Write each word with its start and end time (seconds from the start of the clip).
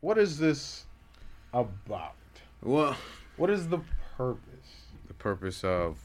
what 0.00 0.18
is 0.18 0.38
this 0.38 0.84
about? 1.52 2.14
Well, 2.62 2.96
What 3.36 3.50
is 3.50 3.68
the 3.68 3.80
purpose? 4.16 4.84
the 5.06 5.14
purpose 5.14 5.64
of 5.64 5.98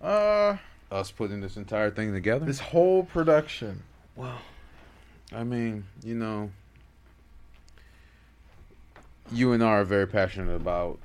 Uh, 0.00 0.56
us 0.90 1.10
putting 1.10 1.40
this 1.40 1.56
entire 1.56 1.90
thing 1.90 2.12
together. 2.12 2.46
this 2.46 2.60
whole 2.60 3.02
production. 3.04 3.82
Well, 4.16 4.40
I 5.32 5.42
mean, 5.44 5.84
you 6.02 6.14
know, 6.14 6.50
you 9.32 9.52
and 9.52 9.62
I 9.62 9.66
are 9.66 9.84
very 9.84 10.06
passionate 10.06 10.54
about 10.54 10.98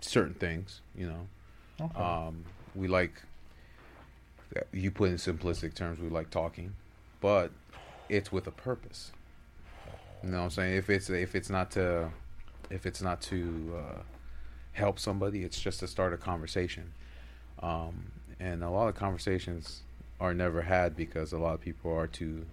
certain 0.00 0.34
things. 0.34 0.80
You 0.96 1.08
know, 1.08 1.26
Okay. 1.80 2.00
um, 2.00 2.44
we 2.74 2.88
like 2.88 3.22
you 4.72 4.90
put 4.90 5.10
in 5.10 5.16
simplistic 5.16 5.74
terms. 5.74 6.00
We 6.00 6.08
like 6.08 6.30
talking, 6.30 6.74
but 7.20 7.52
it's 8.08 8.32
with 8.32 8.46
a 8.46 8.50
purpose. 8.50 9.12
You 10.22 10.30
know 10.30 10.38
what 10.38 10.44
I'm 10.44 10.50
saying? 10.50 10.76
If 10.76 10.90
it's 10.90 11.10
if 11.10 11.34
it's 11.34 11.50
not 11.50 11.70
to 11.72 12.10
if 12.70 12.86
it's 12.86 13.00
not 13.00 13.20
to 13.22 13.74
uh, 13.76 14.02
help 14.72 14.98
somebody, 14.98 15.44
it's 15.44 15.60
just 15.60 15.80
to 15.80 15.86
start 15.86 16.12
a 16.12 16.16
conversation. 16.16 16.92
Um, 17.62 18.12
and 18.40 18.62
a 18.62 18.70
lot 18.70 18.88
of 18.88 18.94
conversations 18.94 19.82
are 20.20 20.34
never 20.34 20.62
had 20.62 20.96
because 20.96 21.32
a 21.32 21.38
lot 21.38 21.54
of 21.54 21.60
people 21.60 21.92
are 21.92 22.06
too 22.06 22.46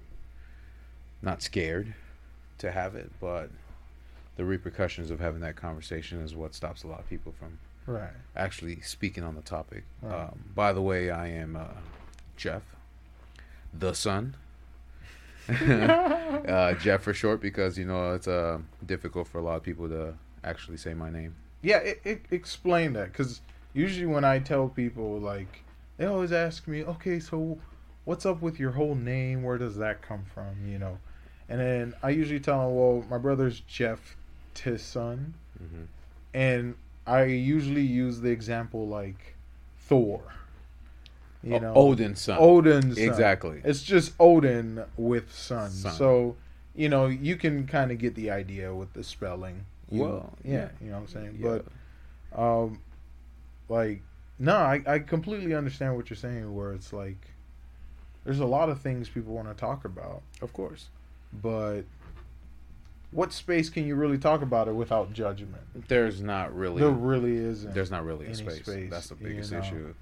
not 1.21 1.41
scared 1.41 1.93
to 2.59 2.71
have 2.71 2.95
it, 2.95 3.11
but 3.19 3.49
the 4.35 4.45
repercussions 4.45 5.11
of 5.11 5.19
having 5.19 5.41
that 5.41 5.55
conversation 5.55 6.21
is 6.21 6.35
what 6.35 6.53
stops 6.53 6.83
a 6.83 6.87
lot 6.87 6.99
of 6.99 7.09
people 7.09 7.33
from 7.37 7.57
right. 7.87 8.09
actually 8.35 8.81
speaking 8.81 9.23
on 9.23 9.35
the 9.35 9.41
topic. 9.41 9.83
Right. 10.01 10.23
Um, 10.23 10.39
by 10.53 10.73
the 10.73 10.81
way, 10.81 11.09
I 11.09 11.27
am 11.27 11.55
uh, 11.55 11.65
Jeff, 12.37 12.63
the 13.73 13.93
son. 13.93 14.35
uh, 16.47 16.73
Jeff 16.75 17.03
for 17.03 17.13
short 17.13 17.41
because 17.41 17.77
you 17.77 17.85
know 17.85 18.13
it's 18.13 18.27
uh, 18.27 18.59
difficult 18.85 19.27
for 19.27 19.39
a 19.39 19.41
lot 19.41 19.55
of 19.57 19.63
people 19.63 19.87
to 19.89 20.13
actually 20.43 20.77
say 20.77 20.93
my 20.93 21.09
name. 21.09 21.35
Yeah, 21.61 21.77
it, 21.77 22.01
it, 22.03 22.25
explain 22.31 22.93
that 22.93 23.11
because 23.11 23.41
usually 23.73 24.05
when 24.05 24.23
I 24.23 24.39
tell 24.39 24.67
people, 24.69 25.19
like, 25.19 25.63
they 25.97 26.05
always 26.05 26.31
ask 26.31 26.67
me, 26.67 26.83
okay, 26.83 27.19
so 27.19 27.57
what's 28.05 28.25
up 28.25 28.41
with 28.41 28.59
your 28.59 28.71
whole 28.71 28.95
name? 28.95 29.43
Where 29.43 29.57
does 29.57 29.75
that 29.77 30.01
come 30.01 30.25
from? 30.33 30.67
You 30.67 30.77
know, 30.79 30.97
and 31.49 31.59
then 31.59 31.93
I 32.03 32.09
usually 32.11 32.39
tell 32.39 32.59
them, 32.67 32.75
well, 32.75 33.05
my 33.09 33.17
brother's 33.17 33.59
Jeff 33.61 34.15
Tisson, 34.53 35.33
Mm-hmm. 35.63 35.83
and 36.33 36.75
I 37.07 37.23
usually 37.23 37.81
use 37.81 38.19
the 38.19 38.29
example 38.29 38.87
like 38.87 39.35
Thor. 39.79 40.21
You 41.45 41.59
know, 41.59 41.73
Odin's 41.75 42.19
son. 42.21 42.37
Odin's 42.39 42.95
son. 42.97 43.03
Exactly. 43.07 43.61
It's 43.63 43.83
just 43.83 44.13
Odin 44.19 44.83
with 44.97 45.31
son. 45.33 45.69
Son. 45.69 45.93
So, 45.93 46.35
you 46.75 46.89
know, 46.89 47.05
you 47.05 47.35
can 47.35 47.67
kind 47.67 47.91
of 47.91 47.99
get 47.99 48.15
the 48.15 48.31
idea 48.31 48.73
with 48.73 48.91
the 48.93 49.03
spelling. 49.03 49.65
You- 49.91 50.01
Well, 50.01 50.33
yeah, 50.43 50.53
yeah. 50.53 50.69
you 50.81 50.87
know 50.89 50.95
what 50.95 51.01
I'm 51.01 51.07
saying? 51.07 51.37
Yeah. 51.39 51.59
But 52.33 52.39
um 52.41 52.79
like 53.69 54.01
no, 54.39 54.55
I, 54.55 54.81
I 54.87 54.99
completely 54.99 55.53
understand 55.53 55.95
what 55.95 56.09
you're 56.09 56.17
saying 56.17 56.53
where 56.53 56.73
it's 56.73 56.91
like 56.91 57.29
there's 58.25 58.39
a 58.39 58.45
lot 58.45 58.69
of 58.69 58.81
things 58.81 59.07
people 59.07 59.33
want 59.33 59.47
to 59.47 59.53
talk 59.53 59.85
about, 59.85 60.23
of 60.41 60.51
course. 60.51 60.87
but 61.43 61.83
what 63.11 63.31
space 63.31 63.69
can 63.69 63.85
you 63.87 63.95
really 63.95 64.17
talk 64.17 64.41
about 64.41 64.67
it 64.67 64.73
without 64.75 65.13
judgment? 65.13 65.63
There's 65.87 66.21
not 66.21 66.53
really. 66.55 66.81
There 66.81 66.89
really 66.89 67.35
isn't. 67.37 67.73
there's 67.73 67.91
not 67.91 68.03
really 68.03 68.25
a 68.25 68.35
space. 68.35 68.63
space, 68.63 68.89
That's 68.89 69.07
the 69.07 69.15
you 69.21 69.27
biggest 69.27 69.51
know. 69.53 69.59
issue. 69.59 69.93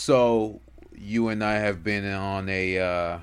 So 0.00 0.62
you 0.96 1.28
and 1.28 1.44
I 1.44 1.56
have 1.56 1.84
been 1.84 2.10
on 2.10 2.48
a, 2.48 2.78
uh, 2.78 3.18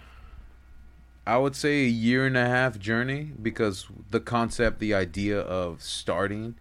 I 1.26 1.38
would 1.40 1.56
say, 1.56 1.86
a 1.86 1.90
year 1.90 2.28
and 2.28 2.38
a 2.38 2.46
half 2.46 2.78
journey 2.78 3.32
because 3.42 3.88
the 4.12 4.20
concept, 4.20 4.78
the 4.78 4.94
idea 4.94 5.40
of 5.40 5.82
starting 5.82 6.54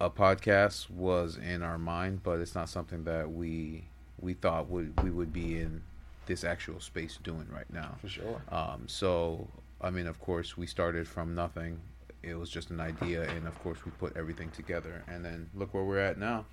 a 0.00 0.08
podcast 0.08 0.88
was 0.88 1.36
in 1.36 1.62
our 1.62 1.76
mind, 1.76 2.22
but 2.22 2.40
it's 2.40 2.54
not 2.54 2.70
something 2.70 3.04
that 3.04 3.30
we 3.30 3.84
we 4.18 4.32
thought 4.32 4.70
would 4.70 4.98
we 5.02 5.10
would 5.10 5.34
be 5.34 5.60
in 5.60 5.82
this 6.24 6.42
actual 6.42 6.80
space 6.80 7.18
doing 7.22 7.46
right 7.52 7.70
now. 7.70 7.96
for 8.00 8.08
sure. 8.08 8.42
Um, 8.50 8.84
so, 8.86 9.48
I 9.82 9.90
mean, 9.90 10.06
of 10.06 10.18
course, 10.18 10.56
we 10.56 10.66
started 10.66 11.06
from 11.06 11.34
nothing. 11.34 11.78
It 12.22 12.38
was 12.38 12.48
just 12.48 12.70
an 12.70 12.80
idea, 12.80 13.28
and 13.28 13.46
of 13.46 13.62
course, 13.62 13.84
we 13.84 13.90
put 13.90 14.16
everything 14.16 14.50
together, 14.50 15.04
and 15.06 15.22
then 15.22 15.50
look 15.54 15.74
where 15.74 15.84
we're 15.84 15.98
at 16.00 16.16
now. 16.16 16.46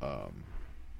Um, 0.00 0.44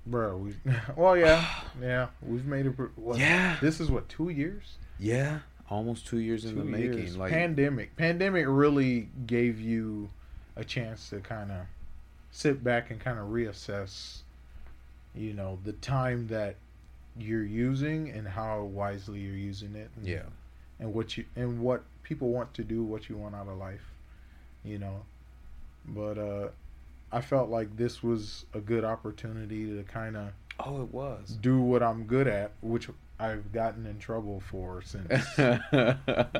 Bro, 0.06 0.36
we 0.38 0.54
well 0.96 1.16
yeah. 1.16 1.44
Yeah, 1.80 2.08
we've 2.22 2.46
made 2.46 2.66
it 2.66 2.74
what, 2.96 3.18
Yeah. 3.18 3.56
This 3.60 3.80
is 3.80 3.90
what 3.90 4.08
2 4.08 4.28
years? 4.30 4.76
yeah, 4.98 5.40
almost 5.68 6.06
two 6.06 6.18
years 6.18 6.44
in 6.44 6.52
two 6.54 6.58
the 6.58 6.64
making. 6.64 7.18
Like, 7.18 7.32
pandemic 7.32 7.96
pandemic 7.96 8.46
really 8.48 9.08
gave 9.26 9.60
you 9.60 10.10
a 10.54 10.64
chance 10.64 11.10
to 11.10 11.20
kind 11.20 11.50
of 11.50 11.66
sit 12.30 12.62
back 12.62 12.90
and 12.90 13.00
kind 13.00 13.18
of 13.18 13.28
reassess 13.28 14.18
you 15.14 15.32
know 15.32 15.58
the 15.64 15.72
time 15.72 16.26
that 16.28 16.56
you're 17.18 17.44
using 17.44 18.10
and 18.10 18.28
how 18.28 18.62
wisely 18.62 19.20
you're 19.20 19.34
using 19.34 19.74
it 19.74 19.90
and, 19.96 20.06
yeah, 20.06 20.22
and 20.78 20.92
what 20.92 21.16
you 21.16 21.24
and 21.34 21.60
what 21.60 21.82
people 22.02 22.28
want 22.28 22.52
to 22.54 22.62
do 22.62 22.82
what 22.82 23.08
you 23.08 23.16
want 23.16 23.34
out 23.34 23.48
of 23.48 23.56
life 23.56 23.90
you 24.64 24.78
know 24.78 25.02
but 25.86 26.18
uh 26.18 26.48
i 27.16 27.20
felt 27.20 27.48
like 27.48 27.74
this 27.76 28.02
was 28.02 28.44
a 28.52 28.60
good 28.60 28.84
opportunity 28.84 29.66
to 29.74 29.82
kind 29.84 30.16
of 30.16 30.28
oh, 30.60 30.82
it 30.82 30.92
was. 30.92 31.38
do 31.40 31.60
what 31.60 31.82
i'm 31.82 32.04
good 32.04 32.28
at 32.28 32.52
which 32.60 32.88
i've 33.18 33.50
gotten 33.52 33.86
in 33.86 33.98
trouble 33.98 34.40
for 34.40 34.82
since 34.82 35.24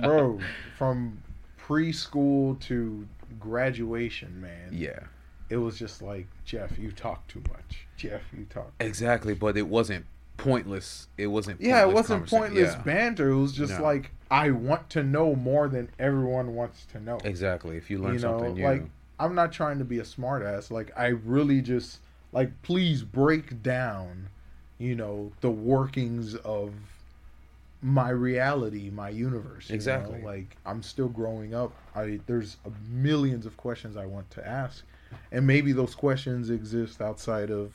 bro 0.03 0.39
from 0.77 1.23
preschool 1.67 2.59
to 2.61 3.07
graduation 3.41 4.41
man 4.41 4.69
yeah, 4.71 5.01
it 5.49 5.57
was 5.57 5.79
just 5.79 6.03
like 6.03 6.27
jeff 6.45 6.79
you 6.79 6.93
talk 6.93 7.27
too 7.27 7.43
much 7.51 7.87
jeff 7.97 8.21
you 8.37 8.45
talk 8.51 8.71
exactly. 8.79 9.35
But 9.35 9.57
it 9.57 9.67
wasn't 9.67 10.05
pointless. 10.37 11.09
It 11.17 11.29
wasn't. 11.29 11.61
yeah 11.63 11.81
it 11.81 11.93
wasn't 11.93 12.29
pointless 12.29 12.75
Yeah, 12.75 12.83
banter 12.83 13.31
it 13.31 13.41
was 13.41 13.53
just 13.53 13.73
No. 13.79 13.83
like 13.83 14.11
i 14.31 14.51
want 14.51 14.91
to 14.91 15.03
know 15.03 15.35
more 15.35 15.67
than 15.69 15.89
everyone 15.99 16.55
wants 16.55 16.85
to 16.93 17.01
know 17.01 17.19
Exactly. 17.25 17.77
If 17.79 17.91
you 17.91 17.99
learn 17.99 18.15
you 18.15 18.21
know 18.21 18.39
something 18.39 18.55
new, 18.55 18.65
like 18.65 18.83
i'm 19.19 19.35
not 19.35 19.53
trying 19.53 19.79
to 19.79 19.85
be 19.85 19.99
a 19.99 20.03
smartass 20.03 20.71
like 20.71 20.91
i 20.97 21.07
really 21.07 21.61
just 21.61 21.99
like 22.33 22.51
please 22.63 23.03
break 23.03 23.63
down 23.63 24.29
you 24.79 24.95
know 24.95 25.33
the 25.41 25.51
workings 25.51 26.35
of 26.37 26.73
my 27.83 28.09
reality 28.11 28.91
my 28.91 29.09
universe 29.09 29.69
you 29.69 29.75
know? 29.75 29.77
Exactly. 29.77 30.23
like 30.23 30.57
i'm 30.67 30.83
still 30.83 31.09
growing 31.09 31.55
up 31.55 31.73
i 31.95 32.19
there's 32.27 32.57
a 32.65 32.71
millions 32.91 33.47
of 33.47 33.57
questions 33.57 33.97
i 33.97 34.07
want 34.07 34.29
to 34.31 34.47
ask 34.47 34.85
and 35.31 35.47
maybe 35.47 35.73
those 35.73 35.95
questions 35.95 36.51
exist 36.51 37.01
outside 37.01 37.51
of 37.51 37.73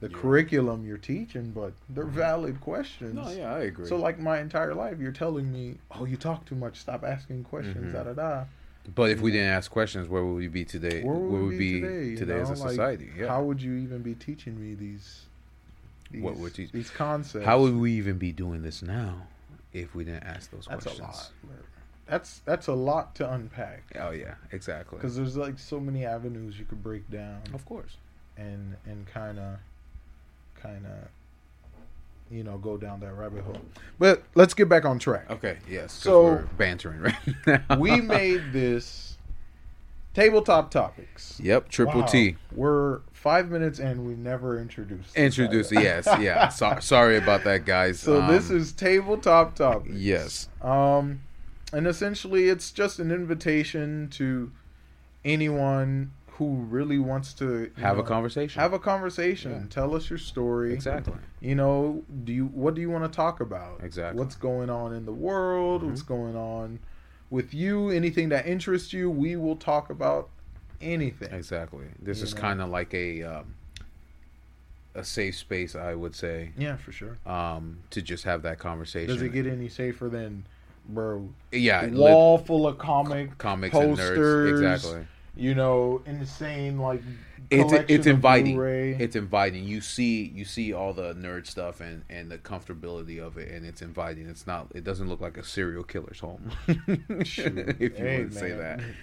the 0.00 0.08
Yeah. 0.08 0.16
curriculum 0.16 0.84
you're 0.86 0.96
teaching 0.98 1.50
but 1.50 1.72
they're 1.88 2.04
valid 2.04 2.60
questions 2.60 3.14
no, 3.14 3.30
yeah, 3.32 3.52
I 3.54 3.60
agree. 3.60 3.86
so 3.88 3.96
like 3.96 4.18
my 4.18 4.40
entire 4.40 4.74
life 4.74 4.98
you're 5.00 5.12
telling 5.12 5.50
me 5.52 5.76
oh 5.92 6.04
you 6.04 6.16
talk 6.16 6.44
too 6.44 6.54
much 6.56 6.76
stop 6.78 7.02
asking 7.04 7.44
questions 7.44 7.88
Mhm. 7.88 7.92
da 7.92 8.02
da 8.04 8.12
da 8.12 8.44
but 8.94 9.10
if 9.10 9.20
we 9.20 9.30
didn't 9.30 9.48
ask 9.50 9.70
questions, 9.70 10.08
where 10.08 10.24
would 10.24 10.34
we 10.36 10.48
be 10.48 10.64
today? 10.64 11.02
where 11.02 11.14
would 11.16 11.48
we 11.50 11.58
be 11.58 11.80
today, 11.80 12.34
you 12.36 12.42
as 12.42 12.50
know? 12.50 12.56
a 12.56 12.58
Like, 12.64 12.70
society? 12.70 13.10
Yeah. 13.16 13.28
How 13.28 13.42
would 13.42 13.60
you 13.62 13.74
even 13.74 14.02
be 14.02 14.14
teaching 14.14 14.60
me 14.60 14.74
these 14.74 15.26
these, 16.10 16.22
What 16.22 16.36
would 16.36 16.54
teach- 16.54 16.72
these 16.72 16.90
concepts? 16.90 17.44
How 17.46 17.60
would 17.60 17.74
we 17.76 17.92
even 17.92 18.18
be 18.18 18.32
doing 18.32 18.62
this 18.62 18.82
now 18.82 19.26
if 19.72 19.94
we 19.94 20.04
didn't 20.04 20.24
ask 20.24 20.50
those 20.50 20.66
that's 20.68 20.84
questions? 20.84 20.98
a 21.00 21.46
lot. 21.46 21.56
That's 22.06 22.40
that's 22.40 22.66
a 22.66 22.74
lot 22.74 23.14
to 23.16 23.32
unpack 23.32 23.84
Oh 23.98 24.10
yeah, 24.10 24.34
exactly. 24.50 24.98
because 24.98 25.16
there's 25.16 25.36
like 25.36 25.58
so 25.58 25.78
many 25.80 26.04
avenues 26.04 26.58
you 26.58 26.64
could 26.66 26.82
break 26.82 27.08
down 27.10 27.40
Of 27.54 27.64
course. 27.64 27.96
and 28.36 28.76
and 28.84 29.06
kind 29.06 29.38
of 29.38 29.58
kind 30.56 30.84
of 30.84 31.08
you 32.32 32.42
know 32.42 32.56
go 32.58 32.76
down 32.76 33.00
that 33.00 33.12
rabbit 33.14 33.44
hole. 33.44 33.60
But 33.98 34.22
let's 34.34 34.54
get 34.54 34.68
back 34.68 34.84
on 34.84 34.98
track. 34.98 35.30
Okay. 35.30 35.58
Yes. 35.68 35.92
So- 35.92 36.22
we're 36.24 36.42
bantering 36.56 37.00
right 37.00 37.14
now. 37.46 37.76
we 37.78 38.00
made 38.00 38.52
this 38.52 39.18
tabletop 40.14 40.70
topics. 40.70 41.38
Yep. 41.42 41.68
Triple 41.68 42.00
Wow. 42.00 42.06
T. 42.06 42.36
We're 42.54 43.00
five 43.12 43.50
minutes 43.50 43.78
and 43.78 44.04
we 44.06 44.14
never 44.14 44.58
introduced. 44.60 45.16
Introduced. 45.16 45.72
Yes. 45.72 46.06
Yeah. 46.20 46.48
So, 46.50 46.78
sorry 46.80 47.16
about 47.16 47.44
that, 47.44 47.64
guys. 47.64 48.00
So 48.00 48.26
this 48.26 48.50
Um, 48.50 48.56
is 48.56 48.72
tabletop 48.72 49.54
topics. 49.54 49.94
yes. 49.94 50.48
Um, 50.60 51.20
and 51.72 51.86
essentially, 51.86 52.48
it's 52.48 52.70
just 52.72 52.98
an 52.98 53.10
invitation 53.10 54.08
to 54.12 54.50
anyone 55.24 56.10
who 56.38 56.54
really 56.70 56.98
wants 56.98 57.34
to 57.34 57.70
have 57.76 57.98
a 57.98 58.02
conversation. 58.02 58.60
Have 58.60 58.72
a 58.72 58.78
conversation. 58.78 59.52
Yeah. 59.52 59.66
Tell 59.68 59.94
us 59.94 60.08
your 60.10 60.18
story. 60.18 60.72
exactly. 60.72 61.14
You 61.40 61.54
know, 61.54 62.02
do 62.24 62.32
you 62.32 62.46
what 62.46 62.74
do 62.74 62.80
you 62.80 62.90
want 62.90 63.04
to 63.04 63.14
talk 63.14 63.40
about? 63.40 63.80
Exactly. 63.82 64.18
What's 64.18 64.34
going 64.36 64.70
on 64.70 64.94
in 64.94 65.04
the 65.04 65.12
world? 65.12 65.82
Mhm. 65.82 65.88
What's 65.88 66.02
going 66.02 66.36
on 66.36 66.78
with 67.30 67.52
you? 67.52 67.90
Anything 67.90 68.30
that 68.30 68.46
interests 68.46 68.92
you, 68.92 69.10
we 69.10 69.36
will 69.36 69.56
talk 69.56 69.90
about 69.90 70.30
anything. 70.80 71.32
Exactly. 71.32 71.86
This 72.00 72.18
You 72.18 72.24
is 72.24 72.34
kind 72.34 72.60
of 72.62 72.70
like 72.70 72.94
a 72.94 73.22
um, 73.22 73.54
a 74.94 75.04
safe 75.04 75.36
space, 75.36 75.74
I 75.74 75.94
would 75.94 76.14
say, 76.14 76.50
Yeah, 76.56 76.76
for 76.76 76.92
sure. 76.92 77.16
um, 77.26 77.78
to 77.90 78.02
just 78.02 78.24
have 78.24 78.42
that 78.42 78.58
conversation. 78.58 79.08
Does 79.14 79.22
it 79.22 79.32
get 79.32 79.46
any 79.46 79.68
safer 79.68 80.08
than 80.08 80.44
bro. 80.88 81.28
Yeah, 81.52 81.82
lit- 81.82 81.92
Wall 81.94 82.38
full 82.38 82.66
of 82.66 82.76
comic 82.78 83.38
comics 83.38 83.74
and 83.76 83.96
nerds. 83.96 83.96
posters, 83.96 84.60
Exactly. 84.60 85.06
You 85.36 85.54
know, 85.54 86.02
insane 86.06 86.78
like 86.78 87.02
It's 87.50 87.72
it's 87.88 88.06
inviting. 88.06 88.54
Blu-ray. 88.54 88.94
It's 88.98 89.16
inviting. 89.16 89.64
You 89.64 89.80
see 89.80 90.30
you 90.34 90.44
see 90.44 90.72
all 90.72 90.92
the 90.94 91.14
nerd 91.14 91.46
stuff 91.46 91.80
and 91.80 92.02
and 92.08 92.30
the 92.30 92.38
comfortability 92.38 93.18
of 93.20 93.36
it, 93.38 93.50
and 93.50 93.66
it's 93.66 93.82
inviting. 93.82 94.28
It's 94.28 94.46
not. 94.46 94.68
It 94.74 94.84
doesn't 94.84 95.08
look 95.08 95.20
like 95.20 95.36
a 95.36 95.44
serial 95.44 95.84
killer's 95.84 96.20
home. 96.20 96.50
If 96.68 97.38
you 97.38 97.90
Hey, 97.94 98.18
want 98.20 98.32
to 98.32 98.38
say 98.38 98.52
that. 98.52 98.78
man. 98.78 98.94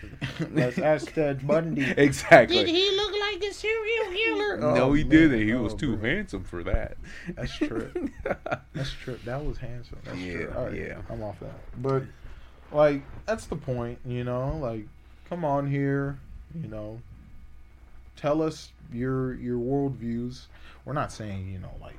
Let's 0.54 0.78
ask 0.78 1.14
Ted 1.14 1.46
Bundy. 1.46 1.84
exactly. 1.98 2.58
Did 2.58 2.68
he 2.70 2.96
look 2.96 3.12
like 3.20 3.44
a 3.44 3.54
serial 3.54 4.12
killer? 4.12 4.58
no, 4.58 4.84
Oh, 4.84 4.94
he 4.94 5.04
man. 5.04 5.10
didn't. 5.10 5.42
He 5.48 5.54
Oh, 5.54 5.64
was 5.64 5.74
too 5.74 5.96
bro. 5.98 6.10
handsome 6.10 6.44
for 6.44 6.64
that. 6.64 6.98
That's 7.36 7.56
true. 7.56 7.92
That's 8.74 8.92
true. 8.92 9.20
That 9.26 9.44
was 9.46 9.58
handsome. 9.58 9.98
That's 10.06 10.18
Yeah, 10.18 10.34
true. 10.34 10.54
All 10.56 10.66
right, 10.66 10.74
yeah. 10.76 11.02
I'm 11.10 11.24
off 11.24 11.40
that. 11.42 11.60
But 11.82 12.04
like, 12.72 13.02
that's 13.26 13.46
the 13.48 13.56
point. 13.56 14.00
You 14.06 14.24
know, 14.24 14.58
like, 14.58 14.88
come 15.30 15.46
on 15.46 15.68
here. 15.70 16.18
You 16.60 16.68
know, 16.68 17.00
tell 18.16 18.42
us 18.42 18.72
your 18.92 19.36
your 19.36 19.58
worldviews. 19.58 20.46
We're 20.86 20.94
not 20.94 21.12
saying 21.12 21.50
you 21.52 21.60
know 21.60 21.72
like 21.82 21.96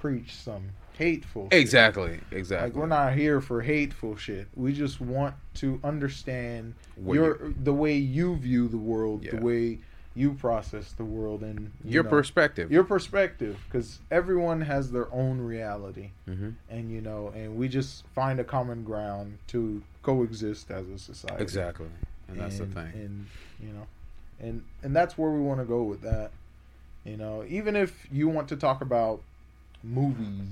preach 0.00 0.34
some 0.34 0.70
hateful. 0.98 1.48
shit. 1.52 1.60
exactly. 1.60 2.20
Exactly. 2.30 2.70
Like 2.70 2.76
we're 2.76 2.86
not 2.86 3.12
here 3.14 3.40
for 3.40 3.62
hateful 3.62 4.16
shit. 4.16 4.48
We 4.56 4.72
just 4.72 5.00
want 5.00 5.34
to 5.54 5.78
understand 5.84 6.74
What 6.96 7.14
your 7.14 7.38
the 7.62 7.72
way 7.74 7.96
you 7.96 8.36
view 8.36 8.68
the 8.68 8.78
world, 8.78 9.24
Yeah. 9.24 9.36
the 9.36 9.44
way 9.44 9.78
you 10.14 10.34
process 10.34 10.92
the 10.92 11.04
world, 11.04 11.42
and 11.42 11.70
you 11.84 11.92
your 11.92 12.04
know, 12.04 12.10
perspective. 12.10 12.70
your 12.70 12.84
perspective, 12.84 13.58
because 13.66 13.98
everyone 14.10 14.60
has 14.60 14.90
their 14.92 15.10
own 15.12 15.40
reality, 15.40 16.10
hmm 16.26 16.50
and 16.68 16.90
you 16.90 17.00
know, 17.00 17.32
and 17.34 17.56
we 17.56 17.66
just 17.68 18.04
find 18.14 18.38
a 18.40 18.44
common 18.44 18.84
ground 18.84 19.38
to 19.48 19.82
coexist 20.02 20.70
as 20.70 20.86
a 20.88 20.98
society. 20.98 21.42
Exactly. 21.42 21.86
And 22.32 22.40
that's 22.40 22.58
the 22.58 22.66
thing. 22.66 22.90
and 22.94 23.26
you 23.60 23.72
know, 23.72 23.86
and 24.40 24.62
and 24.82 24.94
that's 24.94 25.16
where 25.16 25.30
we 25.30 25.40
want 25.40 25.60
to 25.60 25.66
go 25.66 25.82
with 25.82 26.02
that. 26.02 26.30
You 27.04 27.16
know, 27.16 27.44
even 27.48 27.74
if 27.76 28.06
you 28.12 28.28
want 28.28 28.48
to 28.48 28.56
talk 28.56 28.80
about 28.80 29.22
movies, 29.82 30.48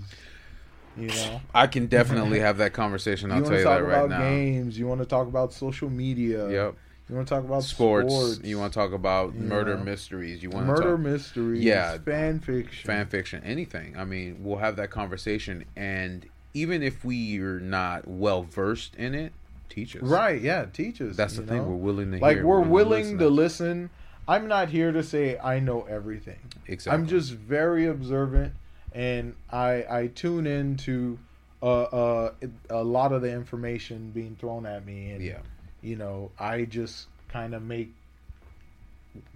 you 0.97 1.09
know. 1.09 1.41
I 1.55 1.67
can 1.67 1.87
definitely 1.87 2.41
have 2.41 2.59
that 2.59 2.73
conversation. 2.73 3.31
I'll 3.33 3.39
you 3.39 3.45
tell 3.45 3.59
you 3.59 3.65
that 3.65 3.85
right 3.85 3.97
about 4.05 4.11
now. 4.11 4.19
games. 4.21 4.79
You 4.79 4.87
want 4.87 5.01
to 5.01 5.07
talk 5.07 5.27
about 5.29 5.53
social 5.53 5.89
media. 5.91 6.49
Yep. 6.51 6.75
You 7.09 7.17
want 7.17 7.27
to 7.27 7.35
talk 7.35 7.45
about 7.45 7.65
Sports. 7.65 8.13
sports. 8.15 8.41
You 8.45 8.59
want 8.59 8.73
to 8.73 8.79
talk 8.79 8.93
about 8.93 9.35
you 9.35 9.41
murder 9.41 9.77
know. 9.77 9.83
mysteries. 9.83 10.43
You 10.45 10.51
want 10.51 10.67
murder 10.67 10.83
to 10.83 10.89
talk 10.91 11.01
mysteries. 11.01 11.65
Yeah. 11.65 11.99
fan 11.99 12.39
fiction. 12.39 12.87
fan 12.87 13.07
fiction, 13.07 13.43
anything. 13.45 13.97
I 13.97 14.05
mean, 14.05 14.39
we'll 14.45 14.59
have 14.59 14.77
that 14.77 14.91
conversation, 14.91 15.65
and 15.75 16.27
even 16.55 16.83
if 16.85 17.05
we're 17.05 17.59
not 17.59 18.07
well 18.07 18.43
versed 18.43 18.95
in 18.95 19.15
it, 19.17 19.33
teach 19.71 19.97
us. 19.97 20.03
Right? 20.03 20.41
Yeah, 20.41 20.67
teach 20.73 21.01
us. 21.01 21.17
That's 21.17 21.37
the 21.37 21.43
you 21.43 21.49
thing. 21.49 21.57
know? 21.59 21.65
We're 21.65 21.77
willing 21.77 22.13
to 22.13 22.19
like 22.19 22.37
hear. 22.39 22.47
we're 22.47 22.61
willing 22.61 22.71
willing 22.71 23.19
to 23.19 23.29
listen. 23.29 23.69
listen. 23.83 23.91
I'm 24.29 24.47
not 24.47 24.69
here 24.69 24.93
to 24.93 25.03
say 25.03 25.39
I 25.39 25.59
know 25.61 25.83
everything. 25.89 26.39
Exactly. 26.67 27.01
I'm 27.01 27.09
just 27.09 27.33
very 27.33 27.87
observant, 27.87 28.53
and 28.93 29.35
I 29.51 29.85
I 29.91 30.07
tune 30.15 30.47
into 30.47 31.19
uh, 31.63 31.83
uh, 31.83 32.33
a 32.69 32.83
lot 32.85 33.13
of 33.13 33.23
the 33.23 33.33
information 33.33 34.11
being 34.11 34.37
thrown 34.37 34.67
at 34.67 34.85
me, 34.87 35.11
and 35.13 35.23
Yeah. 35.25 35.39
you 35.83 35.97
know 35.97 36.31
I 36.39 36.65
just 36.65 37.09
kind 37.29 37.55
of 37.55 37.63
make 37.63 37.91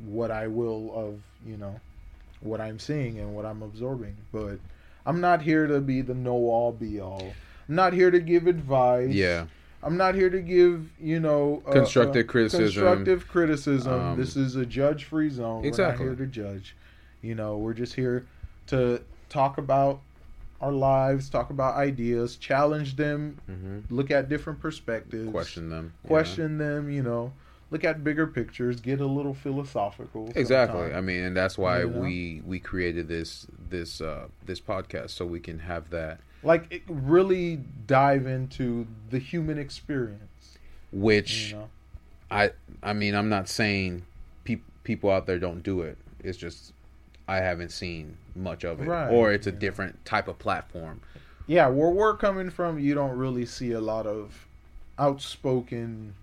what 0.04 0.30
I 0.30 0.46
will 0.46 0.92
of 0.94 1.20
you 1.46 1.56
know 1.56 1.80
what 2.40 2.60
I'm 2.60 2.78
seeing 2.78 3.18
and 3.18 3.34
what 3.34 3.44
I'm 3.44 3.62
absorbing. 3.62 4.16
But 4.32 4.58
I'm 5.06 5.20
not 5.20 5.42
here 5.42 5.66
to 5.66 5.80
be 5.80 6.02
the 6.02 6.14
know 6.14 6.32
all 6.34 6.72
be 6.72 7.00
all. 7.00 7.32
I'm 7.68 7.74
not 7.74 7.92
here 7.94 8.10
to 8.10 8.20
give 8.20 8.46
advice. 8.46 9.10
Yeah. 9.10 9.46
I'm 9.84 9.96
not 9.98 10.14
here 10.14 10.30
to 10.30 10.40
give, 10.40 10.90
you 10.98 11.20
know, 11.20 11.62
uh, 11.66 11.72
Constructive 11.72 12.26
uh, 12.26 12.30
criticism. 12.32 12.64
Constructive 12.64 13.28
criticism. 13.28 13.92
Um, 13.92 14.18
this 14.18 14.34
is 14.34 14.56
a 14.56 14.64
judge-free 14.64 15.28
zone. 15.30 15.64
Exactly. 15.64 16.06
We're 16.06 16.10
not 16.12 16.18
here 16.18 16.26
to 16.26 16.32
judge. 16.32 16.74
You 17.20 17.34
know, 17.34 17.58
we're 17.58 17.74
just 17.74 17.94
here 17.94 18.26
to 18.68 19.02
talk 19.28 19.58
about 19.58 20.00
our 20.60 20.72
lives, 20.72 21.28
talk 21.28 21.50
about 21.50 21.74
ideas, 21.74 22.36
challenge 22.36 22.96
them, 22.96 23.38
hmm 23.46 23.80
look 23.90 24.10
at 24.10 24.28
different 24.30 24.60
perspectives, 24.60 25.30
Question 25.30 25.68
them. 25.68 25.92
question 26.06 26.56
them. 26.58 26.90
You 26.90 27.02
know, 27.02 27.32
look 27.70 27.84
at 27.84 28.02
bigger 28.02 28.26
pictures, 28.26 28.80
get 28.80 29.00
a 29.00 29.06
little 29.06 29.34
philosophical. 29.34 30.30
Exactly. 30.34 30.80
sometimes. 30.80 30.96
I 30.96 31.00
mean, 31.02 31.24
and 31.24 31.36
that's 31.36 31.58
why 31.58 31.80
You 31.80 31.90
know? 31.90 32.00
we 32.00 32.42
we 32.46 32.58
created 32.58 33.08
this 33.08 33.46
this 33.68 34.00
uh 34.00 34.28
this 34.46 34.60
podcast 34.60 35.10
so 35.10 35.26
we 35.26 35.40
can 35.40 35.58
have 35.58 35.90
that 35.90 36.20
like 36.44 36.66
it 36.70 36.82
really 36.88 37.60
dive 37.86 38.26
into 38.26 38.86
the 39.10 39.18
human 39.18 39.58
experience. 39.58 40.58
which 40.92 41.50
You 41.50 41.56
know, 41.56 41.68
I 42.30 42.50
I 42.82 42.92
mean, 42.92 43.14
I'm 43.14 43.28
not 43.28 43.48
saying 43.48 44.04
pe- 44.44 44.60
people 44.84 45.10
out 45.10 45.26
there 45.26 45.38
don't 45.38 45.62
do 45.62 45.80
it. 45.82 45.96
It's 46.22 46.38
just 46.38 46.72
I 47.26 47.36
haven't 47.36 47.70
seen 47.70 48.16
much 48.36 48.64
of 48.64 48.80
it, 48.80 48.86
Right, 48.86 49.10
or 49.10 49.32
it's 49.32 49.46
a 49.46 49.50
yeah. 49.50 49.58
different 49.58 50.04
type 50.04 50.28
of 50.28 50.38
platform. 50.38 51.00
yeah, 51.46 51.68
where 51.68 51.90
we're 51.90 52.16
coming 52.16 52.50
from, 52.50 52.78
you 52.78 52.94
don't 52.94 53.16
really 53.16 53.46
see 53.46 53.72
a 53.72 53.80
lot 53.80 54.06
of 54.06 54.46
outspoken, 54.98 56.14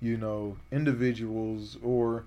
you 0.00 0.16
know, 0.16 0.56
individuals 0.72 1.76
or, 1.82 2.24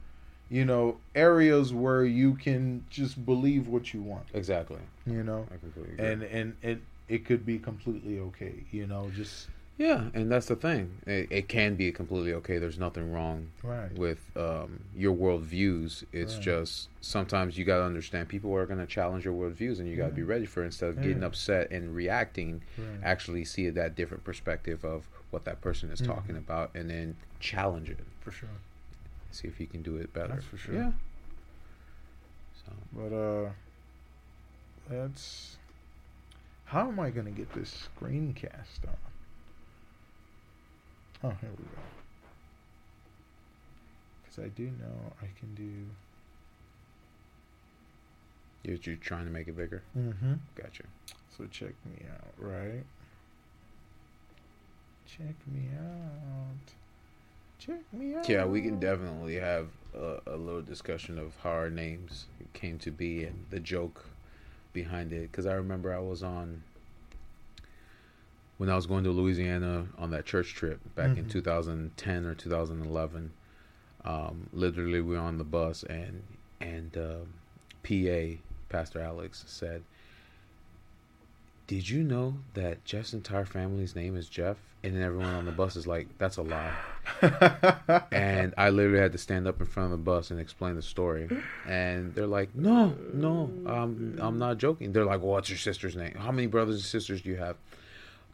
you 0.50 0.66
know, 0.66 0.98
areas 1.16 1.74
where 1.74 2.04
you 2.06 2.36
can 2.36 2.84
just 2.90 3.26
believe 3.26 3.68
what 3.68 3.94
you 3.94 4.02
want, 4.02 4.26
Exactly. 4.34 4.80
you 5.08 5.24
know, 5.24 5.46
I 5.54 5.58
completely 5.58 5.94
agree. 5.94 6.06
and 6.06 6.24
and 6.24 6.56
it 6.62 6.82
it 7.08 7.26
could 7.26 7.46
be 7.46 7.60
completely 7.60 8.20
okay, 8.20 8.64
you 8.72 8.88
know, 8.88 9.10
just 9.16 9.50
yeah, 9.78 10.10
and 10.14 10.32
that's 10.32 10.46
the 10.46 10.56
thing. 10.56 11.00
It, 11.08 11.28
it 11.32 11.50
can 11.50 11.76
be 11.76 11.92
completely 11.92 12.32
okay. 12.34 12.60
There's 12.60 12.78
nothing 12.78 13.12
wrong 13.12 13.48
right, 13.64 13.92
with 13.98 14.30
um, 14.38 14.86
your 14.96 15.16
worldviews. 15.16 16.04
It's 16.14 16.36
Right. 16.36 16.44
just 16.44 16.90
sometimes 17.02 17.58
you 17.58 17.66
got 17.66 17.78
to 17.78 17.84
understand 17.84 18.30
people 18.30 18.54
are 18.56 18.68
going 18.68 18.80
to 18.80 18.86
challenge 18.86 19.26
your 19.26 19.34
worldviews, 19.34 19.80
and 19.80 19.88
you 19.90 19.98
got 19.98 20.04
to 20.06 20.10
Yeah. 20.12 20.16
be 20.18 20.24
ready 20.24 20.46
for 20.46 20.62
it. 20.62 20.68
Instead 20.68 20.90
of 20.90 21.02
getting 21.02 21.24
upset 21.24 21.72
and 21.72 21.96
reacting, 21.96 22.62
right. 22.78 23.00
actually 23.04 23.44
see 23.46 23.70
that 23.72 23.96
different 23.96 24.24
perspective 24.24 24.86
of 24.86 25.08
what 25.32 25.44
that 25.46 25.60
person 25.62 25.90
is 25.90 26.00
Mhm. 26.02 26.06
talking 26.06 26.38
about, 26.38 26.70
and 26.76 26.90
then 26.90 27.18
challenge 27.40 27.90
it. 27.90 28.00
for 28.22 28.32
sure. 28.32 28.50
See 29.32 29.48
if 29.48 29.60
you 29.60 29.66
can 29.66 29.82
do 29.82 29.98
it 29.98 30.14
better. 30.14 30.34
That's 30.34 30.46
for 30.46 30.58
sure. 30.58 30.76
Yeah. 30.76 30.92
So 32.54 32.72
But 32.94 33.12
uh, 33.12 33.50
let's. 34.90 35.58
How 36.74 36.88
am 36.88 37.00
I 37.00 37.12
gonna 37.12 37.30
get 37.30 37.54
this 37.54 37.88
screencast 37.88 38.88
on? 38.88 38.98
Oh, 41.24 41.34
here 41.40 41.52
we 41.52 41.66
go. 41.66 41.82
Because 44.24 44.44
I 44.44 44.48
do 44.48 44.64
know 44.64 45.14
I 45.22 45.28
can 45.40 45.54
do. 45.54 45.86
you're, 48.64 48.80
you're 48.82 48.96
trying 48.96 49.26
to 49.26 49.32
make 49.32 49.48
it 49.48 49.56
bigger. 49.56 49.84
Mm-hmm. 49.96 50.34
Gotcha. 50.56 50.86
So 51.38 51.46
check 51.52 51.74
me 51.86 52.08
out, 52.12 52.34
right? 52.40 52.84
Check 55.06 55.36
me 55.46 55.68
out. 55.78 56.74
Check 57.60 57.82
me 57.94 58.16
out. 58.16 58.28
Yeah, 58.28 58.46
we 58.46 58.64
can 58.64 58.80
definitely 58.80 59.36
have 59.36 59.68
a, 59.96 60.22
a 60.26 60.38
little 60.38 60.64
discussion 60.64 61.20
of 61.20 61.34
how 61.44 61.52
our 61.52 61.70
names 61.70 62.26
came 62.54 62.80
to 62.80 62.90
be 62.90 63.26
and 63.26 63.46
the 63.52 63.60
joke 63.60 64.06
behind 64.74 65.14
it. 65.14 65.32
Because 65.32 65.46
I 65.46 65.54
remember 65.54 65.94
I 65.94 66.00
was 66.00 66.24
on 66.24 66.64
when 68.58 68.70
I 68.70 68.76
was 68.76 68.86
going 68.86 69.04
to 69.06 69.12
Louisiana 69.12 69.88
on 69.98 70.12
that 70.12 70.26
church 70.26 70.54
trip 70.54 70.80
back 70.96 71.18
in 71.18 71.26
Mhm. 71.26 71.30
2010 71.30 72.26
or 72.26 72.36
2011. 72.36 73.32
Um, 74.06 74.50
literally, 74.52 75.02
we 75.02 75.16
were 75.16 75.22
on 75.22 75.38
the 75.38 75.44
bus 75.44 75.84
and 75.84 76.24
and 76.60 76.96
um 76.98 77.34
PA 77.84 78.40
Pastor 78.70 79.00
Alex 79.02 79.44
said, 79.48 79.84
"Did 81.68 81.90
you 81.90 82.04
know 82.04 82.40
that 82.54 82.84
Jeff's 82.86 83.14
entire 83.14 83.46
family's 83.46 83.96
name 83.96 84.16
is 84.16 84.30
Jeff?" 84.30 84.58
And 84.84 84.94
then 84.96 85.02
everyone 85.02 85.34
on 85.34 85.46
the 85.46 85.52
bus 85.52 85.76
is 85.78 85.88
like, 85.88 86.08
"That's 86.18 86.36
a 86.38 86.42
lie." 86.42 86.74
and 88.12 88.54
I 88.58 88.70
literally 88.70 89.00
had 89.00 89.12
to 89.14 89.18
stand 89.18 89.48
up 89.48 89.60
in 89.62 89.66
front 89.66 89.86
of 89.86 89.92
the 90.00 90.04
bus 90.04 90.30
and 90.32 90.40
explain 90.40 90.76
the 90.76 90.82
story. 90.82 91.30
And 91.68 92.14
they're 92.14 92.28
like, 92.28 92.54
"No, 92.54 92.94
no, 93.14 93.50
um, 93.66 94.18
I'm 94.20 94.38
not 94.40 94.58
joking." 94.58 94.92
They're 94.92 95.06
like, 95.06 95.22
well, 95.22 95.32
"What's 95.32 95.50
your 95.50 95.58
sister's 95.58 95.96
name? 95.96 96.16
How 96.16 96.32
many 96.32 96.48
brothers 96.48 96.76
and 96.76 96.84
sisters 96.84 97.22
do 97.22 97.30
you 97.30 97.38
have?" 97.38 97.56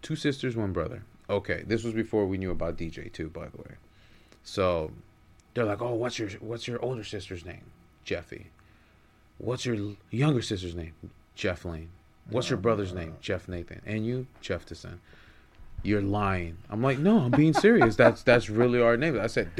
Two 0.01 0.15
sisters, 0.15 0.55
one 0.55 0.73
brother. 0.73 1.03
Okay, 1.29 1.63
this 1.67 1.83
was 1.83 1.93
before 1.93 2.25
we 2.25 2.37
knew 2.37 2.51
about 2.51 2.77
DJ 2.77 3.11
too, 3.13 3.29
by 3.29 3.47
the 3.47 3.57
way. 3.57 3.75
So 4.43 4.91
they're 5.53 5.65
like, 5.65 5.81
"Oh, 5.81 5.93
what's 5.93 6.17
your 6.17 6.29
what's 6.39 6.67
your 6.67 6.83
older 6.83 7.03
sister's 7.03 7.45
name?" 7.45 7.65
Jeffy. 8.03 8.47
What's 9.37 9.65
your 9.65 9.77
younger 10.09 10.41
sister's 10.41 10.73
name? 10.75 10.93
Jeff 11.35 11.63
Lane. 11.63 11.89
What's 12.29 12.49
your 12.49 12.59
Oh, 12.59 12.61
brother's 12.61 12.91
name? 12.93 13.15
Jeff 13.21 13.47
Nathan. 13.47 13.81
And 13.85 14.05
you, 14.05 14.27
Jeff 14.41 14.65
Tyson. 14.65 14.99
You're 15.83 16.01
lying. 16.01 16.57
I'm 16.69 16.81
like, 16.81 16.99
no, 16.99 17.19
I'm 17.19 17.31
being 17.31 17.53
serious. 17.53 17.95
That's 17.95 18.23
that's 18.23 18.49
really 18.49 18.81
our 18.81 18.97
name. 18.97 19.19
I 19.19 19.27
said, 19.27 19.51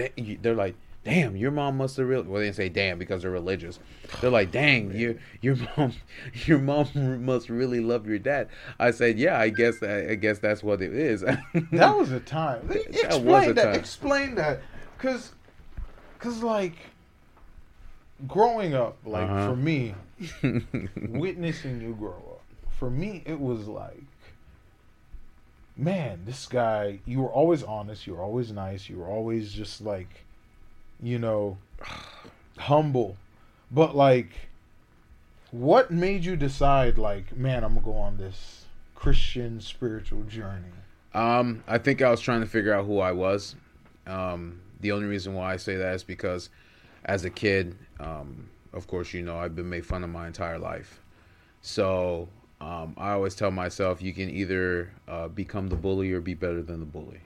they're 0.41 0.53
like, 0.55 0.75
damn, 1.05 1.35
your 1.37 1.49
mom 1.51 1.77
must 1.77 1.95
have 1.97 2.07
really. 2.07 2.23
Well, 2.27 2.39
they 2.39 2.47
didn't 2.47 2.57
say 2.57 2.69
damn 2.69 2.99
because 2.99 3.21
they're 3.21 3.31
religious. 3.31 3.79
They're 4.19 4.29
like, 4.29 4.51
dang, 4.51 4.91
your 4.91 5.15
your 5.41 5.55
mom, 5.77 5.93
your 6.45 6.59
mom 6.59 7.23
must 7.25 7.49
really 7.49 7.79
love 7.79 8.05
your 8.05 8.19
dad. 8.19 8.49
I 8.79 8.91
said, 8.91 9.17
yeah, 9.17 9.39
I 9.39 9.49
guess 9.49 9.81
I 9.81 10.15
guess 10.15 10.39
that's 10.39 10.61
what 10.61 10.81
it 10.81 10.93
is. 10.93 11.21
that 11.21 11.97
was 11.97 12.11
a 12.11 12.19
time. 12.19 12.67
That 12.67 12.85
explain 12.89 13.25
was 13.25 13.47
a 13.47 13.53
that. 13.53 13.63
time. 13.63 13.75
Explain 13.75 14.35
that, 14.35 14.61
cause, 14.97 15.31
cause 16.19 16.43
like, 16.43 16.75
growing 18.27 18.73
up, 18.73 18.97
like 19.05 19.29
Uh-huh. 19.29 19.49
for 19.51 19.55
me, 19.55 19.95
witnessing 21.09 21.81
you 21.81 21.95
grow 21.95 22.11
up, 22.11 22.43
for 22.77 22.89
me 22.89 23.23
it 23.25 23.39
was 23.39 23.67
like, 23.67 24.03
man, 25.79 26.21
this 26.25 26.45
guy. 26.45 26.99
You 27.05 27.21
were 27.21 27.31
always 27.31 27.63
honest. 27.63 28.05
You 28.05 28.15
were 28.15 28.21
always 28.21 28.51
nice. 28.51 28.89
You 28.89 28.97
were 28.97 29.07
always 29.07 29.51
just 29.51 29.81
like, 29.81 30.25
you 31.01 31.17
know, 31.17 31.57
humble, 32.57 33.17
but 33.71 33.95
like. 33.95 34.31
What 35.51 35.89
made 35.89 36.25
you 36.25 36.35
decide, 36.35 36.99
like, 36.99 37.35
man, 37.35 37.63
I'm 37.63 37.73
gonna 37.73 37.83
go 37.83 37.95
on 37.95 38.17
this 38.17 38.65
Christian 38.93 39.61
spiritual 39.61 40.21
journey? 40.25 40.69
Um, 41.15 41.63
I 41.67 41.79
think 41.79 42.03
I 42.03 42.11
was 42.11 42.21
trying 42.21 42.41
to 42.41 42.45
figure 42.45 42.71
out 42.71 42.85
who 42.85 42.99
I 42.99 43.13
was. 43.13 43.55
Um, 44.05 44.59
the 44.79 44.91
only 44.91 45.07
reason 45.07 45.33
why 45.33 45.53
I 45.53 45.57
say 45.57 45.75
that 45.77 45.95
is 45.95 46.03
because, 46.03 46.49
as 47.05 47.25
a 47.25 47.31
kid, 47.31 47.75
um, 47.99 48.47
of 48.73 48.85
course, 48.85 49.11
you 49.11 49.23
know, 49.23 49.39
I've 49.39 49.55
been 49.55 49.69
made 49.69 49.85
fun 49.87 50.03
of 50.03 50.11
my 50.11 50.27
entire 50.27 50.59
life. 50.59 51.01
So 51.61 52.29
um, 52.61 52.93
I 52.97 53.11
always 53.11 53.35
tell 53.35 53.51
myself, 53.51 54.01
you 54.01 54.13
can 54.13 54.29
either 54.29 54.91
uh, 55.07 55.27
become 55.29 55.67
the 55.69 55.75
bully 55.75 56.11
or 56.11 56.21
be 56.21 56.33
better 56.33 56.61
than 56.61 56.79
the 56.79 56.85
bully. 56.85 57.19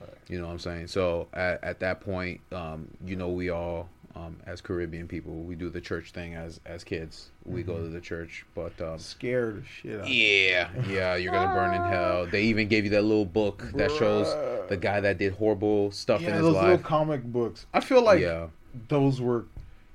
Right. 0.00 0.10
You 0.28 0.38
know 0.40 0.46
what 0.46 0.52
I'm 0.52 0.58
saying? 0.58 0.88
So 0.88 1.28
at, 1.32 1.62
at 1.64 1.80
that 1.80 2.00
point, 2.00 2.40
um, 2.52 2.88
you 3.04 3.16
know, 3.16 3.28
we 3.30 3.48
all, 3.50 3.88
um, 4.16 4.36
as 4.46 4.60
Caribbean 4.60 5.08
people, 5.08 5.32
we 5.42 5.54
do 5.56 5.68
the 5.70 5.80
church 5.80 6.12
thing 6.12 6.34
as 6.34 6.60
as 6.66 6.84
kids. 6.84 7.30
We 7.44 7.62
go 7.64 7.78
to 7.78 7.88
the 7.88 8.00
church, 8.00 8.44
but 8.54 8.78
um, 8.80 8.98
Scared 8.98 9.62
the 9.62 9.66
shit 9.66 10.00
out. 10.00 10.08
yeah, 10.08 10.68
yeah, 10.88 11.16
you're 11.16 11.32
gonna 11.32 11.52
burn 11.52 11.74
in 11.74 11.82
hell. 11.90 12.26
They 12.26 12.42
even 12.44 12.68
gave 12.68 12.84
you 12.84 12.90
that 12.90 13.02
little 13.02 13.24
book 13.24 13.64
that 13.74 13.90
shows 13.90 14.28
the 14.68 14.76
guy 14.76 15.00
that 15.00 15.18
did 15.18 15.32
horrible 15.32 15.90
stuff 15.90 16.20
in 16.20 16.26
Yeah, 16.28 16.34
his 16.34 16.42
those 16.42 16.54
little 16.54 16.78
comic 16.78 17.24
books. 17.24 17.66
I 17.74 17.80
feel 17.80 18.02
like 18.04 18.20
yeah, 18.20 18.46
those 18.88 19.20
were 19.20 19.46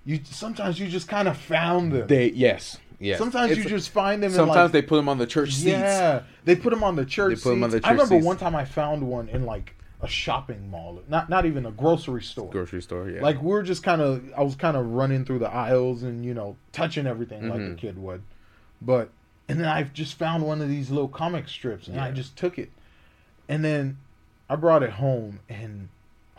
you. 0.06 0.20
Sometimes 0.26 0.80
you 0.82 0.90
just 0.90 1.08
kind 1.08 1.28
of 1.30 1.38
found 1.38 1.94
them. 1.94 2.08
they 2.08 2.30
yes, 2.32 2.78
yes. 3.00 3.18
sometimes 3.18 3.58
you 3.58 3.64
just 3.66 3.90
find 3.90 4.22
them. 4.22 4.32
sometimes 4.32 4.56
in 4.58 4.62
like, 4.64 4.72
they 4.72 4.82
put 4.82 4.96
them 4.98 5.10
on 5.10 5.18
the 5.18 5.28
church 5.28 5.54
seats. 5.54 5.66
yeah, 5.68 6.24
they 6.46 6.56
put 6.56 6.70
them 6.72 6.84
on 6.84 6.96
the 6.96 7.06
church. 7.06 7.38
They 7.38 7.42
put 7.42 7.52
'em 7.54 7.64
on 7.64 7.72
seats. 7.72 7.82
the 7.84 7.88
I 7.88 7.92
remember 7.92 8.16
seats. 8.16 8.26
one 8.26 8.38
time 8.38 8.56
I 8.56 8.66
found 8.66 9.04
one 9.08 9.30
in 9.30 9.46
like 9.46 9.76
a 10.02 10.08
shopping 10.08 10.70
mall, 10.70 11.02
not 11.10 11.30
not 11.30 11.46
even 11.46 11.66
a 11.66 11.72
grocery 11.72 12.22
store. 12.24 12.50
grocery 12.50 12.82
store. 12.82 13.10
Yeah, 13.10 13.22
Like 13.22 13.42
we 13.42 13.52
are 13.54 13.64
just 13.64 13.84
kind 13.84 14.02
of, 14.02 14.24
I 14.38 14.44
was 14.44 14.56
kind 14.56 14.78
of 14.78 14.86
running 14.86 15.26
through 15.26 15.40
the 15.40 15.52
aisles 15.52 16.04
and 16.04 16.24
you 16.26 16.34
know 16.34 16.56
touching 16.72 17.06
everything 17.08 17.50
like 17.50 17.60
a 17.60 17.64
Mhm. 17.64 17.78
kid 17.78 17.98
would, 17.98 18.22
but 18.82 19.10
and 19.50 19.60
then 19.60 19.68
I 19.68 19.84
just 19.84 20.14
found 20.18 20.46
one 20.46 20.62
of 20.62 20.70
these 20.70 20.90
little 20.90 21.08
comic 21.10 21.48
strips 21.50 21.88
and 21.88 22.00
I 22.00 22.12
just 22.12 22.38
took 22.38 22.58
it, 22.60 22.70
and 23.50 23.66
then 23.66 23.98
I 24.50 24.56
brought 24.56 24.84
it 24.84 24.92
home 24.92 25.40
and 25.50 25.90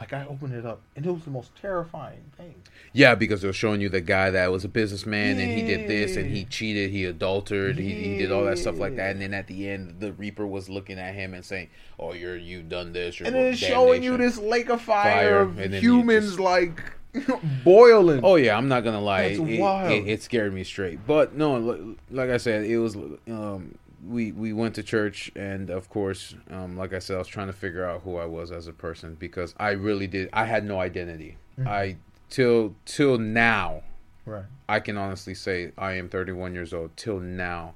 like 0.00 0.12
I 0.14 0.24
opened 0.24 0.54
it 0.54 0.64
up 0.64 0.80
and 0.96 1.04
it 1.04 1.12
was 1.12 1.24
the 1.24 1.30
most 1.30 1.50
terrifying 1.60 2.22
thing. 2.36 2.54
yeah, 2.94 3.14
because 3.14 3.42
they're 3.42 3.52
showing 3.52 3.82
you 3.82 3.90
the 3.90 4.00
guy 4.00 4.30
that 4.30 4.50
was 4.50 4.64
a 4.64 4.68
businessman 4.68 5.38
and 5.38 5.50
he 5.52 5.62
did 5.62 5.88
this 5.88 6.16
and 6.16 6.30
he 6.34 6.44
cheated, 6.46 6.90
he 6.90 7.04
adultered, 7.04 7.76
he, 7.78 7.92
he 7.92 8.18
did 8.18 8.32
all 8.32 8.44
that 8.44 8.58
stuff 8.58 8.78
like 8.78 8.96
that, 8.96 9.10
and 9.10 9.20
then 9.20 9.34
at 9.34 9.46
the 9.46 9.68
end, 9.68 10.00
the 10.00 10.12
Reaper 10.14 10.46
was 10.46 10.70
looking 10.70 10.98
at 10.98 11.14
him 11.14 11.34
and 11.34 11.44
saying, 11.44 11.68
"Oh, 11.98 12.14
you're 12.14 12.36
you 12.36 12.62
done 12.62 12.92
this." 12.94 13.20
You're 13.20 13.26
And 13.26 13.36
then 13.36 13.46
it's 13.52 13.58
showing 13.58 14.02
you 14.02 14.16
this 14.16 14.38
lake 14.38 14.70
of 14.70 14.80
fire, 14.80 15.12
Fire, 15.12 15.40
of 15.40 15.58
and 15.58 15.74
humans 15.74 16.26
just- 16.28 16.40
like 16.40 16.82
boiling. 17.64 18.20
Oh 18.24 18.36
yeah, 18.36 18.56
I'm 18.56 18.68
not 18.68 18.84
gonna 18.84 19.00
lie. 19.00 19.22
It, 19.22 19.60
wild. 19.60 19.92
It, 19.92 20.08
it 20.08 20.22
scared 20.22 20.54
me 20.54 20.64
straight. 20.64 21.06
But 21.06 21.34
no, 21.34 21.94
like 22.10 22.30
I 22.30 22.36
said, 22.38 22.64
it 22.64 22.78
was. 22.78 22.96
Um, 23.28 23.74
we 24.06 24.32
we 24.32 24.52
went 24.52 24.74
to 24.76 24.82
church, 24.82 25.30
and 25.36 25.70
of 25.70 25.88
course, 25.90 26.34
um, 26.50 26.76
like 26.76 26.92
I 26.92 26.98
said, 26.98 27.16
I 27.16 27.18
was 27.18 27.28
trying 27.28 27.48
to 27.48 27.52
figure 27.52 27.84
out 27.84 28.02
who 28.02 28.16
I 28.16 28.24
was 28.24 28.50
as 28.50 28.66
a 28.66 28.72
person 28.72 29.14
because 29.14 29.54
I 29.58 29.70
really 29.70 30.06
did. 30.06 30.28
I 30.32 30.44
had 30.46 30.64
no 30.64 30.80
identity. 30.80 31.36
Mhm. 31.58 31.66
I 31.66 31.96
till 32.28 32.74
till 32.84 33.18
now, 33.18 33.82
Right. 34.24 34.44
I 34.68 34.80
can 34.80 34.96
honestly 34.96 35.34
say 35.34 35.72
I 35.76 35.94
am 35.94 36.08
31 36.08 36.54
years 36.54 36.72
old. 36.72 36.96
Till 36.96 37.20
now, 37.20 37.74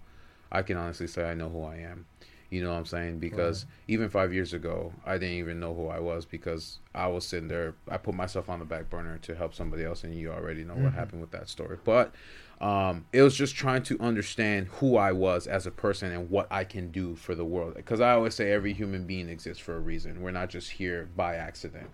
I 0.53 0.63
can 0.63 0.77
honestly 0.77 1.07
say 1.07 1.29
I 1.29 1.35
know 1.35 1.49
who 1.49 1.63
I 1.63 1.77
am. 1.77 2.07
You 2.51 2.63
know 2.63 2.71
what 2.71 2.79
I'm 2.79 2.85
saying? 2.87 3.19
Because 3.19 3.67
even 3.89 4.09
five 4.09 4.33
years 4.33 4.53
ago, 4.53 4.93
I 5.05 5.15
didn't 5.19 5.39
even 5.39 5.59
know 5.59 5.75
who 5.75 5.89
I 5.89 5.99
was 5.99 6.25
because 6.25 6.79
I 6.95 7.09
was 7.09 7.27
sitting 7.27 7.49
there. 7.49 7.75
I 7.89 7.97
put 7.97 8.15
myself 8.15 8.49
on 8.49 8.61
the 8.61 8.65
back 8.65 8.89
burner 8.89 9.19
to 9.23 9.35
help 9.35 9.55
somebody 9.55 9.85
else, 9.85 10.05
and 10.05 10.15
you 10.15 10.31
already 10.31 10.63
know 10.63 10.75
what 10.75 10.93
Mhm. 10.93 10.95
happened 10.95 11.21
with 11.21 11.33
that 11.33 11.49
story. 11.49 11.79
But 11.83 12.15
um, 12.61 13.05
it 13.13 13.23
was 13.23 13.35
just 13.37 13.55
trying 13.57 13.83
to 13.85 13.99
understand 14.01 14.69
who 14.69 14.97
I 14.97 15.13
was 15.13 15.47
as 15.47 15.67
a 15.67 15.71
person 15.71 16.13
and 16.13 16.31
what 16.31 16.47
I 16.51 16.65
can 16.65 16.91
do 16.91 17.15
for 17.17 17.35
the 17.35 17.45
world. 17.45 17.75
Because 17.75 18.01
I 18.01 18.13
always 18.13 18.35
say 18.35 18.53
every 18.53 18.73
human 18.73 19.05
being 19.07 19.29
exists 19.29 19.63
for 19.63 19.75
a 19.77 19.81
reason. 19.81 20.23
We're 20.23 20.31
not 20.31 20.49
just 20.51 20.71
here 20.71 21.09
by 21.17 21.37
accident. 21.37 21.89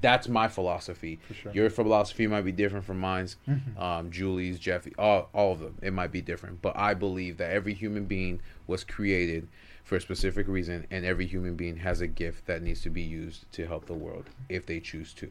That's 0.00 0.26
my 0.26 0.48
philosophy. 0.48 1.18
Sure. 1.34 1.52
Your 1.52 1.68
philosophy 1.68 2.26
might 2.26 2.42
be 2.46 2.52
different 2.52 2.84
from 2.86 2.98
mine's 2.98 3.36
Mhm. 3.46 3.78
um, 3.78 4.10
Julie's, 4.10 4.58
Jeffy, 4.58 4.94
all, 4.98 5.28
all 5.34 5.52
of 5.52 5.60
them. 5.60 5.76
It 5.82 5.92
might 5.92 6.10
be 6.10 6.22
different, 6.22 6.62
but 6.62 6.74
I 6.76 6.94
believe 6.94 7.36
that 7.36 7.50
every 7.50 7.74
human 7.74 8.06
being 8.06 8.40
was 8.66 8.84
created 8.84 9.48
for 9.84 9.96
a 9.96 10.00
specific 10.00 10.48
reason, 10.48 10.86
and 10.90 11.04
every 11.04 11.26
human 11.26 11.56
being 11.56 11.76
has 11.78 12.00
a 12.00 12.06
gift 12.06 12.46
that 12.46 12.62
needs 12.62 12.80
to 12.82 12.90
be 12.90 13.02
used 13.02 13.50
to 13.52 13.66
help 13.66 13.84
the 13.84 13.92
world 13.94 14.30
if 14.48 14.64
they 14.64 14.80
choose 14.80 15.12
to. 15.14 15.30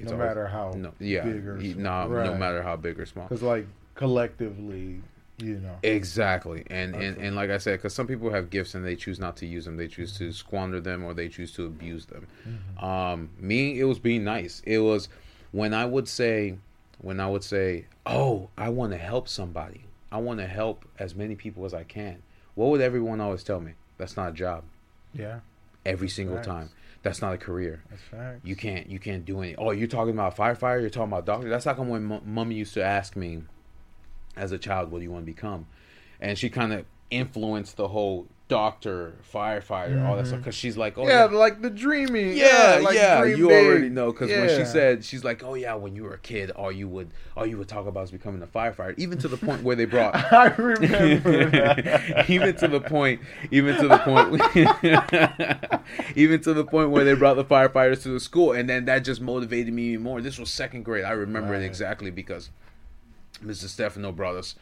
no 0.00 0.12
always- 0.12 0.18
matter 0.26 0.46
how 0.48 0.72
no, 0.74 0.92
yeah, 0.98 1.22
big 1.22 1.46
or 1.46 1.56
y- 1.58 1.72
small. 1.74 2.08
no, 2.08 2.24
no 2.24 2.34
matter 2.36 2.60
how 2.62 2.74
big 2.74 2.98
or 2.98 3.06
small. 3.06 3.26
because 3.28 3.42
like 3.42 3.66
collectively, 3.94 5.00
you 5.38 5.54
know. 5.60 5.76
Exactly, 5.82 6.64
and 6.70 6.94
and, 6.94 7.16
and 7.18 7.36
like 7.36 7.50
I 7.50 7.58
said, 7.58 7.78
because 7.78 7.94
some 7.94 8.06
people 8.06 8.30
have 8.30 8.50
gifts 8.50 8.74
and 8.74 8.84
they 8.84 8.96
choose 8.96 9.18
not 9.18 9.36
to 9.38 9.46
use 9.46 9.64
them, 9.64 9.76
they 9.76 9.88
choose 9.88 10.12
Mm-hmm. 10.14 10.24
to 10.26 10.32
squander 10.32 10.80
them 10.80 11.04
or 11.04 11.14
they 11.14 11.28
choose 11.28 11.52
to 11.54 11.66
abuse 11.66 12.06
them. 12.06 12.26
Mhm. 12.46 12.82
Um, 12.82 13.30
me, 13.38 13.78
it 13.80 13.84
was 13.84 13.98
being 13.98 14.24
nice. 14.24 14.62
It 14.64 14.78
was 14.78 15.08
when 15.52 15.74
I 15.74 15.84
would 15.84 16.08
say, 16.08 16.58
when 17.00 17.20
I 17.20 17.28
would 17.28 17.44
say, 17.44 17.86
"Oh, 18.06 18.50
I 18.56 18.68
want 18.68 18.92
to 18.92 18.98
help 18.98 19.28
somebody. 19.28 19.84
I 20.10 20.18
want 20.18 20.40
to 20.40 20.46
help 20.46 20.84
as 20.98 21.14
many 21.14 21.34
people 21.34 21.64
as 21.64 21.74
I 21.74 21.84
can." 21.84 22.22
What 22.54 22.68
would 22.70 22.80
everyone 22.82 23.20
always 23.20 23.42
tell 23.42 23.60
me? 23.60 23.72
That's 23.98 24.16
not 24.16 24.28
a 24.30 24.32
job. 24.32 24.64
Yeah, 25.14 25.40
Every 25.86 26.08
single 26.08 26.36
Facts. 26.36 26.46
time. 26.46 26.70
That's 27.02 27.20
not 27.20 27.34
a 27.34 27.38
career. 27.38 27.82
that's 27.90 28.02
fact. 28.02 28.40
You 28.46 28.54
can't. 28.54 28.88
You 28.88 28.98
can't 29.00 29.24
do 29.24 29.40
any. 29.40 29.56
Oh, 29.56 29.72
you're 29.72 29.88
talking 29.88 30.12
about 30.14 30.36
firefighter. 30.36 30.80
You're 30.80 30.90
talking 30.90 31.10
about 31.12 31.26
doctor. 31.26 31.48
That's 31.48 31.66
like 31.66 31.78
when 31.78 32.12
m- 32.12 32.20
mommy 32.24 32.54
used 32.54 32.74
to 32.74 32.84
ask 32.84 33.16
me, 33.16 33.42
as 34.36 34.52
a 34.52 34.58
child, 34.58 34.90
what 34.90 34.98
do 34.98 35.04
you 35.04 35.10
want 35.10 35.26
to 35.26 35.32
become, 35.32 35.66
and 36.20 36.38
she 36.38 36.50
kind 36.50 36.72
of 36.72 36.84
influenced 37.10 37.76
the 37.76 37.88
whole 37.88 38.26
doctor, 38.52 39.14
firefighter, 39.32 40.06
all 40.06 40.14
that 40.14 40.26
stuff. 40.26 40.34
Mm-hmm. 40.34 40.42
Because 40.42 40.54
she's 40.54 40.76
like, 40.76 40.98
oh 40.98 41.08
yeah, 41.08 41.24
like 41.24 41.62
the 41.62 41.70
dreaming. 41.70 42.36
yeah, 42.36 42.80
like 42.82 42.94
yeah, 42.94 43.24
you 43.24 43.48
big. 43.48 43.66
already 43.66 43.88
know 43.88 44.12
because 44.12 44.28
when 44.28 44.48
she 44.48 44.66
said 44.66 45.02
she's 45.02 45.24
like, 45.24 45.42
oh 45.42 45.54
yeah, 45.54 45.72
when 45.72 45.96
you 45.96 46.02
were 46.02 46.12
a 46.12 46.18
kid, 46.18 46.50
all 46.50 46.70
you 46.70 46.86
would 46.86 47.12
all 47.34 47.46
you 47.46 47.56
would 47.56 47.68
talk 47.68 47.86
about 47.86 48.04
is 48.04 48.10
becoming 48.10 48.42
a 48.42 48.46
firefighter. 48.46 48.98
Even 48.98 49.16
to 49.16 49.28
the 49.28 49.38
point 49.38 49.62
where 49.62 49.74
they 49.74 49.86
brought, 49.86 50.14
I 50.32 50.48
remember 50.48 52.24
even 52.28 52.54
to 52.56 52.68
the 52.68 52.80
point, 52.80 53.22
even 53.50 53.76
to 53.76 53.88
the 53.88 53.98
point, 53.98 54.42
even 56.16 56.42
to 56.42 56.52
the 56.52 56.64
point 56.64 56.90
where 56.90 57.04
they 57.04 57.14
brought 57.14 57.36
the 57.36 57.46
firefighters 57.46 58.02
to 58.02 58.10
the 58.10 58.20
school, 58.20 58.52
and 58.52 58.68
then 58.68 58.84
that 58.84 58.98
just 58.98 59.22
motivated 59.22 59.72
me 59.72 59.92
even 59.92 60.02
more. 60.02 60.20
This 60.20 60.38
was 60.38 60.50
second 60.50 60.82
grade. 60.82 61.04
I 61.04 61.12
remember 61.12 61.54
it 61.54 61.62
exactly 61.62 62.10
because 62.10 62.50
Mrs. 63.42 63.68
Stefano 63.68 64.12
brought 64.12 64.36
us 64.36 64.54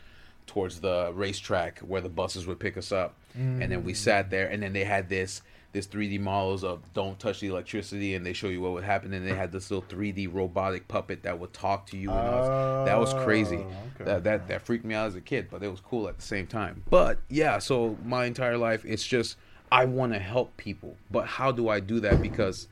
towards 0.47 0.81
the 0.81 1.13
racetrack 1.15 1.79
where 1.81 2.01
the 2.01 2.09
buses 2.09 2.47
would 2.47 2.59
pick 2.59 2.77
us 2.77 2.91
up, 2.91 3.15
and 3.35 3.71
then 3.71 3.85
we 3.85 3.93
mm. 3.93 3.97
sat 3.97 4.31
there, 4.31 4.49
and 4.49 4.63
then 4.63 4.73
they 4.73 4.85
had 4.85 5.09
this 5.09 5.43
this 5.73 5.87
3D 5.87 6.19
models 6.19 6.65
of 6.65 6.81
don't 6.95 7.17
touch 7.21 7.39
the 7.39 7.47
electricity, 7.47 8.17
and 8.17 8.27
they 8.27 8.33
show 8.33 8.49
you 8.49 8.61
what 8.61 8.73
would 8.73 8.83
happen, 8.83 9.13
and 9.13 9.25
they 9.25 9.35
had 9.35 9.53
this 9.53 9.71
little 9.71 9.85
3D 9.89 10.33
robotic 10.33 10.89
puppet 10.89 11.23
that 11.23 11.39
would 11.39 11.53
talk 11.53 11.87
to 11.87 11.97
you, 11.97 12.11
and 12.11 12.19
all 12.19 12.85
that 12.85 12.99
was 12.99 13.15
crazy. 13.15 13.59
Oh, 13.59 14.01
okay. 14.01 14.05
That 14.05 14.25
that 14.25 14.49
that 14.49 14.63
freaked 14.63 14.85
me 14.85 14.95
out 14.95 15.07
as 15.07 15.15
a 15.15 15.21
kid, 15.21 15.49
but 15.51 15.63
it 15.63 15.69
was 15.69 15.81
cool 15.81 16.09
at 16.09 16.17
the 16.17 16.23
same 16.23 16.47
time. 16.47 16.83
But 16.91 17.19
yeah, 17.29 17.59
so 17.59 17.97
my 18.05 18.25
entire 18.25 18.59
life, 18.59 18.85
it's 18.85 19.07
just 19.07 19.37
I 19.71 19.85
want 19.85 20.13
to 20.13 20.19
help 20.19 20.57
people, 20.57 20.97
but 21.11 21.27
how 21.27 21.53
do 21.53 21.69
I 21.69 21.79
do 21.79 22.01
that? 22.01 22.21
Because 22.21 22.67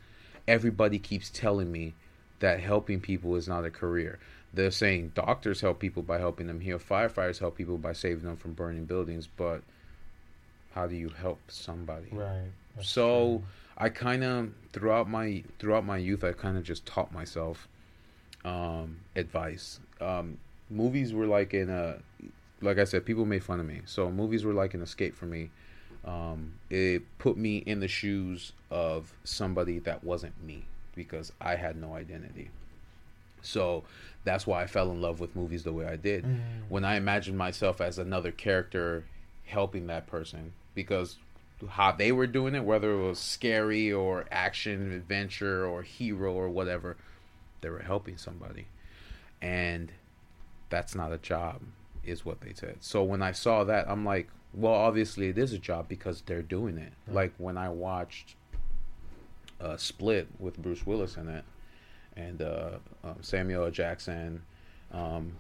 everybody 0.49 0.99
keeps 0.99 1.31
telling 1.31 1.71
me 1.71 1.95
that 2.41 2.61
helping 2.61 3.01
people 3.01 3.37
is 3.37 3.47
not 3.47 3.65
a 3.65 3.71
career. 3.71 4.19
They're 4.53 4.71
saying 4.71 5.13
doctors 5.15 5.61
help 5.61 5.79
people 5.79 6.03
by 6.03 6.19
helping 6.19 6.47
them 6.47 6.61
heal, 6.61 6.79
firefighters 6.79 7.39
help 7.39 7.57
people 7.57 7.79
by 7.79 7.93
saving 7.93 8.25
them 8.25 8.37
from 8.37 8.55
burning 8.55 8.87
buildings, 8.87 9.29
but 9.37 9.63
how 10.75 10.87
do 10.87 10.97
you 10.97 11.11
help 11.11 11.39
somebody? 11.49 12.09
Right. 12.13 12.51
so 12.81 13.43
I 13.77 13.89
kind 13.89 14.25
of 14.25 14.51
throughout 14.73 15.09
my 15.09 15.45
throughout 15.59 15.85
my 15.85 15.99
youth, 15.99 16.25
I 16.25 16.33
kind 16.33 16.57
of 16.57 16.65
just 16.65 16.87
taught 16.87 17.13
myself 17.13 17.69
um, 18.45 18.99
advice. 19.17 19.81
Um, 20.01 20.39
movies 20.71 21.13
were 21.13 21.27
like 21.27 21.55
in 21.55 21.71
a, 21.71 21.99
like 22.61 22.79
I 22.79 22.85
said, 22.85 23.05
people 23.05 23.25
made 23.25 23.45
fun 23.45 23.61
of 23.61 23.67
me. 23.67 23.83
So 23.85 24.11
movies 24.11 24.45
were 24.45 24.53
like 24.53 24.75
an 24.75 24.83
escape 24.83 25.15
for 25.15 25.27
me. 25.27 25.51
Um, 26.05 26.55
it 26.71 27.03
put 27.19 27.37
me 27.37 27.59
in 27.59 27.81
the 27.81 27.89
shoes 27.89 28.53
of 28.71 29.13
somebody 29.25 29.79
that 29.81 30.05
wasn't 30.05 30.43
me 30.43 30.65
because 30.95 31.33
I 31.41 31.57
had 31.57 31.77
no 31.77 31.95
identity. 31.95 32.51
So 33.43 33.85
that's 34.25 34.47
why 34.47 34.63
I 34.63 34.67
fell 34.67 34.91
in 34.91 35.01
love 35.01 35.21
with 35.21 35.35
movies 35.37 35.65
the 35.65 35.73
way 35.73 35.87
I 35.87 35.97
did. 35.97 36.25
When 36.69 36.85
I 36.85 36.97
imagined 36.97 37.39
myself 37.39 37.81
as 37.81 37.99
another 37.99 38.31
character 38.33 39.05
helping 39.47 39.87
that 39.87 40.07
person, 40.07 40.53
because 40.75 41.17
how 41.69 41.93
they 41.93 42.13
were 42.13 42.27
doing 42.27 42.55
it, 42.55 42.65
whether 42.65 42.93
it 42.93 43.07
was 43.07 43.19
scary 43.19 43.93
or 43.93 44.27
action, 44.31 44.93
adventure, 44.93 45.67
or 45.67 45.83
hero 45.83 46.33
or 46.33 46.49
whatever, 46.49 46.97
they 47.61 47.71
were 47.71 47.81
helping 47.81 48.17
somebody. 48.17 48.67
And 49.43 49.91
that's 50.69 50.95
not 50.95 51.13
a 51.13 51.19
job, 51.19 51.63
is 52.05 52.25
what 52.25 52.41
they 52.41 52.53
said. 52.55 52.77
So 52.81 53.03
when 53.03 53.23
I 53.23 53.33
saw 53.33 53.65
that, 53.65 53.89
I'm 53.89 54.05
like, 54.05 54.29
well, 54.55 54.75
obviously 54.75 55.29
it 55.29 55.39
is 55.39 55.53
a 55.53 55.59
job 55.59 55.89
because 55.89 56.23
they're 56.23 56.43
doing 56.43 56.79
it. 56.79 56.93
Like 57.09 57.33
when 57.39 57.57
I 57.57 57.69
watched 57.71 58.35
uh, 59.61 59.77
Split 59.77 60.29
with 60.39 60.59
Bruce 60.59 60.87
Willis 60.87 61.17
in 61.17 61.29
it, 61.29 61.45
and 62.19 62.43
uh, 62.43 62.71
um, 63.05 63.17
Samuel 63.21 63.65
L. 63.65 63.71
Jackson, 63.71 64.43
um, 64.93 65.33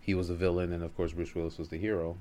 he 0.00 0.14
was 0.14 0.28
the 0.28 0.34
villain, 0.34 0.72
and 0.72 0.82
of 0.82 0.94
course 0.96 1.12
Bruce 1.12 1.34
Willis 1.34 1.58
was 1.58 1.68
the 1.68 1.78
hero. 1.78 2.16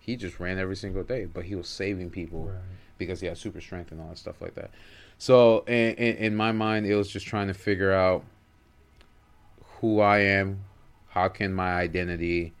He 0.00 0.16
just 0.16 0.40
ran 0.40 0.58
every 0.58 0.76
single 0.76 1.02
day, 1.04 1.26
but 1.26 1.44
he 1.44 1.54
was 1.54 1.68
saving 1.68 2.10
people 2.10 2.44
Right. 2.46 2.58
because 2.98 3.20
he 3.20 3.26
had 3.26 3.36
super 3.38 3.60
strength 3.60 3.92
and 3.92 4.00
all 4.00 4.08
that 4.08 4.18
stuff 4.18 4.40
like 4.40 4.54
that. 4.54 4.70
So 5.18 5.60
in, 5.66 5.94
in, 5.94 6.16
in 6.16 6.36
my 6.36 6.52
mind, 6.52 6.86
it 6.86 6.94
was 6.94 7.08
just 7.10 7.26
trying 7.26 7.48
to 7.48 7.54
figure 7.54 7.92
out 7.92 8.24
who 9.80 10.00
I 10.00 10.18
am, 10.20 10.64
how 11.08 11.28
can 11.28 11.52
my 11.52 11.72
identity 11.72 12.54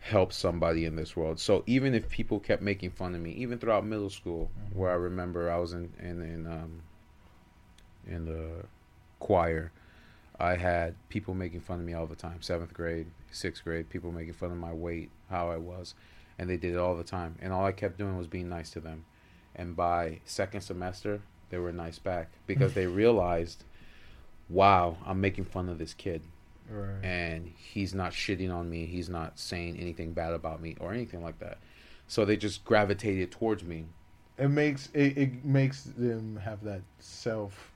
help 0.00 0.32
somebody 0.32 0.84
in 0.84 0.94
this 0.96 1.16
world. 1.16 1.40
So 1.40 1.64
even 1.66 1.94
if 1.94 2.08
people 2.08 2.38
kept 2.38 2.62
making 2.62 2.90
fun 2.90 3.14
of 3.14 3.20
me, 3.20 3.32
even 3.32 3.58
throughout 3.58 3.84
middle 3.86 4.10
school, 4.10 4.50
where 4.72 4.90
I 4.90 4.94
remember 4.94 5.50
I 5.50 5.58
was 5.58 5.72
in 5.72 5.92
in 5.98 6.22
in 6.22 6.46
um 6.46 6.82
in 8.06 8.24
the 8.26 8.64
choir, 9.18 9.72
I 10.38 10.56
had 10.56 10.94
people 11.08 11.34
making 11.34 11.60
fun 11.60 11.80
of 11.80 11.86
me 11.86 11.94
all 11.94 12.06
the 12.06 12.14
time. 12.16 12.42
Seventh 12.42 12.74
grade, 12.74 13.06
sixth 13.30 13.64
grade, 13.64 13.88
people 13.88 14.12
making 14.12 14.34
fun 14.34 14.50
of 14.52 14.58
my 14.58 14.72
weight, 14.72 15.10
how 15.30 15.50
I 15.50 15.56
was, 15.56 15.94
and 16.38 16.48
they 16.50 16.56
did 16.56 16.72
it 16.74 16.78
all 16.78 16.96
the 16.96 17.04
time. 17.04 17.36
And 17.40 17.52
all 17.52 17.64
I 17.64 17.72
kept 17.72 17.98
doing 17.98 18.16
was 18.18 18.26
being 18.26 18.48
nice 18.48 18.70
to 18.70 18.80
them. 18.80 19.04
And 19.54 19.74
by 19.74 20.20
second 20.26 20.60
semester, 20.60 21.22
they 21.48 21.58
were 21.58 21.72
nice 21.72 21.98
back 21.98 22.28
because 22.46 22.74
they 22.74 22.86
realized, 23.02 23.64
wow, 24.48 24.96
I'm 25.06 25.20
making 25.20 25.44
fun 25.44 25.68
of 25.68 25.78
this 25.78 25.94
kid 25.94 26.22
Right. 26.68 27.04
and 27.04 27.46
he's 27.56 27.94
not 27.94 28.10
shitting 28.10 28.52
on 28.52 28.68
me. 28.68 28.86
He's 28.86 29.08
not 29.08 29.38
saying 29.38 29.78
anything 29.78 30.12
bad 30.12 30.32
about 30.32 30.60
me 30.60 30.76
or 30.80 30.92
anything 30.92 31.22
like 31.22 31.38
that. 31.38 31.58
So 32.08 32.24
they 32.24 32.36
just 32.36 32.64
gravitated 32.64 33.30
towards 33.30 33.62
me. 33.62 33.84
it 34.36 34.48
makes 34.48 34.88
it, 34.92 35.16
it 35.16 35.44
makes 35.44 35.84
them 35.84 36.36
have 36.44 36.62
that 36.64 36.82
self 36.98 37.70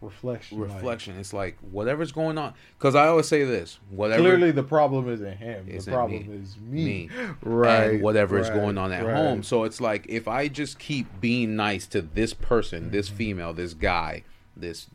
reflection. 0.00 0.58
Reflection. 0.58 1.18
It's 1.18 1.32
like 1.32 1.56
whatever's 1.70 2.12
going 2.12 2.38
on. 2.38 2.54
Because 2.78 2.94
I 2.94 3.08
always 3.08 3.28
say 3.28 3.44
this: 3.44 3.78
whatever 3.90 4.22
Clearly, 4.22 4.50
the 4.50 4.62
problem 4.62 5.08
isn't 5.08 5.36
him. 5.38 5.66
Isn't 5.68 5.90
the 5.90 5.96
problem 5.96 6.28
me. 6.28 6.36
is 6.36 6.56
me. 6.58 6.84
me, 6.84 7.10
Right. 7.42 7.90
and 7.94 8.02
whatever 8.02 8.38
is 8.38 8.50
going 8.50 8.78
on 8.78 8.92
at 8.92 9.04
right. 9.04 9.16
home. 9.16 9.42
So 9.42 9.64
it's 9.64 9.80
like 9.80 10.06
if 10.08 10.28
I 10.28 10.48
just 10.48 10.78
keep 10.78 11.20
being 11.20 11.56
nice 11.56 11.86
to 11.88 12.02
this 12.02 12.34
person, 12.34 12.90
this 12.90 13.08
Mm-hmm. 13.08 13.16
female, 13.16 13.52
this 13.54 13.74
guy, 13.74 14.22
this 14.56 14.86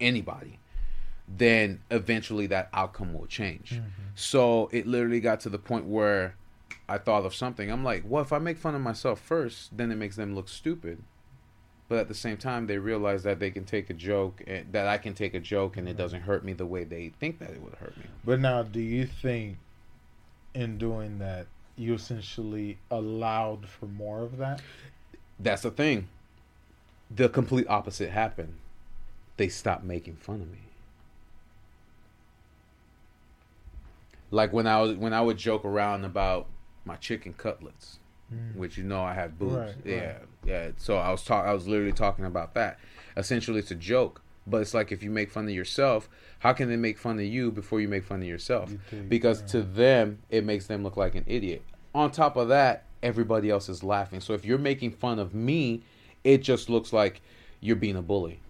anybody, 0.00 0.58
then 1.28 1.80
eventually 1.90 2.46
that 2.48 2.68
outcome 2.72 3.12
will 3.14 3.26
change. 3.26 3.70
Mm-hmm. 3.72 3.88
So 4.14 4.68
it 4.72 4.86
literally 4.86 5.20
got 5.20 5.40
to 5.40 5.48
the 5.48 5.58
point 5.58 5.84
where 5.86 6.34
I 6.88 6.98
thought 6.98 7.24
of 7.24 7.34
something. 7.34 7.70
I'm 7.70 7.84
like, 7.84 8.02
well, 8.06 8.22
if 8.22 8.32
I 8.32 8.38
make 8.38 8.58
fun 8.58 8.74
of 8.74 8.80
myself 8.80 9.20
first, 9.20 9.76
then 9.76 9.92
it 9.92 9.96
makes 9.96 10.16
them 10.16 10.34
look 10.34 10.48
stupid. 10.48 11.02
But 11.90 11.98
at 11.98 12.06
the 12.06 12.14
same 12.14 12.36
time, 12.36 12.68
they 12.68 12.78
realize 12.78 13.24
that 13.24 13.40
they 13.40 13.50
can 13.50 13.64
take 13.64 13.90
a 13.90 13.94
joke, 13.94 14.44
and 14.46 14.72
that 14.72 14.86
I 14.86 14.96
can 14.96 15.12
take 15.12 15.34
a 15.34 15.40
joke, 15.40 15.76
and 15.76 15.88
it 15.88 15.90
mm-hmm. 15.90 15.98
doesn't 15.98 16.20
hurt 16.20 16.44
me 16.44 16.52
the 16.52 16.64
way 16.64 16.84
they 16.84 17.08
think 17.18 17.40
that 17.40 17.50
it 17.50 17.60
would 17.60 17.74
hurt 17.74 17.96
me. 17.96 18.04
But 18.24 18.38
now, 18.38 18.62
do 18.62 18.78
you 18.78 19.06
think 19.06 19.58
in 20.54 20.78
doing 20.78 21.18
that, 21.18 21.48
you 21.74 21.94
essentially 21.94 22.78
allowed 22.92 23.66
for 23.66 23.86
more 23.86 24.22
of 24.22 24.36
that? 24.36 24.62
That's 25.40 25.62
the 25.62 25.72
thing. 25.72 26.06
The 27.10 27.28
complete 27.28 27.66
opposite 27.68 28.10
happened. 28.10 28.54
They 29.36 29.48
stopped 29.48 29.82
making 29.82 30.14
fun 30.14 30.42
of 30.42 30.48
me. 30.48 30.58
Like 34.30 34.52
when 34.52 34.68
I 34.68 34.80
was 34.80 34.96
when 34.96 35.12
I 35.12 35.22
would 35.22 35.38
joke 35.38 35.64
around 35.64 36.04
about 36.04 36.46
my 36.84 36.94
chicken 36.94 37.32
cutlets, 37.32 37.98
mm. 38.32 38.54
which 38.54 38.78
you 38.78 38.84
know 38.84 39.02
I 39.02 39.14
have 39.14 39.40
boobs. 39.40 39.56
Right, 39.56 39.74
yeah, 39.84 39.96
right. 39.96 40.16
Yeah. 40.44 40.70
So 40.76 40.96
I 40.96 41.10
was 41.10 41.24
talk 41.24 41.46
I 41.46 41.52
was 41.52 41.66
literally 41.66 41.92
talking 41.92 42.24
about 42.24 42.54
that. 42.54 42.78
Essentially, 43.16 43.58
it's 43.58 43.70
a 43.70 43.76
joke, 43.76 44.22
but 44.46 44.58
it's 44.62 44.74
like 44.74 44.92
if 44.92 45.02
you 45.02 45.10
make 45.10 45.30
fun 45.30 45.44
of 45.44 45.50
yourself, 45.50 46.08
how 46.40 46.52
can 46.52 46.68
they 46.68 46.76
make 46.76 46.98
fun 46.98 47.18
of 47.18 47.24
you 47.24 47.50
before 47.50 47.80
you 47.80 47.88
make 47.88 48.04
fun 48.04 48.22
of 48.22 48.28
yourself? 48.28 48.70
You 48.70 48.80
take- 48.90 49.08
because 49.08 49.40
yeah. 49.42 49.46
to 49.48 49.62
them, 49.62 50.18
it 50.30 50.44
makes 50.44 50.66
them 50.66 50.82
look 50.82 50.96
like 50.96 51.14
an 51.14 51.24
idiot. 51.26 51.62
On 51.94 52.10
top 52.10 52.36
of 52.36 52.48
that, 52.48 52.84
everybody 53.02 53.50
else 53.50 53.68
is 53.68 53.82
laughing. 53.82 54.20
So 54.20 54.34
if 54.34 54.44
you're 54.44 54.58
making 54.58 54.92
fun 54.92 55.18
of 55.18 55.34
me, 55.34 55.82
it 56.24 56.38
just 56.38 56.70
looks 56.70 56.92
like 56.92 57.20
you're 57.60 57.76
being 57.76 57.96
a 57.96 58.02
bully. 58.02 58.40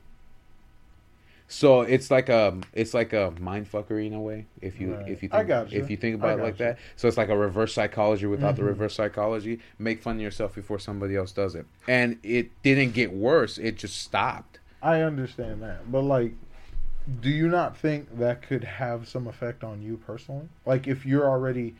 So 1.52 1.80
it's 1.80 2.12
like 2.12 2.28
a 2.28 2.56
it's 2.72 2.94
like 2.94 3.12
a 3.12 3.34
mind 3.40 3.70
fuckery 3.70 4.06
in 4.06 4.14
a 4.14 4.20
way. 4.20 4.46
If 4.62 4.80
you 4.80 4.94
Right. 4.94 5.08
if 5.08 5.20
you 5.20 5.28
I 5.32 5.38
think, 5.38 5.48
gotcha. 5.48 5.76
if 5.76 5.90
you 5.90 5.96
think 5.96 6.14
about 6.14 6.38
it 6.38 6.42
like 6.42 6.54
gotcha. 6.54 6.62
that, 6.62 6.78
so 6.94 7.08
it's 7.08 7.16
like 7.16 7.28
a 7.28 7.36
reverse 7.36 7.74
psychology 7.74 8.26
without 8.26 8.54
the 8.54 8.62
Mhm. 8.62 8.66
reverse 8.66 8.94
psychology. 8.94 9.58
Make 9.76 10.00
fun 10.00 10.14
of 10.16 10.22
yourself 10.22 10.54
before 10.54 10.78
somebody 10.78 11.16
else 11.16 11.32
does 11.32 11.56
it, 11.56 11.66
and 11.88 12.18
it 12.22 12.50
didn't 12.62 12.92
get 12.92 13.12
worse. 13.12 13.58
It 13.58 13.76
just 13.76 14.00
stopped. 14.00 14.60
I 14.80 15.00
understand 15.00 15.60
that, 15.62 15.90
but 15.90 16.02
like, 16.02 16.34
do 17.20 17.28
you 17.28 17.48
not 17.48 17.76
think 17.76 18.18
that 18.20 18.42
could 18.42 18.62
have 18.62 19.08
some 19.08 19.26
effect 19.26 19.64
on 19.64 19.82
you 19.82 19.96
personally? 19.96 20.48
Like, 20.64 20.86
if 20.86 21.04
you're 21.04 21.28
already 21.28 21.74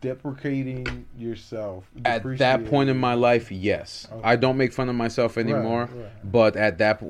deprecating 0.00 1.06
yourself 1.16 1.84
At 2.04 2.24
that 2.38 2.66
point 2.66 2.90
in 2.90 2.98
my 2.98 3.14
life, 3.14 3.52
yes, 3.52 4.08
Okay. 4.12 4.20
I 4.24 4.34
don't 4.34 4.56
make 4.56 4.72
fun 4.72 4.88
of 4.88 4.96
myself 4.96 5.38
anymore. 5.38 5.88
right. 5.94 6.08
But 6.32 6.56
at 6.56 6.78
that, 6.78 7.00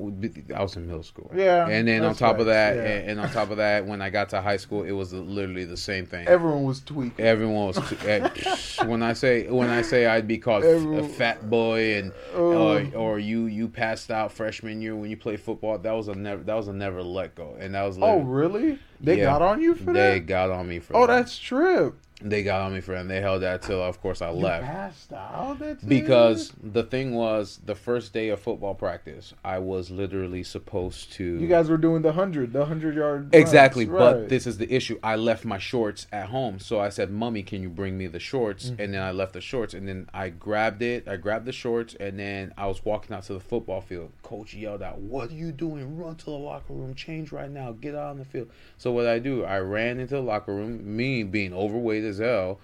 I 0.55 0.61
was 0.61 0.75
in 0.75 0.85
middle 0.85 1.01
school. 1.01 1.31
Yeah, 1.33 1.67
and 1.67 1.87
then 1.87 2.03
on 2.05 2.13
top 2.13 2.37
of 2.39 2.45
that, 2.45 2.75
yeah. 2.75 2.81
and, 2.83 3.09
and 3.11 3.19
on 3.19 3.29
top 3.31 3.49
of 3.49 3.57
that, 3.57 3.85
when 3.87 4.01
I 4.01 4.11
got 4.11 4.29
to 4.29 4.41
high 4.41 4.57
school, 4.57 4.83
it 4.83 4.91
was 4.91 5.11
literally 5.11 5.65
the 5.65 5.75
same 5.77 6.05
thing. 6.05 6.27
everyone 6.27 6.63
was 6.63 6.81
tweaking. 6.81 7.25
Everyone 7.25 7.67
was 7.67 7.77
t- 7.89 7.97
eh, 8.07 8.29
when 8.85 9.01
I 9.01 9.13
say 9.13 9.47
when 9.49 9.69
I 9.69 9.81
say 9.81 10.05
I'd 10.05 10.27
be 10.27 10.37
called 10.37 10.63
f- 10.63 10.69
a 10.69 10.73
Everyone- 10.75 11.09
fat 11.09 11.49
boy 11.49 11.95
and 11.97 12.11
Oh. 12.35 12.75
or, 12.77 12.95
or 12.95 13.19
you 13.19 13.45
you 13.47 13.67
passed 13.69 14.11
out 14.11 14.31
freshman 14.31 14.81
year 14.81 14.95
when 14.95 15.09
you 15.09 15.17
played 15.17 15.39
football. 15.39 15.77
That 15.79 15.93
was 15.93 16.07
a 16.09 16.13
never 16.15 16.43
that 16.43 16.55
was 16.55 16.67
a 16.67 16.73
never 16.73 17.01
let 17.01 17.33
go, 17.33 17.55
and 17.59 17.73
that 17.73 17.83
was 17.83 17.97
like 17.97 18.11
oh, 18.11 18.19
really? 18.19 18.77
They 19.01 19.17
Yeah. 19.17 19.23
got 19.25 19.41
on 19.41 19.61
you 19.61 19.73
for 19.75 19.85
that? 19.93 20.11
they 20.11 20.19
got 20.19 20.51
on 20.51 20.67
me 20.69 20.77
for 20.79 20.95
Oh, 20.95 21.07
that. 21.07 21.17
that's 21.17 21.37
trip. 21.39 21.95
They 22.23 22.43
got 22.43 22.61
on 22.61 22.73
me 22.73 22.81
for 22.81 22.93
that. 22.93 23.01
And 23.01 23.09
they 23.09 23.21
held 23.21 23.41
that 23.41 23.61
till 23.61 23.81
of 23.83 24.01
course 24.01 24.21
I 24.21 24.29
You 24.31 24.37
left. 24.37 24.65
passed 24.65 25.13
out. 25.13 25.59
That's 25.59 25.83
Because 25.83 26.51
the 26.61 26.83
thing 26.83 27.13
was, 27.13 27.59
the 27.65 27.75
first 27.75 28.13
day 28.13 28.29
of 28.29 28.39
football 28.39 28.73
practice, 28.75 29.33
I 29.43 29.59
was 29.59 29.91
literally 29.91 30.43
supposed 30.43 31.11
to. 31.13 31.23
you 31.23 31.47
guys 31.47 31.69
were 31.69 31.77
doing 31.77 32.01
the 32.01 32.13
hundred, 32.13 32.53
the 32.53 32.65
hundred 32.65 32.95
yard. 32.95 33.29
Exactly, 33.33 33.85
runs, 33.85 33.99
but 33.99 34.19
right. 34.21 34.29
this 34.29 34.47
is 34.47 34.57
the 34.57 34.73
issue. 34.73 34.97
I 35.03 35.15
left 35.15 35.45
my 35.45 35.57
shorts 35.57 36.07
at 36.11 36.27
home, 36.27 36.59
so 36.59 36.79
I 36.79 36.89
said, 36.89 37.11
"Mummy, 37.11 37.43
can 37.43 37.61
you 37.61 37.69
bring 37.69 37.97
me 37.97 38.07
the 38.07 38.19
shorts?" 38.19 38.69
Mm-hmm. 38.69 38.81
And 38.81 38.93
then 38.93 39.01
I 39.01 39.11
left 39.11 39.33
the 39.33 39.41
shorts, 39.41 39.73
and 39.73 39.87
then 39.87 40.09
I 40.13 40.29
grabbed 40.29 40.81
it. 40.81 41.07
I 41.07 41.17
grabbed 41.17 41.45
the 41.45 41.51
shorts, 41.51 41.95
and 41.95 42.17
then 42.19 42.53
I 42.57 42.67
was 42.67 42.83
walking 42.85 43.15
out 43.15 43.23
to 43.23 43.33
the 43.33 43.39
football 43.39 43.81
field. 43.81 44.11
Coach 44.23 44.53
yelled 44.53 44.81
out, 44.81 44.99
"What 44.99 45.29
are 45.29 45.33
you 45.33 45.51
doing? 45.51 45.97
Run 45.97 46.15
to 46.15 46.25
the 46.25 46.31
locker 46.31 46.73
room, 46.73 46.95
change 46.95 47.31
right 47.31 47.51
now, 47.51 47.71
get 47.73 47.95
out 47.95 48.11
on 48.11 48.17
the 48.19 48.25
field." 48.25 48.49
So 48.77 48.91
what 48.91 49.07
I 49.07 49.19
do, 49.19 49.43
I 49.43 49.59
ran 49.59 49.99
into 49.99 50.15
the 50.15 50.21
locker 50.21 50.53
room. 50.53 50.95
Me 50.95 51.23
being 51.23 51.53
overweight 51.53 52.03
as 52.13 52.19
hell, 52.19 52.59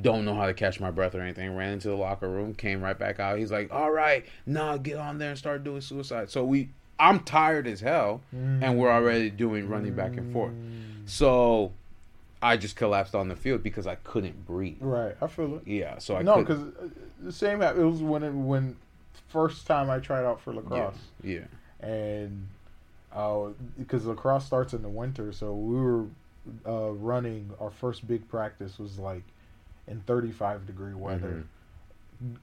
don't 0.00 0.24
know 0.24 0.34
how 0.34 0.46
to 0.46 0.54
catch 0.54 0.80
my 0.80 0.90
breath 0.90 1.14
or 1.14 1.20
anything. 1.20 1.54
Ran 1.54 1.72
into 1.72 1.88
the 1.88 1.94
locker 1.96 2.28
room, 2.28 2.54
came 2.54 2.80
right 2.82 2.98
back 2.98 3.20
out. 3.20 3.38
He's 3.38 3.52
like, 3.52 3.72
"All 3.72 3.90
right, 3.90 4.24
now 4.46 4.76
get 4.76 4.96
on 4.96 5.18
there 5.18 5.30
and 5.30 5.38
start 5.38 5.64
doing 5.64 5.80
suicide." 5.80 6.30
So 6.30 6.44
we, 6.44 6.70
I'm 6.98 7.20
tired 7.20 7.66
as 7.66 7.80
hell, 7.80 8.20
and 8.32 8.78
we're 8.78 8.90
already 8.90 9.30
doing 9.30 9.68
running 9.68 9.94
back 9.94 10.16
and 10.16 10.32
forth. 10.32 10.52
So 11.06 11.72
I 12.42 12.56
just 12.56 12.76
collapsed 12.76 13.14
on 13.14 13.28
the 13.28 13.36
field 13.36 13.62
because 13.62 13.86
I 13.86 13.96
couldn't 13.96 14.46
breathe. 14.46 14.78
right. 14.80 15.16
I 15.20 15.26
feel 15.26 15.56
it. 15.56 15.62
Yeah, 15.66 15.98
so 15.98 16.16
I 16.16 16.22
no, 16.22 16.36
because 16.36 16.60
the 17.20 17.32
same. 17.32 17.62
It 17.62 17.76
was 17.76 18.02
when 18.02 18.22
it, 18.22 18.32
when 18.32 18.76
first 19.28 19.66
time 19.66 19.90
I 19.90 19.98
tried 19.98 20.24
out 20.24 20.40
for 20.40 20.52
yeah, 20.52 20.60
lacrosse. 20.60 20.94
yeah, 21.22 21.44
and 21.80 22.48
uh, 23.12 23.48
because 23.78 24.06
lacrosse 24.06 24.46
starts 24.46 24.72
in 24.72 24.82
the 24.82 24.88
winter, 24.88 25.32
so 25.32 25.52
we 25.52 25.78
were 25.80 26.04
uh, 26.66 26.90
running. 26.92 27.50
Our 27.60 27.70
first 27.70 28.06
big 28.06 28.28
practice 28.28 28.78
was 28.78 28.98
like 28.98 29.24
in 29.86 30.00
35 30.00 30.66
degree 30.66 30.94
weather, 30.94 31.44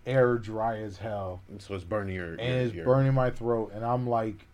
air 0.06 0.38
dry 0.38 0.78
as 0.80 0.98
hell, 0.98 1.42
so 1.60 1.76
it's 1.76 1.84
burning 1.84 2.16
your 2.16 2.30
and 2.32 2.40
your- 2.40 2.50
it's 2.58 2.74
your- 2.74 2.86
burning 2.86 3.14
my 3.14 3.30
throat, 3.30 3.72
and 3.74 3.86
I'm 3.86 4.08
like 4.08 4.48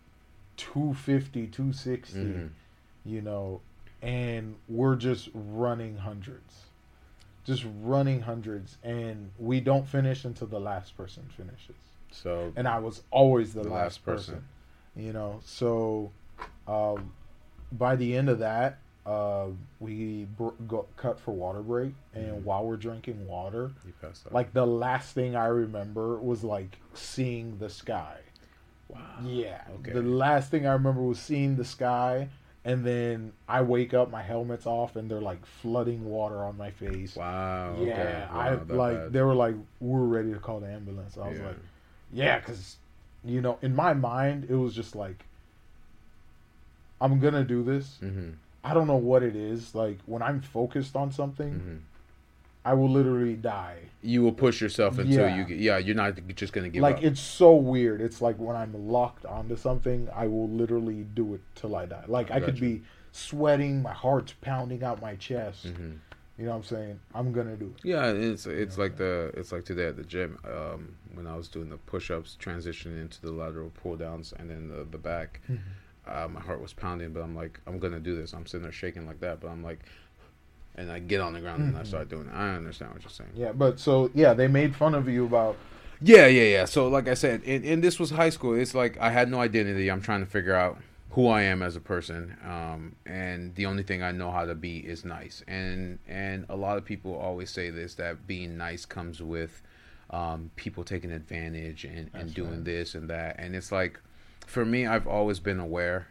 250, 0.56 1.46
260, 1.46 2.18
Mhm. 2.20 2.50
you 3.04 3.20
know, 3.20 3.60
and 4.02 4.56
we're 4.68 4.96
just 4.96 5.28
running 5.34 5.96
hundreds. 5.98 6.66
Just 7.44 7.66
running 7.82 8.22
hundreds, 8.22 8.78
and 8.82 9.30
we 9.38 9.60
don't 9.60 9.86
finish 9.86 10.24
until 10.24 10.46
the 10.46 10.60
last 10.60 10.96
person 10.96 11.24
finishes 11.36 11.76
So 12.10 12.52
and 12.56 12.68
I 12.68 12.78
was 12.78 13.02
always 13.10 13.54
the 13.54 13.62
The 13.64 13.68
last, 13.70 13.82
last 13.82 14.04
person. 14.04 14.34
person. 14.36 14.48
You 14.96 15.12
know, 15.12 15.40
so 15.44 16.12
um, 16.68 17.12
by 17.72 17.96
the 17.96 18.16
end 18.16 18.28
of 18.28 18.38
that, 18.38 18.78
uh, 19.06 19.48
we 19.80 20.24
br- 20.24 20.48
got 20.66 20.86
cut 20.96 21.18
for 21.20 21.32
water 21.32 21.60
break, 21.60 21.92
and 22.14 22.40
Mhm. 22.40 22.44
while 22.44 22.64
we're 22.64 22.76
drinking 22.76 23.26
water, 23.26 23.72
You 23.86 23.92
passed 24.00 24.26
out. 24.26 24.32
like 24.32 24.52
the 24.54 24.66
last 24.66 25.12
thing 25.14 25.36
I 25.36 25.46
remember 25.46 26.16
was 26.18 26.42
like 26.42 26.78
seeing 26.94 27.58
the 27.58 27.68
sky. 27.68 28.18
wow. 28.88 29.00
Yeah. 29.24 29.62
Okay. 29.80 29.92
The 29.92 30.02
last 30.02 30.50
thing 30.50 30.66
I 30.66 30.72
remember 30.74 31.02
was 31.02 31.18
seeing 31.18 31.56
the 31.56 31.64
sky, 31.64 32.28
and 32.64 32.84
then 32.84 33.32
I 33.48 33.62
wake 33.62 33.92
up, 33.94 34.10
my 34.10 34.22
helmet's 34.22 34.66
off, 34.66 34.94
and 34.96 35.10
they're 35.10 35.20
like 35.22 35.44
flooding 35.46 36.04
water 36.04 36.44
on 36.44 36.56
my 36.56 36.70
face. 36.70 37.16
Wow. 37.16 37.76
Yeah, 37.80 37.92
okay. 37.92 38.26
I 38.30 38.50
Wow, 38.54 38.64
that 38.64 38.74
like 38.76 38.96
bad. 38.96 39.12
they 39.12 39.22
were 39.22 39.34
like 39.34 39.54
we're 39.80 40.04
ready 40.04 40.32
to 40.32 40.38
call 40.38 40.60
the 40.60 40.68
ambulance. 40.68 41.16
I 41.18 41.28
was 41.28 41.38
Yeah. 41.38 41.46
like, 41.46 41.56
yeah, 42.12 42.38
because 42.38 42.76
you 43.24 43.40
know, 43.40 43.58
in 43.62 43.74
my 43.74 43.94
mind, 43.94 44.44
it 44.50 44.54
was 44.56 44.74
just 44.74 44.94
like, 44.94 45.24
I'm 47.00 47.18
gonna 47.20 47.44
do 47.44 47.62
this. 47.62 47.98
Mm-hmm. 48.02 48.30
I 48.64 48.72
don't 48.74 48.86
know 48.86 48.96
what 48.96 49.22
it 49.22 49.36
is. 49.36 49.74
Like 49.74 49.98
when 50.06 50.22
I'm 50.22 50.40
focused 50.40 50.96
on 50.96 51.12
something, 51.12 51.52
Mm-hmm. 51.54 51.76
I 52.66 52.72
will 52.72 52.88
literally 52.88 53.34
die. 53.36 53.76
You 54.02 54.22
will 54.22 54.32
push 54.32 54.62
yourself 54.62 54.98
until 54.98 55.28
Yeah. 55.28 55.36
you 55.36 55.44
get. 55.44 55.58
Yeah, 55.58 55.76
you're 55.76 55.94
not 55.94 56.14
just 56.34 56.54
gonna 56.54 56.70
give 56.70 56.80
like 56.82 56.96
up. 56.96 57.04
it's 57.04 57.20
so 57.20 57.54
weird. 57.54 58.00
It's 58.00 58.22
like 58.22 58.36
when 58.38 58.56
I'm 58.56 58.88
locked 58.88 59.26
onto 59.26 59.54
something, 59.54 60.08
I 60.14 60.26
will 60.28 60.48
literally 60.48 61.04
do 61.14 61.34
it 61.34 61.42
till 61.56 61.76
I 61.76 61.84
die. 61.84 62.04
Like 62.08 62.30
I 62.30 62.40
could 62.40 62.58
be 62.58 62.82
sweating, 63.12 63.82
my 63.82 63.92
heart's 63.92 64.32
pounding 64.40 64.82
out 64.82 65.02
my 65.02 65.14
chest. 65.16 65.66
hmm 65.66 65.92
You 66.38 66.46
know 66.46 66.52
what 66.52 66.56
I'm 66.56 66.64
saying? 66.64 67.00
I'm 67.14 67.32
gonna 67.32 67.56
do 67.56 67.74
it. 67.76 67.84
Yeah, 67.86 68.06
it's 68.10 68.46
it's 68.46 68.78
like 68.78 68.96
the 68.96 69.30
it's 69.36 69.52
like 69.52 69.64
today 69.66 69.86
at 69.88 69.96
the 69.96 70.02
gym 70.04 70.38
um, 70.46 70.96
when 71.12 71.26
I 71.26 71.36
was 71.36 71.48
doing 71.48 71.68
the 71.68 71.76
push-ups, 71.76 72.38
transitioning 72.40 72.98
into 72.98 73.20
the 73.20 73.30
lateral 73.30 73.72
pull 73.82 73.96
downs, 73.96 74.32
and 74.38 74.48
then 74.50 74.68
the 74.68 74.84
the 74.90 74.98
back. 75.12 75.42
Uh, 76.06 76.28
my 76.28 76.40
heart 76.40 76.60
was 76.60 76.72
pounding, 76.72 77.12
but 77.12 77.22
I'm 77.22 77.34
like, 77.34 77.60
I'm 77.66 77.78
gonna 77.78 78.00
do 78.00 78.16
this. 78.16 78.32
I'm 78.32 78.46
sitting 78.46 78.62
there 78.62 78.72
shaking 78.72 79.06
like 79.06 79.20
that, 79.20 79.40
but 79.40 79.48
I'm 79.48 79.62
like, 79.62 79.80
and 80.76 80.90
I 80.90 80.98
get 80.98 81.20
on 81.20 81.32
the 81.32 81.40
ground 81.40 81.62
and 81.62 81.76
I 81.76 81.84
start 81.84 82.08
doing 82.08 82.26
it. 82.26 82.34
I 82.34 82.54
understand 82.54 82.92
what 82.92 83.02
you're 83.02 83.10
saying. 83.10 83.30
Yeah, 83.34 83.52
but 83.52 83.78
so 83.78 84.10
yeah, 84.14 84.34
they 84.34 84.48
made 84.48 84.74
fun 84.74 84.94
of 84.94 85.08
you 85.08 85.24
about 85.24 85.56
Yeah, 86.00 86.26
yeah, 86.26 86.42
yeah. 86.42 86.64
So, 86.64 86.88
like 86.88 87.08
I 87.08 87.14
said, 87.14 87.42
and, 87.46 87.64
and 87.64 87.82
this 87.82 87.98
was 87.98 88.10
high 88.10 88.30
school. 88.30 88.54
It's 88.54 88.74
like 88.74 88.98
I 89.00 89.10
had 89.10 89.30
no 89.30 89.40
identity. 89.40 89.90
I'm 89.90 90.02
trying 90.02 90.20
to 90.20 90.30
figure 90.30 90.54
out 90.54 90.78
who 91.10 91.28
I 91.28 91.42
am 91.42 91.62
as 91.62 91.76
a 91.76 91.80
person, 91.80 92.36
um, 92.44 92.96
and 93.06 93.54
the 93.54 93.66
only 93.66 93.84
thing 93.84 94.02
I 94.02 94.10
know 94.10 94.32
how 94.32 94.44
to 94.44 94.54
be 94.54 94.78
is 94.78 95.04
nice. 95.04 95.44
And 95.46 96.00
and 96.08 96.44
a 96.48 96.56
lot 96.56 96.76
of 96.76 96.84
people 96.84 97.14
always 97.14 97.50
say 97.50 97.70
this 97.70 97.94
that 97.94 98.26
being 98.26 98.56
nice 98.58 98.84
comes 98.84 99.22
with 99.22 99.62
um, 100.10 100.50
people 100.56 100.84
taking 100.84 101.12
advantage 101.12 101.84
and, 101.84 102.10
and 102.14 102.32
doing 102.34 102.50
right. 102.50 102.64
this 102.64 102.94
and 102.94 103.08
that. 103.10 103.36
And 103.38 103.56
it's 103.56 103.72
like, 103.72 104.00
for 104.46 104.64
me, 104.64 104.86
I've 104.86 105.06
always 105.06 105.40
been 105.40 105.60
aware 105.60 106.08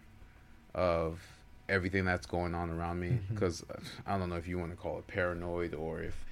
of 0.74 1.22
everything 1.70 2.06
that's 2.06 2.26
going 2.26 2.54
on 2.54 2.70
around 2.70 3.00
me 3.00 3.20
because 3.30 3.64
I 4.06 4.18
don't 4.18 4.30
know 4.30 4.36
if 4.36 4.48
you 4.48 4.60
want 4.60 4.72
to 4.72 4.78
call 4.78 4.98
it 5.00 5.08
paranoid 5.08 5.74
or 5.74 6.02
if. 6.02 6.26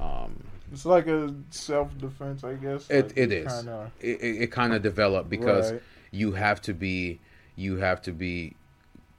Um, 0.00 0.44
it's 0.70 0.86
like 0.86 1.08
a 1.08 1.34
self 1.50 1.96
defense, 1.98 2.44
I 2.44 2.54
guess. 2.54 2.88
It- 2.88 3.06
Like, 3.08 3.18
it. 3.18 3.48
Kinda, 3.48 3.90
it, 4.00 4.20
it, 4.20 4.42
it 4.42 4.52
kind 4.52 4.72
of 4.72 4.82
developed 4.82 5.28
because 5.28 5.72
Right. 5.72 5.82
you 6.12 6.32
have 6.32 6.60
to 6.62 6.72
be 6.74 7.18
you 7.56 7.76
have 7.78 8.00
to 8.02 8.12
be 8.12 8.54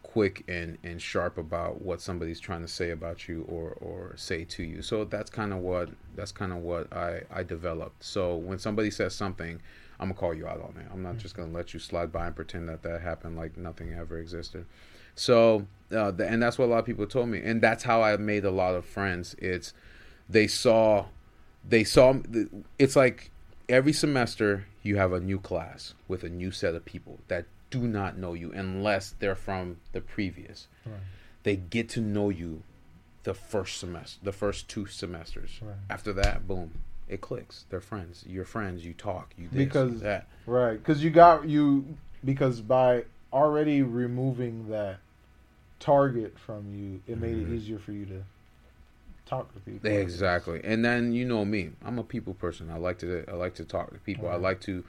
quick 0.04 0.44
and 0.48 0.78
and 0.84 1.00
sharp 1.02 1.38
about 1.38 1.82
what 1.82 2.02
somebody's 2.02 2.40
trying 2.40 2.62
to 2.62 2.68
say 2.68 2.90
about 2.92 3.28
you 3.28 3.44
or 3.50 3.72
or 3.82 4.14
say 4.16 4.44
to 4.44 4.64
you 4.64 4.82
so 4.82 5.04
that's 5.04 5.30
kind 5.30 5.54
of 5.54 5.60
what 5.60 5.90
that's 6.16 6.32
kind 6.32 6.52
of 6.52 6.60
what 6.60 6.92
i 6.92 7.22
i 7.30 7.44
developed 7.44 8.04
so 8.04 8.36
when 8.36 8.58
somebody 8.58 8.90
says 8.90 9.14
something 9.14 9.62
i'm 10.00 10.08
gonna 10.08 10.20
call 10.20 10.34
you 10.34 10.48
out 10.48 10.62
on 10.62 10.76
it. 10.80 10.88
I'm 10.92 11.04
not 11.04 11.18
just 11.18 11.36
gonna 11.36 11.52
let 11.52 11.74
you 11.74 11.80
slide 11.80 12.12
by 12.12 12.28
and 12.28 12.36
pretend 12.36 12.70
that 12.70 12.84
that 12.84 13.02
happened 13.02 13.36
like 13.38 13.58
nothing 13.58 13.94
ever 13.94 14.18
existed. 14.18 14.66
So 15.16 15.68
uh, 15.94 16.12
the, 16.12 16.28
and 16.28 16.42
that's 16.42 16.58
what 16.58 16.66
a 16.66 16.72
lot 16.72 16.80
of 16.80 16.86
people 16.86 17.06
told 17.06 17.28
me. 17.30 17.42
And 17.44 17.62
that's 17.62 17.84
how 17.84 18.02
i 18.02 18.16
made 18.16 18.46
a 18.46 18.52
lot 18.52 18.76
of 18.76 18.86
friends. 18.86 19.36
It's 19.40 19.74
they 20.30 20.48
saw 20.48 21.06
they 21.68 21.84
saw 21.84 22.16
it's 22.78 22.96
like 22.96 23.32
every 23.68 23.92
semester 23.94 24.66
you 24.82 24.96
have 24.96 25.12
a 25.12 25.20
new 25.20 25.40
class 25.40 25.94
with 26.08 26.24
a 26.24 26.30
new 26.30 26.52
set 26.52 26.76
of 26.76 26.86
people 26.86 27.20
that 27.28 27.46
do 27.70 27.82
not 27.82 28.18
know 28.18 28.34
you 28.34 28.52
unless 28.54 29.14
they're 29.20 29.36
from 29.36 29.78
the 29.92 30.02
previous. 30.02 30.68
Right. 30.86 30.96
they 31.44 31.56
get 31.58 31.90
to 31.90 32.02
know 32.02 32.30
you 32.30 32.64
the 33.24 33.34
first 33.34 33.78
semester 33.80 34.20
the 34.24 34.32
first 34.32 34.70
two 34.70 34.86
semesters. 34.86 35.60
Right. 35.62 35.76
after 35.90 36.14
that 36.14 36.48
boom 36.48 36.72
it 37.10 37.20
clicks 37.22 37.66
they're 37.70 37.82
friends 37.82 38.24
you're 38.28 38.46
friends 38.46 38.86
you 38.86 38.94
talk 38.94 39.34
you 39.38 39.48
this, 39.50 39.66
Because- 39.66 40.00
that 40.02 40.28
Right, 40.46 40.78
because 40.78 41.04
you 41.04 41.10
got 41.12 41.48
you 41.48 41.86
because 42.26 42.62
by 42.62 43.04
already 43.32 43.82
removing 43.84 44.70
that 44.70 44.98
target 45.80 46.38
from 46.40 46.74
you, 46.74 47.02
it 47.08 47.20
made 47.20 47.36
Mhm. 47.36 47.52
it 47.52 47.56
easier 47.56 47.78
for 47.78 47.92
you 47.92 48.06
to 48.08 48.24
talk 49.28 49.54
to 49.54 49.60
people. 49.60 49.90
Exactly. 49.92 50.60
And 50.64 50.84
then 50.84 51.14
you 51.14 51.24
know 51.26 51.46
me. 51.46 51.72
I'm 51.86 52.00
a 52.00 52.04
people 52.04 52.34
person. 52.34 52.70
I 52.72 52.78
like 52.78 52.98
to 53.00 53.26
I 53.30 53.34
like 53.34 53.54
to 53.56 53.66
talk 53.66 53.92
to 53.92 54.00
people. 54.00 54.28
I 54.28 54.36
like 54.38 54.60
to 54.62 54.84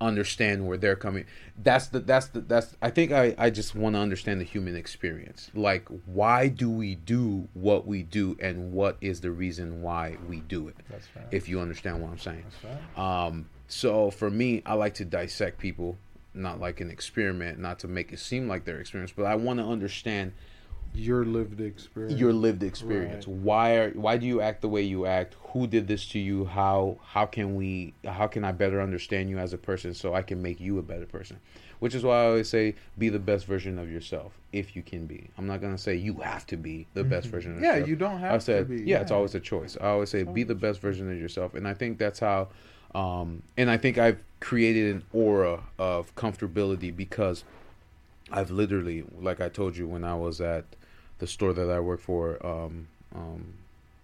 understand 0.00 0.66
where 0.66 0.78
they're 0.78 0.96
coming. 0.96 1.26
That's 1.62 1.88
the 1.88 2.00
that's 2.00 2.28
the 2.28 2.40
that's 2.40 2.76
I 2.80 2.90
think 2.90 3.12
I 3.12 3.34
I 3.36 3.50
just 3.50 3.74
want 3.74 3.94
to 3.94 4.00
understand 4.00 4.40
the 4.40 4.44
human 4.44 4.76
experience. 4.76 5.50
Like 5.54 5.88
why 6.06 6.48
do 6.48 6.70
we 6.70 6.94
do 6.94 7.48
what 7.54 7.86
we 7.86 8.02
do 8.02 8.36
and 8.40 8.72
what 8.72 8.96
is 9.00 9.20
the 9.20 9.30
reason 9.30 9.82
why 9.82 10.16
we 10.28 10.40
do 10.40 10.68
it? 10.68 10.76
That's 10.88 11.08
right. 11.14 11.26
If 11.30 11.48
you 11.48 11.60
understand 11.60 12.00
what 12.02 12.10
I'm 12.10 12.18
saying. 12.18 12.44
Right. 12.96 13.26
Um, 13.26 13.48
so 13.68 14.10
for 14.10 14.30
me, 14.30 14.62
I 14.66 14.74
like 14.74 14.94
to 14.94 15.04
dissect 15.04 15.58
people, 15.58 15.96
not 16.34 16.58
like 16.60 16.80
an 16.80 16.90
experiment, 16.90 17.58
not 17.58 17.78
to 17.80 17.88
make 17.88 18.12
it 18.12 18.18
seem 18.18 18.48
like 18.48 18.64
their 18.64 18.80
experience, 18.80 19.12
but 19.14 19.26
I 19.26 19.36
want 19.36 19.58
to 19.60 19.64
understand 19.64 20.32
Your 20.92 21.24
lived 21.24 21.60
experience. 21.60 22.18
your 22.20 22.32
lived 22.32 22.62
experience. 22.62 23.26
Right. 23.26 23.36
Why 23.36 23.74
are 23.76 23.90
why 23.92 24.16
do 24.16 24.26
you 24.26 24.40
act 24.40 24.60
the 24.60 24.68
way 24.68 24.82
you 24.82 25.06
act? 25.06 25.36
Who 25.52 25.66
did 25.66 25.86
this 25.86 26.06
to 26.08 26.18
you? 26.18 26.44
How 26.46 26.98
how 27.04 27.26
can 27.26 27.54
we 27.54 27.94
how 28.04 28.26
can 28.26 28.44
I 28.44 28.52
better 28.52 28.80
understand 28.82 29.30
you 29.30 29.38
as 29.38 29.52
a 29.52 29.58
person 29.58 29.94
so 29.94 30.14
I 30.14 30.22
can 30.22 30.42
make 30.42 30.60
you 30.60 30.78
a 30.78 30.82
better 30.82 31.06
person? 31.06 31.38
Which 31.78 31.94
is 31.94 32.02
why 32.02 32.22
I 32.22 32.26
always 32.26 32.48
say 32.48 32.74
be 32.98 33.08
the 33.08 33.18
best 33.20 33.46
version 33.46 33.78
of 33.78 33.90
yourself 33.90 34.32
if 34.52 34.74
you 34.74 34.82
can 34.82 35.06
be. 35.06 35.30
I'm 35.38 35.46
not 35.46 35.60
gonna 35.60 35.78
say 35.78 35.94
you 35.94 36.14
have 36.16 36.46
to 36.48 36.56
be 36.56 36.86
the 36.94 37.04
best 37.04 37.28
Mhm. 37.28 37.30
version 37.30 37.50
of 37.52 37.56
yourself. 37.58 37.72
Yeah, 37.72 37.78
yourself. 37.78 37.88
you 37.88 37.96
don't 37.96 38.18
have 38.18 38.32
I 38.34 38.38
said, 38.38 38.68
to 38.68 38.74
be. 38.76 38.82
yeah, 38.82 39.00
it's 39.00 39.12
always 39.12 39.34
a 39.36 39.40
choice. 39.40 39.76
I 39.80 39.86
always 39.90 40.10
say, 40.10 40.24
be 40.24 40.42
the 40.42 40.54
best 40.56 40.80
version 40.80 41.10
of 41.10 41.16
yourself, 41.18 41.54
and 41.54 41.66
I 41.68 41.74
think 41.74 41.98
that's 41.98 42.18
how. 42.18 42.48
Um, 42.94 43.44
and 43.56 43.70
I 43.70 43.76
think 43.76 43.96
I've 43.98 44.20
created 44.40 44.92
an 44.96 45.04
aura 45.12 45.62
of 45.78 46.12
comfortability 46.16 46.94
because 46.94 47.44
I've 48.32 48.50
literally, 48.50 49.04
like 49.20 49.40
I 49.40 49.48
told 49.48 49.76
you 49.76 49.86
when 49.86 50.02
I 50.04 50.16
was 50.16 50.40
at 50.40 50.64
the 51.20 51.26
store 51.26 51.52
that 51.52 51.70
I 51.70 51.80
work 51.80 52.00
for, 52.00 52.44
um, 52.44 52.88
um, 53.14 53.54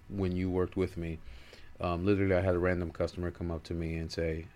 when 0.09 0.33
you 0.33 0.49
worked 0.51 0.77
with 0.77 0.97
me, 0.97 1.19
um, 1.81 2.07
literally 2.07 2.35
I 2.35 2.41
had 2.41 2.55
a 2.55 2.59
random 2.59 2.91
customer 2.91 3.31
come 3.31 3.51
up 3.51 3.65
to 3.65 3.75
me 3.75 3.97
and 3.97 4.11
say, 4.11 4.47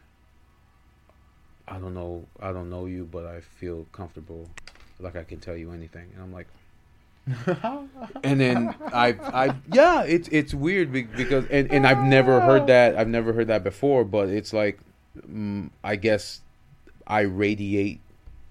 "I 1.67 1.79
don't 1.79 1.95
know, 1.95 2.27
I 2.41 2.53
don't 2.53 2.71
know 2.71 2.87
you, 2.87 3.09
but 3.11 3.27
I 3.27 3.41
feel 3.41 3.87
comfortable, 3.93 4.49
like 4.99 5.17
I 5.17 5.25
can 5.25 5.41
tell 5.41 5.57
you 5.57 5.73
anything," 5.73 6.11
and 6.15 6.23
I'm 6.23 6.33
like 6.33 6.47
and 8.25 8.41
then 8.41 8.75
I, 8.93 9.09
I, 9.13 9.55
yeah, 9.71 10.03
it's 10.03 10.29
it's 10.29 10.55
weird 10.55 10.91
because, 10.93 11.45
and, 11.51 11.71
and 11.71 11.87
I've 11.87 12.03
never 12.05 12.41
heard 12.41 12.67
that. 12.69 12.97
I've 12.97 13.09
never 13.09 13.33
heard 13.33 13.49
that 13.49 13.63
before. 13.63 14.05
But 14.05 14.31
it's 14.31 14.53
like, 14.53 14.79
mm, 15.29 15.71
I 15.85 15.97
guess, 15.97 16.41
I 17.07 17.21
radiate 17.21 18.01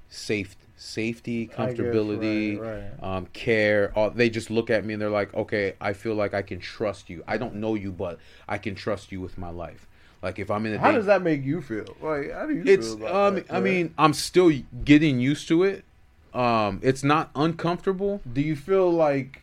safe, 0.10 0.56
safety, 0.80 1.50
I 1.58 1.68
guess, 1.68 1.78
comfortability, 1.78 2.60
right, 2.60 2.84
right. 3.00 3.18
um, 3.18 3.26
care. 3.34 3.92
All, 3.96 4.10
they 4.10 4.30
just 4.30 4.50
look 4.50 4.70
at 4.70 4.86
me 4.86 4.94
and 4.94 5.02
they're 5.02 5.10
like, 5.10 5.34
okay, 5.34 5.74
I 5.80 5.94
feel 5.94 6.16
like 6.16 6.34
I 6.34 6.42
can 6.42 6.60
trust 6.60 7.10
you. 7.10 7.24
I 7.28 7.38
don't 7.38 7.56
know 7.56 7.76
you, 7.76 7.92
but 7.92 8.18
I 8.48 8.58
can 8.58 8.76
trust 8.76 9.12
you 9.12 9.20
with 9.22 9.38
my 9.38 9.50
life. 9.50 9.88
Like 10.24 10.40
if 10.40 10.50
I'm 10.50 10.66
in 10.66 10.74
a 10.74 10.80
How 10.80 10.92
date- 10.92 10.98
does 10.98 11.06
that 11.06 11.22
make 11.22 11.44
you 11.44 11.62
feel? 11.62 11.96
Like, 12.02 12.32
how 12.32 12.46
do 12.46 12.56
you 12.56 12.64
it's 12.66 12.94
feel 12.96 13.08
um 13.08 13.36
that? 13.36 13.46
I 13.54 13.60
mean 13.60 13.94
I'm 13.98 14.14
still 14.14 14.52
getting 14.84 15.20
used 15.20 15.48
to 15.50 15.64
it. 15.64 15.84
Um, 16.34 16.80
it's 16.84 17.04
not 17.04 17.32
uncomfortable. 17.36 18.22
do 18.32 18.42
you 18.42 18.56
feel 18.56 18.92
like 18.92 19.42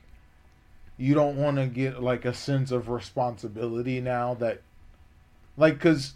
you 0.99 1.15
don't 1.15 1.37
want 1.37 1.57
to 1.57 1.67
get 1.67 2.03
like 2.03 2.25
a 2.25 2.33
sense 2.33 2.71
of 2.71 2.89
responsibility 2.89 4.01
now 4.01 4.35
that, 4.35 4.63
like, 5.57 5.75
because 5.75 6.15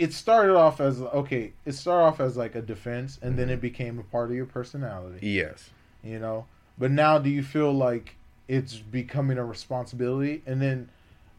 it 0.00 0.14
started 0.14 0.56
off 0.56 0.80
as 0.80 1.02
okay, 1.02 1.52
it 1.66 1.72
started 1.72 2.04
off 2.04 2.20
as 2.20 2.34
like 2.34 2.54
a 2.54 2.62
defense, 2.62 3.18
and 3.20 3.38
then 3.38 3.46
mm-hmm. 3.46 3.54
it 3.54 3.60
became 3.60 3.98
a 3.98 4.02
part 4.02 4.30
of 4.30 4.34
your 4.34 4.46
personality. 4.46 5.18
Yes. 5.26 5.70
you 6.02 6.18
know? 6.18 6.46
But 6.78 6.90
now 6.90 7.18
do 7.18 7.28
you 7.28 7.42
feel 7.42 7.70
like 7.70 8.16
it's 8.48 8.76
becoming 8.76 9.36
a 9.36 9.44
responsibility? 9.44 10.42
And 10.46 10.62
then 10.62 10.88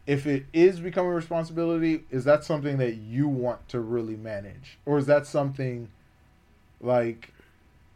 if 0.06 0.28
it 0.28 0.44
is 0.52 0.78
becoming 0.78 1.10
a 1.10 1.14
responsibility 1.14 2.04
is 2.10 2.22
that 2.24 2.44
something 2.44 2.78
that 2.78 2.94
you 2.94 3.26
want 3.26 3.68
to 3.70 3.80
really 3.80 4.16
manage? 4.16 4.78
Or 4.86 4.96
is 4.96 5.06
that 5.06 5.26
something 5.26 5.88
like 6.80 7.32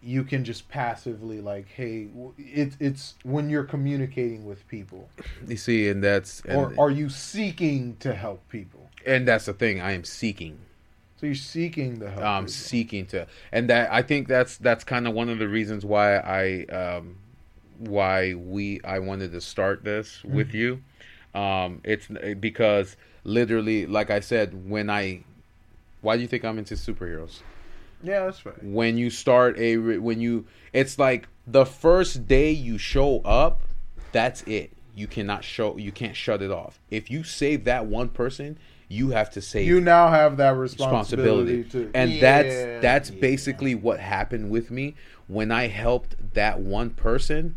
you 0.03 0.25
can 0.25 0.45
just 0.45 0.69
passively 0.69 1.41
like 1.41 1.67
hey 1.69 2.07
it, 2.39 2.75
it's 2.79 3.15
when 3.25 3.51
you're 3.51 3.65
communicating 3.65 4.45
with 4.45 4.67
people. 4.69 5.09
You 5.47 5.57
see, 5.57 5.89
and 5.89 6.03
that's 6.03 6.41
and, 6.41 6.57
or 6.57 6.75
are 6.79 6.91
you 6.91 7.09
seeking 7.09 7.97
to 8.01 8.15
help 8.15 8.49
people 8.49 8.86
and 9.07 9.27
that's 9.27 9.47
the 9.47 9.55
thing. 9.55 9.81
I 9.81 9.93
am 9.93 10.05
seeking. 10.05 10.59
So 11.19 11.27
you're 11.27 11.35
seeking 11.35 11.99
the 11.99 12.11
help. 12.11 12.25
um, 12.25 12.45
as 12.45 12.55
seeking 12.55 13.07
to, 13.07 13.27
and 13.51 13.71
that 13.71 13.91
I 13.91 14.03
think 14.03 14.29
that's 14.29 14.59
that's 14.59 14.85
kind 14.85 15.07
of 15.09 15.15
one 15.15 15.31
of 15.31 15.39
the 15.39 15.49
reasons 15.49 15.85
why 15.85 16.17
I 16.19 16.65
um, 16.67 17.17
why 17.79 18.35
we 18.35 18.81
I 18.85 18.99
wanted 18.99 19.33
to 19.33 19.41
start 19.41 19.85
this 19.85 20.23
with 20.25 20.53
you. 20.55 20.83
Um, 21.35 21.81
it's 21.85 22.09
because 22.41 22.97
literally, 23.25 23.87
like 23.87 24.11
I 24.11 24.21
said, 24.21 24.69
when 24.69 24.89
I, 24.89 25.23
why 26.01 26.17
do 26.17 26.23
you 26.23 26.29
think 26.29 26.45
I'm 26.45 26.59
into 26.59 26.75
superheroes? 26.75 27.41
Yeah, 28.03 28.25
that's 28.25 28.45
right. 28.47 28.63
When 28.63 28.97
you 28.97 29.11
start 29.11 29.59
a 29.59 29.77
when 29.77 30.21
you, 30.21 30.47
it's 30.73 30.99
like 30.99 31.29
the 31.47 31.67
first 31.67 32.27
day 32.27 32.51
you 32.51 32.79
show 32.79 33.21
up, 33.21 33.63
that's 34.13 34.43
it. 34.43 34.73
You 34.97 35.07
cannot 35.07 35.45
show, 35.45 35.77
you 35.77 35.93
can't 35.93 36.17
shut 36.17 36.43
it 36.43 36.51
off. 36.51 36.81
If 36.91 37.11
you 37.11 37.23
save 37.23 37.65
that 37.65 37.87
one 37.87 38.09
person, 38.09 38.59
you 38.89 39.11
have 39.11 39.31
to 39.31 39.43
save 39.43 39.67
You 39.69 39.81
now 39.81 40.09
have 40.09 40.39
that 40.39 40.57
responsibility, 40.57 41.59
responsibility. 41.59 41.91
to, 41.91 41.91
and 41.95 42.13
Yeah, 42.13 42.21
that's 42.21 42.83
that's 42.83 43.11
yeah. 43.11 43.21
basically 43.21 43.75
what 43.75 44.01
happened 44.01 44.51
with 44.51 44.71
me. 44.71 44.95
When 45.29 45.53
i 45.53 45.67
helped 45.67 46.17
that 46.35 46.61
one 46.61 46.91
person 46.91 47.57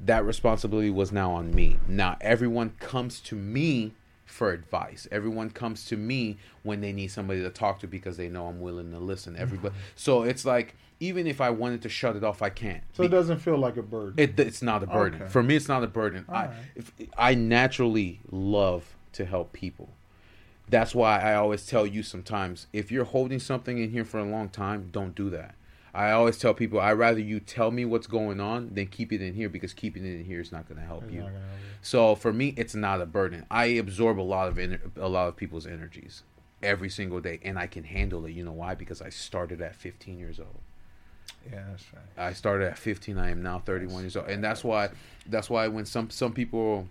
that 0.00 0.24
responsibility 0.24 0.90
was 0.90 1.12
now 1.12 1.32
on 1.32 1.54
me. 1.54 1.78
Now 1.86 2.16
everyone 2.20 2.70
comes 2.80 3.20
to 3.20 3.36
me 3.36 3.92
for 4.30 4.52
advice 4.52 5.06
everyone 5.10 5.50
comes 5.50 5.84
to 5.84 5.96
me 5.96 6.36
when 6.62 6.80
they 6.80 6.92
need 6.92 7.08
somebody 7.08 7.42
to 7.42 7.50
talk 7.50 7.80
to 7.80 7.86
because 7.86 8.16
they 8.16 8.28
know 8.28 8.46
i'm 8.46 8.60
willing 8.60 8.90
to 8.90 8.98
listen 8.98 9.36
everybody 9.36 9.74
mm-hmm. 9.74 9.84
so 9.96 10.22
it's 10.22 10.44
like 10.44 10.74
even 11.00 11.26
if 11.26 11.40
i 11.40 11.50
wanted 11.50 11.82
to 11.82 11.88
shut 11.88 12.16
it 12.16 12.24
off 12.24 12.42
i 12.42 12.50
can't 12.50 12.82
So 12.92 13.02
it 13.02 13.08
doesn't 13.08 13.38
feel 13.38 13.58
like 13.58 13.76
a 13.76 13.82
burden. 13.82 14.14
it, 14.16 14.38
it's 14.38 14.62
not 14.62 14.82
a 14.82 14.86
burden. 14.86 15.22
Okay. 15.22 15.30
For 15.30 15.42
me, 15.42 15.56
it's 15.56 15.68
not 15.68 15.82
a 15.82 15.86
burden. 15.86 16.24
I, 16.28 16.32
Alright. 16.32 16.56
if, 16.76 16.92
I 17.16 17.34
naturally 17.34 18.20
love 18.30 18.94
to 19.12 19.24
help 19.24 19.52
people. 19.52 19.90
That's 20.68 20.94
why 20.94 21.20
I 21.20 21.34
always 21.34 21.66
tell 21.66 21.86
you 21.86 22.02
sometimes 22.02 22.66
if 22.72 22.92
you're 22.92 23.04
holding 23.04 23.40
something 23.40 23.78
in 23.78 23.90
here 23.90 24.04
for 24.04 24.18
a 24.18 24.24
long 24.24 24.48
time, 24.48 24.88
don't 24.92 25.14
do 25.14 25.30
that. 25.30 25.54
I 25.94 26.12
always 26.12 26.38
tell 26.38 26.54
people 26.54 26.80
I'd 26.80 26.92
rather 26.92 27.20
you 27.20 27.40
tell 27.40 27.70
me 27.70 27.84
what's 27.84 28.06
going 28.06 28.40
on 28.40 28.74
than 28.74 28.86
keep 28.86 29.12
it 29.12 29.20
in 29.20 29.34
here 29.34 29.48
because 29.48 29.72
keeping 29.72 30.04
it 30.04 30.20
in 30.20 30.24
here 30.24 30.40
is 30.40 30.52
not 30.52 30.68
going 30.68 30.80
to 30.80 30.86
help 30.86 31.10
you. 31.10 31.20
not 31.20 31.26
gonna 31.26 31.38
help 31.38 31.52
you. 31.60 31.70
So 31.82 32.14
for 32.14 32.32
me, 32.32 32.54
it's 32.56 32.74
not 32.74 33.00
a 33.00 33.06
burden. 33.06 33.46
I 33.50 33.66
absorb 33.66 34.20
a 34.20 34.22
lot 34.22 34.48
of 34.48 34.56
ener- 34.56 34.96
a 34.96 35.08
lot 35.08 35.28
of 35.28 35.36
people's 35.36 35.66
energies 35.66 36.22
every 36.62 36.90
single 36.90 37.20
day, 37.20 37.40
and 37.42 37.58
I 37.58 37.66
can 37.66 37.84
handle 37.84 38.24
it. 38.26 38.32
You 38.32 38.44
know 38.44 38.52
why? 38.52 38.74
Because 38.74 39.00
I 39.00 39.08
started 39.08 39.60
at 39.60 39.74
15 39.74 40.18
years 40.18 40.38
old. 40.38 40.60
Yeah, 41.50 41.64
that's 41.70 41.84
right. 41.92 42.26
I 42.28 42.32
started 42.32 42.68
at 42.68 42.78
15. 42.78 43.18
I 43.18 43.30
am 43.30 43.42
now 43.42 43.60
31 43.60 44.02
years 44.02 44.16
old, 44.16 44.28
and 44.28 44.42
that's 44.44 44.62
why. 44.62 44.90
That's 45.26 45.48
why 45.48 45.68
when 45.68 45.86
some 45.86 46.10
some 46.10 46.32
people 46.32 46.88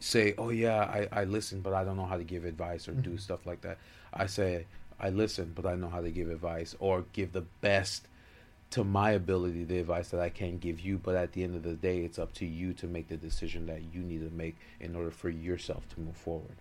say, 0.00 0.34
"Oh 0.38 0.50
yeah, 0.50 0.80
I, 0.80 1.08
I 1.12 1.24
listen, 1.24 1.60
but 1.60 1.72
I 1.72 1.84
don't 1.84 1.96
know 1.96 2.06
how 2.06 2.16
to 2.16 2.24
give 2.24 2.44
advice 2.44 2.88
or 2.88 2.92
do 2.92 3.10
mm-hmm. 3.10 3.18
stuff 3.18 3.46
like 3.46 3.60
that," 3.60 3.78
I 4.12 4.26
say, 4.26 4.66
"I 4.98 5.10
listen, 5.10 5.52
but 5.54 5.66
I 5.66 5.76
know 5.76 5.88
how 5.88 6.00
to 6.00 6.10
give 6.10 6.30
advice 6.30 6.74
or 6.80 7.04
give 7.12 7.32
the 7.32 7.42
best 7.60 8.08
to 8.70 8.84
my 8.84 9.10
ability 9.12 9.64
the 9.64 9.78
advice 9.78 10.10
that 10.10 10.20
I 10.20 10.28
can 10.28 10.58
give 10.58 10.80
you. 10.80 10.98
But 10.98 11.16
at 11.16 11.32
the 11.32 11.42
end 11.42 11.56
of 11.56 11.62
the 11.62 11.74
day, 11.74 12.00
it's 12.00 12.18
up 12.18 12.32
to 12.34 12.46
you 12.46 12.72
to 12.74 12.86
make 12.86 13.08
the 13.08 13.16
decision 13.16 13.66
that 13.66 13.92
you 13.92 14.02
need 14.02 14.20
to 14.20 14.34
make 14.34 14.56
in 14.78 14.94
order 14.94 15.10
for 15.10 15.28
yourself 15.28 15.88
to 15.90 16.00
move 16.00 16.16
forward. 16.16 16.56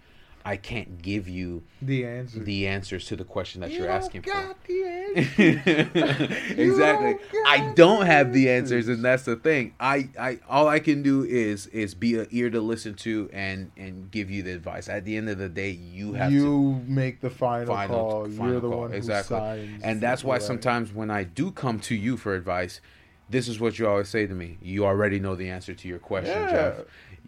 I 0.46 0.56
can't 0.58 1.02
give 1.02 1.28
you 1.28 1.64
The 1.82 2.06
answer. 2.06 2.40
the 2.40 2.68
answers 2.68 3.06
to 3.08 3.16
the 3.16 3.24
question 3.24 3.62
that 3.62 3.72
You 3.72 3.80
you're 3.80 3.88
don't 3.88 3.96
asking 3.98 4.22
for." 4.24 4.32
got 4.32 4.64
the 4.66 4.84
answer. 5.16 6.62
exactly. 6.62 7.16
don't 7.32 7.48
I 7.48 7.74
don't 7.74 8.06
have 8.06 8.34
the 8.34 8.50
answers. 8.50 8.88
answers, 8.88 8.96
and 8.96 9.04
that's 9.06 9.24
the 9.24 9.36
thing. 9.36 9.74
I, 9.80 10.10
I 10.20 10.40
all 10.50 10.68
I 10.68 10.80
can 10.80 11.02
do 11.04 11.24
is 11.24 11.68
is 11.68 11.94
be 11.96 12.18
an 12.20 12.28
ear 12.32 12.50
to 12.50 12.62
listen 12.62 12.94
to 12.96 13.30
and 13.34 13.72
and 13.78 14.10
give 14.12 14.30
you 14.30 14.44
the 14.44 14.52
advice. 14.54 14.90
At 14.90 15.06
the 15.06 15.18
end 15.18 15.30
of 15.30 15.38
the 15.38 15.50
day, 15.50 15.72
you 15.72 16.14
have 16.14 16.30
to 16.30 16.36
you 16.36 16.82
make 16.88 17.22
the 17.22 17.30
final, 17.30 17.74
final 17.74 17.96
call. 17.98 18.26
final 18.30 18.52
You're 18.52 18.62
the 18.62 18.70
call. 18.70 18.80
one 18.82 18.94
exactly. 18.94 19.38
who 19.38 19.42
signs. 19.44 19.84
and 19.84 20.02
that's 20.02 20.24
why 20.24 20.36
Right. 20.36 20.42
sometimes 20.44 20.94
when 20.94 21.10
I 21.12 21.24
do 21.24 21.52
come 21.52 21.80
to 21.82 21.96
you 21.96 22.16
for 22.18 22.36
advice, 22.36 22.82
this 23.30 23.48
is 23.48 23.60
what 23.60 23.78
you 23.80 23.88
always 23.88 24.10
say 24.10 24.26
to 24.28 24.34
me. 24.34 24.58
You 24.62 24.86
already 24.86 25.20
know 25.20 25.36
the 25.36 25.50
answer 25.50 25.74
to 25.74 25.88
your 25.88 26.00
question, 26.00 26.32
Yeah. 26.40 26.52
Jeff. 26.52 26.76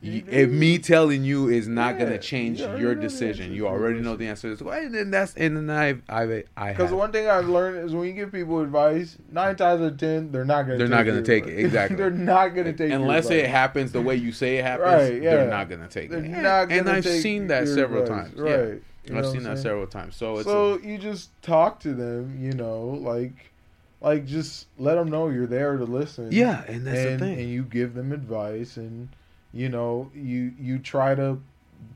Do. 0.04 0.24
if 0.30 0.50
me 0.50 0.80
telling 0.80 1.24
you 1.24 1.50
is 1.50 1.68
not 1.68 1.96
Yeah, 2.00 2.06
gonna 2.06 2.18
change 2.18 2.60
you 2.60 2.76
your 2.78 2.96
decision, 2.96 3.54
you 3.54 3.68
already 3.68 4.00
know 4.00 4.16
the 4.16 4.28
answer. 4.28 4.56
to 4.56 4.64
this. 4.64 4.74
And 4.74 4.96
then 4.96 5.12
that's 5.12 5.36
and 5.36 5.56
then 5.56 5.70
I 5.70 5.98
I 6.10 6.44
I 6.58 6.72
Because 6.72 6.92
one 6.92 7.12
thing 7.12 7.28
I've 7.28 7.48
learned 7.48 7.86
is 7.86 7.94
when 7.94 8.08
you 8.08 8.14
give 8.14 8.32
people 8.32 8.62
advice, 8.62 9.18
nine 9.32 9.56
times 9.56 9.82
out 9.82 9.92
of 9.94 9.98
ten, 10.00 10.32
they're 10.32 10.44
not 10.44 10.64
gonna. 10.64 10.78
They're 10.80 10.88
take 10.88 10.90
not 10.98 11.06
gonna 11.06 11.22
take 11.22 11.46
it, 11.48 11.60
exactly. 11.60 11.98
they're 11.98 12.10
not 12.10 12.50
gonna 12.56 12.74
take. 12.74 12.92
unless 12.92 13.30
it 13.30 13.48
happens 13.48 13.92
the 13.92 14.02
way 14.02 14.16
you 14.16 14.32
say 14.32 14.58
it 14.58 14.64
happens, 14.64 14.88
Right, 15.12 15.22
yeah. 15.22 15.36
they're 15.36 15.50
not 15.50 15.70
gonna 15.70 15.88
take 15.88 16.10
They're 16.10 16.20
it. 16.24 16.28
not 16.30 16.62
and 16.64 16.70
gonna 16.70 16.80
and 16.80 16.90
I've 16.90 17.06
seen 17.06 17.48
that 17.48 17.68
several 17.68 18.02
advice. 18.04 18.28
times. 18.30 18.40
Right. 18.40 18.50
Yeah, 18.52 18.66
You 19.06 19.14
know 19.14 19.20
I've 19.20 19.28
seen 19.30 19.44
that 19.44 19.60
several 19.60 19.86
times. 19.88 20.16
So 20.16 20.38
it's 20.38 20.46
so 20.48 20.80
you 20.80 20.98
just 20.98 21.30
talk 21.44 21.80
to 21.82 21.94
them, 21.94 22.38
you 22.40 22.54
know, 22.54 22.86
like, 23.02 23.52
like 24.02 24.26
just 24.26 24.66
let 24.80 24.96
them 24.96 25.10
know 25.12 25.30
you're 25.30 25.46
there 25.46 25.78
to 25.78 25.84
listen. 25.86 26.30
yeah, 26.32 26.64
and 26.68 26.88
that's 26.88 26.98
and, 27.00 27.20
the 27.20 27.26
thing. 27.26 27.40
and 27.40 27.50
you 27.52 27.64
give 27.64 27.94
them 27.94 28.12
advice, 28.12 28.78
and 28.78 29.10
you 29.54 29.70
know, 29.70 30.10
you 30.16 30.54
you 30.60 30.80
try 30.80 31.16
to 31.16 31.42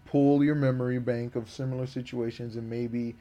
pull 0.06 0.44
your 0.44 0.56
memory 0.56 1.00
bank 1.00 1.36
of 1.36 1.50
similar 1.50 1.88
situations, 1.88 2.56
and 2.56 2.70
maybe 2.70 3.16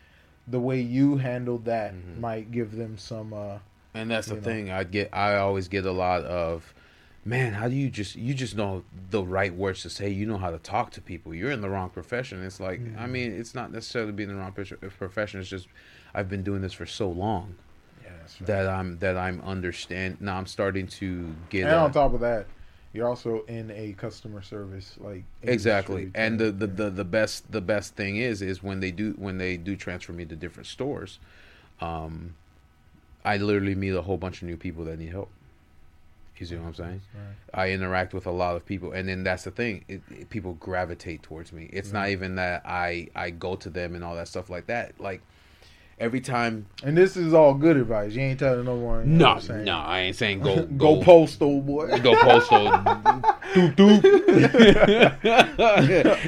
the 0.48 0.60
way 0.60 0.80
you 0.80 1.16
handled 1.16 1.64
that 1.64 1.94
Mhm. 1.94 2.18
might 2.20 2.50
give 2.50 2.76
them 2.76 2.98
some. 2.98 3.32
uh 3.32 3.58
And 3.94 4.10
that's 4.10 4.26
the 4.28 4.34
know. 4.34 4.40
thing. 4.40 4.70
I 4.70 4.84
get. 4.84 5.10
I 5.12 5.36
always 5.36 5.68
get 5.68 5.86
a 5.86 5.92
lot 5.92 6.22
of, 6.24 6.74
man. 7.24 7.52
How 7.54 7.68
do 7.68 7.74
you 7.76 7.88
just 7.90 8.16
you 8.16 8.34
just 8.34 8.56
know 8.56 8.84
the 9.10 9.22
right 9.24 9.54
words 9.54 9.82
to 9.82 9.90
say? 9.90 10.10
You 10.10 10.26
know 10.26 10.36
how 10.38 10.50
to 10.50 10.58
talk 10.58 10.90
to 10.92 11.00
people. 11.00 11.32
You're 11.34 11.50
in 11.52 11.60
the 11.60 11.70
wrong 11.70 11.90
profession. 11.90 12.42
It's 12.44 12.60
like 12.60 12.80
I 12.98 13.06
Mhm. 13.06 13.10
mean, 13.10 13.32
it's 13.32 13.54
not 13.54 13.72
necessarily 13.72 14.12
being 14.12 14.30
in 14.30 14.36
the 14.36 14.40
wrong 14.42 14.52
profession. 14.52 15.40
It's 15.40 15.48
just 15.48 15.68
I've 16.12 16.28
been 16.28 16.42
doing 16.42 16.60
this 16.62 16.72
for 16.72 16.86
so 16.86 17.08
long 17.10 17.54
Yeah, 18.02 18.10
right. 18.10 18.46
that 18.46 18.68
I'm 18.68 18.98
that 18.98 19.16
I'm 19.16 19.40
understand. 19.42 20.20
Now 20.20 20.36
I'm 20.38 20.46
starting 20.46 20.86
to 20.88 21.34
get. 21.50 21.62
and 21.64 21.72
a- 21.72 21.78
on 21.78 21.92
top 21.92 22.12
of 22.14 22.20
that, 22.20 22.46
you're 22.94 23.08
also 23.08 23.44
in 23.48 23.70
a 23.72 23.92
customer 23.94 24.40
service 24.40 24.96
like 25.00 25.24
exactly. 25.42 26.10
and 26.14 26.38
the, 26.38 26.50
the 26.52 26.66
the 26.66 26.90
the 26.90 27.04
best 27.04 27.50
the 27.52 27.60
best 27.60 27.94
thing 27.96 28.16
is 28.16 28.40
is 28.40 28.62
when 28.62 28.80
they 28.80 28.90
do 28.92 29.12
when 29.18 29.36
they 29.36 29.56
do 29.58 29.76
transfer 29.76 30.12
me 30.12 30.24
to 30.24 30.36
different 30.36 30.66
stores 30.66 31.18
um 31.80 32.34
i 33.24 33.36
literally 33.36 33.74
meet 33.74 33.90
a 33.94 34.00
whole 34.02 34.16
bunch 34.16 34.40
of 34.40 34.48
new 34.48 34.56
people 34.56 34.84
that 34.84 34.98
need 34.98 35.10
help. 35.10 35.28
You 36.38 36.46
see 36.46 36.56
what 36.56 36.66
i'm 36.66 36.74
saying? 36.74 37.00
Right. 37.14 37.62
i 37.62 37.70
interact 37.70 38.12
with 38.14 38.26
a 38.26 38.30
lot 38.30 38.56
of 38.56 38.66
people. 38.66 38.92
And 38.92 39.08
then 39.08 39.22
that's 39.22 39.44
the 39.44 39.50
thing. 39.52 39.84
It, 39.88 40.02
it- 40.10 40.30
people 40.30 40.54
gravitate 40.54 41.22
towards 41.22 41.52
me. 41.52 41.68
It's 41.72 41.92
not 41.92 42.08
even 42.10 42.34
that 42.36 42.62
i 42.66 43.08
i 43.14 43.30
go 43.30 43.54
to 43.56 43.70
them 43.70 43.94
and 43.94 44.02
all 44.04 44.14
that 44.16 44.28
stuff 44.28 44.50
like 44.50 44.66
that. 44.66 45.00
Like 45.00 45.20
every 46.00 46.20
time 46.20 46.66
And 46.82 46.96
this 46.96 47.16
is 47.16 47.32
all 47.34 47.54
good 47.54 47.76
advice. 47.76 48.12
You 48.14 48.22
ain't 48.22 48.38
telling 48.38 48.64
no 48.64 48.74
one. 48.74 49.10
you 49.10 49.16
no 49.18 49.34
what 49.34 49.50
I'm 49.50 49.64
no 49.64 49.78
i 49.78 50.00
ain't 50.00 50.16
saying 50.16 50.40
go 50.40 50.64
go, 50.76 51.00
postal 51.02 51.60
boy. 51.60 51.98
go 51.98 52.14
postal 52.16 52.66
doop 53.54 53.74
doop 53.76 54.02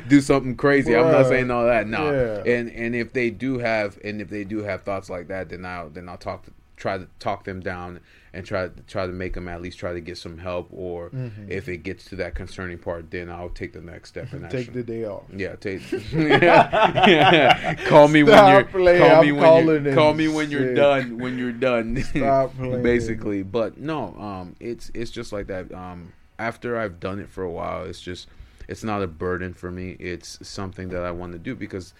do 0.08 0.20
something 0.20 0.56
crazy 0.56 0.94
i'm 0.96 1.10
not 1.10 1.26
saying 1.26 1.50
all 1.50 1.64
that 1.66 1.86
no 1.88 2.12
Yeah. 2.12 2.42
and 2.52 2.70
and 2.70 2.94
if 2.94 3.12
they 3.12 3.30
do 3.30 3.58
have 3.58 3.98
and 4.04 4.20
if 4.20 4.28
they 4.28 4.44
do 4.44 4.62
have 4.62 4.82
thoughts 4.82 5.10
like 5.10 5.28
that 5.28 5.48
then 5.48 5.64
i'll 5.64 5.88
then 5.90 6.08
i'll 6.08 6.16
talk 6.16 6.44
to 6.44 6.50
try 6.76 6.98
to 6.98 7.06
talk 7.18 7.44
them 7.44 7.60
down 7.60 8.00
and 8.34 8.44
try 8.44 8.68
try 8.86 9.06
to 9.06 9.12
make 9.12 9.32
them 9.32 9.48
at 9.48 9.62
least 9.62 9.78
try 9.78 9.92
to 9.94 10.00
get 10.00 10.18
some 10.18 10.36
help 10.36 10.68
or 10.70 11.08
Mhm. 11.10 11.48
if 11.48 11.68
it 11.70 11.78
gets 11.78 12.04
to 12.06 12.16
that 12.16 12.34
concerning 12.34 12.76
part 12.76 13.10
then 13.10 13.30
i'll 13.30 13.48
take 13.48 13.72
the 13.72 13.80
next 13.80 14.10
step 14.10 14.30
and 14.34 14.48
Take 14.50 14.74
the 14.74 14.82
day 14.82 15.04
off. 15.04 15.22
yeah, 15.34 15.56
take. 15.56 15.80
yeah. 16.12 17.74
Call 17.86 18.08
me 18.08 18.22
when 18.22 18.52
you're. 18.52 18.64
playing, 18.64 19.00
Call 19.02 19.22
me 19.22 19.30
I'm 19.30 19.36
when 19.36 19.84
you're. 19.84 19.94
Call 19.94 20.14
me 20.14 20.28
when 20.28 20.50
you're 20.50 20.74
done. 20.74 21.18
When 21.18 21.38
you're 21.38 21.52
done. 21.52 22.02
Stop 22.02 22.56
playing. 22.56 22.82
Basically, 22.82 23.42
but 23.42 23.78
no. 23.78 24.14
Um, 24.18 24.56
it's 24.60 24.90
it's 24.94 25.10
just 25.10 25.32
like 25.32 25.46
that. 25.48 25.72
Um, 25.72 26.12
after 26.38 26.76
I've 26.78 27.00
done 27.00 27.18
it 27.18 27.28
for 27.28 27.42
a 27.42 27.50
while, 27.50 27.84
it's 27.84 28.00
just 28.00 28.28
it's 28.68 28.84
not 28.84 29.02
a 29.02 29.06
burden 29.06 29.54
for 29.54 29.70
me. 29.70 29.96
It's 29.98 30.38
something 30.46 30.88
that 30.90 31.02
I 31.04 31.10
want 31.10 31.32
to 31.32 31.38
do 31.38 31.54
because 31.54 31.94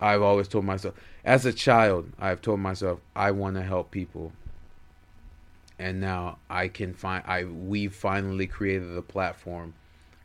I've 0.00 0.22
always 0.22 0.48
told 0.48 0.64
myself, 0.64 0.94
as 1.24 1.44
a 1.46 1.52
child, 1.52 2.10
I've 2.18 2.42
told 2.42 2.60
myself 2.60 3.00
I 3.14 3.30
want 3.30 3.56
to 3.56 3.62
help 3.62 3.90
people. 3.90 4.32
And 5.78 6.00
now 6.00 6.38
I 6.48 6.68
can 6.68 6.94
find 6.94 7.22
I 7.26 7.44
we 7.44 7.88
finally 7.88 8.46
created 8.46 8.96
a 8.96 9.02
platform 9.02 9.74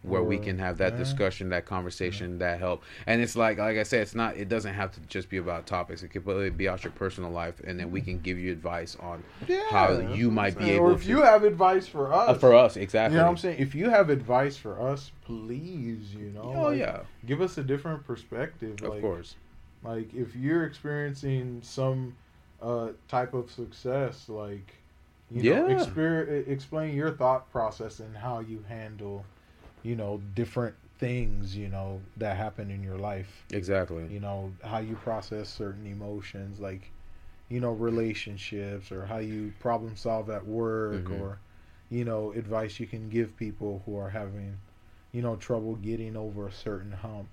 where 0.04 0.24
we 0.24 0.40
can 0.40 0.58
have 0.58 0.78
that 0.80 0.98
discussion, 0.98 1.50
that 1.50 1.66
conversation, 1.66 2.40
that 2.40 2.58
help. 2.58 2.84
And 3.06 3.22
it's 3.22 3.36
like 3.36 3.58
like 3.58 3.78
I 3.78 3.84
said, 3.84 4.02
it's 4.02 4.16
not 4.16 4.38
it 4.38 4.48
doesn't 4.48 4.74
have 4.74 4.94
to 4.94 5.02
just 5.02 5.30
be 5.30 5.38
about 5.38 5.68
topics. 5.68 6.04
It 6.04 6.08
could 6.08 6.26
really 6.26 6.50
be 6.50 6.70
out 6.70 6.84
your 6.86 6.92
personal 6.94 7.32
life 7.32 7.60
and 7.66 7.78
then 7.80 7.92
we 7.92 8.00
can 8.02 8.20
give 8.20 8.40
you 8.40 8.52
advice 8.52 8.96
on 9.00 9.24
Yeah, 9.48 9.62
how 9.70 10.00
you 10.00 10.32
might 10.32 10.58
be 10.58 10.72
able 10.72 10.86
Or 10.88 10.94
if 10.94 11.04
to- 11.04 11.10
you 11.10 11.22
have 11.22 11.44
advice 11.44 11.86
for 11.86 12.14
us, 12.14 12.30
uh, 12.30 12.34
for 12.36 12.56
us, 12.56 12.78
you 12.78 12.82
exactly. 12.84 13.18
know 13.18 13.26
what 13.26 13.30
I'm 13.32 13.38
saying. 13.38 13.60
If 13.60 13.76
you 13.76 13.90
have 13.90 14.10
advice 14.10 14.56
for 14.58 14.82
us, 14.82 15.12
please, 15.26 16.16
you 16.16 16.30
know. 16.30 16.52
Oh 16.56 16.68
like, 16.70 16.80
yeah, 16.80 17.02
Give 17.26 17.42
us 17.42 17.58
a 17.58 17.64
different 17.64 18.06
perspective. 18.06 18.82
of 18.82 18.90
like, 18.90 19.02
course. 19.02 19.36
Like 19.84 20.14
if 20.14 20.36
you're 20.36 20.64
experiencing 20.66 21.62
some 21.64 22.16
uh, 22.62 22.90
type 23.08 23.34
of 23.34 23.50
success, 23.52 24.30
like 24.30 24.76
you 25.32 25.44
know, 25.44 25.54
Yeah. 25.56 25.68
exper- 25.70 26.48
explain 26.48 26.96
your 26.96 27.12
thought 27.12 27.50
process 27.52 28.00
and 28.00 28.18
how 28.18 28.40
you 28.40 28.64
handle, 28.68 29.26
you 29.84 29.96
know, 29.96 30.22
different 30.36 30.76
things, 30.98 31.56
you 31.56 31.70
know, 31.70 32.02
that 32.18 32.36
happen 32.38 32.70
in 32.70 32.84
your 32.84 32.98
life. 32.98 33.46
Exactly. 33.52 34.06
You 34.10 34.20
know 34.20 34.54
how 34.64 34.80
you 34.80 34.96
process 34.96 35.50
certain 35.50 35.86
emotions. 35.88 36.60
Like, 36.60 36.92
you 37.50 37.60
know 37.60 37.72
relationships 37.72 38.92
or 38.92 39.06
how 39.06 39.18
you 39.18 39.54
problem 39.60 39.96
solve 39.96 40.30
at 40.30 40.46
work 40.46 41.10
Mhm. 41.10 41.22
or 41.22 41.40
you 41.90 42.06
know 42.06 42.32
advice 42.32 42.80
you 42.80 42.88
can 42.88 43.10
give 43.10 43.36
people 43.38 43.82
who 43.86 43.98
are 43.98 44.10
having 44.10 44.58
you 45.12 45.22
know 45.22 45.36
trouble 45.36 45.76
getting 45.76 46.16
over 46.16 46.48
a 46.48 46.52
certain 46.52 46.92
hump 46.94 47.28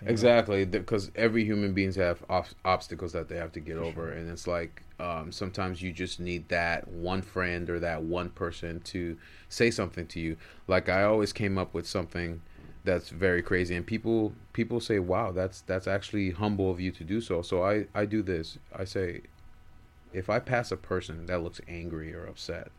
you 0.00 0.06
know? 0.06 0.10
Exactly, 0.12 0.64
because 0.64 1.10
every 1.14 1.44
human 1.44 1.72
beings 1.72 1.96
have 1.96 2.24
ob- 2.28 2.46
obstacles 2.64 3.12
that 3.12 3.28
they 3.28 3.36
have 3.36 3.52
to 3.52 3.60
get 3.60 3.76
For 3.76 3.84
over, 3.84 4.06
sure. 4.08 4.10
and 4.12 4.30
it's 4.30 4.46
like 4.46 4.82
um, 4.98 5.30
sometimes 5.32 5.82
you 5.82 5.92
just 5.92 6.20
need 6.20 6.48
that 6.48 6.88
one 6.88 7.22
friend 7.22 7.68
or 7.68 7.80
that 7.80 8.02
one 8.02 8.30
person 8.30 8.80
to 8.80 9.16
say 9.48 9.70
something 9.70 10.06
to 10.08 10.20
you. 10.20 10.36
Like 10.68 10.88
I 10.88 11.04
always 11.04 11.32
came 11.32 11.58
up 11.58 11.74
with 11.74 11.86
something 11.86 12.40
that's 12.84 13.08
very 13.10 13.42
crazy, 13.42 13.74
and 13.74 13.86
people 13.86 14.32
people 14.52 14.80
say, 14.80 14.98
"Wow, 14.98 15.32
that's 15.32 15.60
that's 15.62 15.86
actually 15.86 16.30
humble 16.30 16.70
of 16.70 16.80
you 16.80 16.90
to 16.92 17.04
do 17.04 17.20
so." 17.20 17.42
So 17.42 17.62
I 17.64 17.86
I 17.94 18.06
do 18.06 18.22
this. 18.22 18.58
I 18.74 18.84
say, 18.84 19.22
if 20.12 20.30
I 20.30 20.38
pass 20.38 20.70
a 20.72 20.76
person 20.76 21.26
that 21.26 21.42
looks 21.42 21.60
angry 21.68 22.14
or 22.14 22.24
upset, 22.26 22.70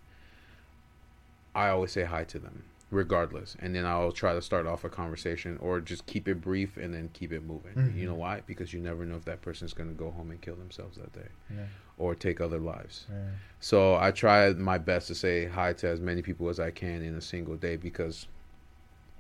I 1.56 1.70
always 1.70 1.92
say 1.92 2.04
hi 2.04 2.24
to 2.26 2.40
them 2.40 2.64
regardless 2.90 3.58
and 3.60 3.76
then 3.76 3.86
i'll 3.86 4.14
try 4.14 4.34
to 4.34 4.42
start 4.42 4.66
off 4.66 4.86
a 4.86 4.90
conversation 4.90 5.58
or 5.62 5.82
just 5.82 6.06
keep 6.06 6.26
it 6.28 6.40
brief 6.40 6.78
and 6.78 6.94
then 6.94 7.10
keep 7.12 7.34
it 7.34 7.44
moving 7.44 7.74
Mhm. 7.76 7.96
you 7.98 8.08
know 8.08 8.14
why 8.16 8.42
because 8.48 8.72
you 8.74 8.80
never 8.80 9.06
know 9.06 9.18
if 9.18 9.26
that 9.26 9.42
person's 9.42 9.74
going 9.74 9.90
to 9.90 9.96
go 9.96 10.10
home 10.12 10.32
and 10.32 10.40
kill 10.40 10.56
themselves 10.56 10.96
that 10.98 11.12
day 11.12 11.28
yeah, 11.54 11.66
or 11.98 12.16
take 12.16 12.40
other 12.40 12.60
lives 12.60 13.06
yeah. 13.12 13.18
so 13.60 13.96
i 13.98 14.10
try 14.12 14.54
my 14.54 14.78
best 14.78 15.08
to 15.08 15.16
say 15.16 15.48
hi 15.48 15.74
to 15.74 15.88
as 15.90 16.00
many 16.00 16.22
people 16.22 16.48
as 16.48 16.62
i 16.62 16.72
can 16.72 17.02
in 17.02 17.16
a 17.16 17.22
single 17.22 17.58
day 17.58 17.76
because 17.76 18.28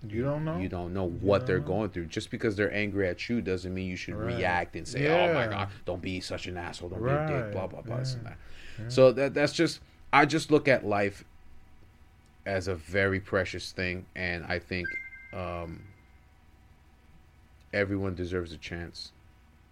you 0.07 0.23
don't 0.23 0.45
know 0.45 0.57
you 0.59 0.69
don't 0.69 0.93
know 0.93 1.09
what 1.09 1.39
don't 1.39 1.47
they're 1.47 1.59
know. 1.59 1.65
going 1.65 1.89
through 1.89 2.05
just 2.05 2.29
because 2.31 2.55
they're 2.55 2.73
angry 2.73 3.09
at 3.09 3.27
you 3.27 3.41
doesn't 3.41 3.73
mean 3.73 3.89
you 3.89 3.97
should 3.97 4.15
Right. 4.15 4.37
react 4.37 4.75
and 4.77 4.87
say 4.87 5.07
oh 5.07 5.33
my 5.33 5.47
god 5.47 5.69
don't 5.85 6.01
be 6.01 6.21
such 6.21 6.47
an 6.47 6.55
asshole 6.55 6.87
don't 6.89 7.03
be 7.03 7.09
a 7.09 7.27
dick 7.27 7.51
blah 7.51 7.67
blah 7.67 7.81
blah 7.81 7.97
this 7.97 8.13
and 8.13 8.25
that 8.27 8.37
yeah. 8.79 8.85
so 8.87 9.11
that 9.11 9.33
that's 9.33 9.51
just 9.53 9.81
I 10.13 10.25
just 10.25 10.51
look 10.51 10.69
at 10.69 10.85
life 10.85 11.25
as 12.47 12.67
a 12.69 12.73
very 12.75 13.19
precious 13.19 13.71
thing, 13.73 14.05
and 14.15 14.45
I 14.45 14.57
think 14.57 14.97
um, 15.33 15.83
everyone 17.73 18.15
deserves 18.15 18.53
a 18.53 18.57
chance, 18.57 19.11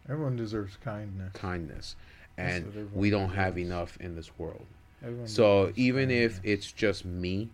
everyone 0.09 0.35
deserves 0.35 0.77
kindness 0.83 1.31
kindness, 1.33 1.95
and 2.37 2.91
we 2.93 3.09
don't 3.09 3.29
have 3.29 3.57
enough 3.57 3.97
in 4.01 4.15
this 4.15 4.37
world. 4.37 4.65
Everyone 5.01 5.27
So 5.27 5.61
deserves 5.67 5.79
even 5.79 6.11
if 6.11 6.41
it's 6.43 6.71
just 6.71 7.05
me 7.05 7.49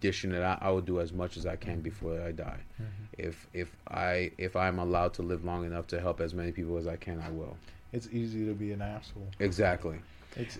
dishing 0.00 0.32
it 0.32 0.42
out, 0.42 0.58
I 0.60 0.70
will 0.70 0.80
do 0.80 1.00
as 1.00 1.12
much 1.12 1.36
as 1.36 1.46
I 1.46 1.54
can 1.56 1.80
before 1.80 2.20
I 2.20 2.32
die. 2.32 2.60
Mhm. 2.82 2.86
If 3.16 3.46
if 3.52 3.76
I 3.88 4.32
if 4.36 4.56
I'm 4.56 4.80
allowed 4.80 5.14
to 5.14 5.22
live 5.22 5.44
long 5.44 5.64
enough 5.64 5.86
to 5.88 6.00
help 6.00 6.20
as 6.20 6.34
many 6.34 6.50
people 6.50 6.76
as 6.76 6.88
I 6.88 6.96
can, 6.96 7.20
I 7.20 7.30
will. 7.30 7.56
it's 7.92 8.08
easy 8.10 8.44
to 8.44 8.54
be 8.54 8.72
an 8.72 8.82
asshole 8.82 9.28
Exactly. 9.38 10.00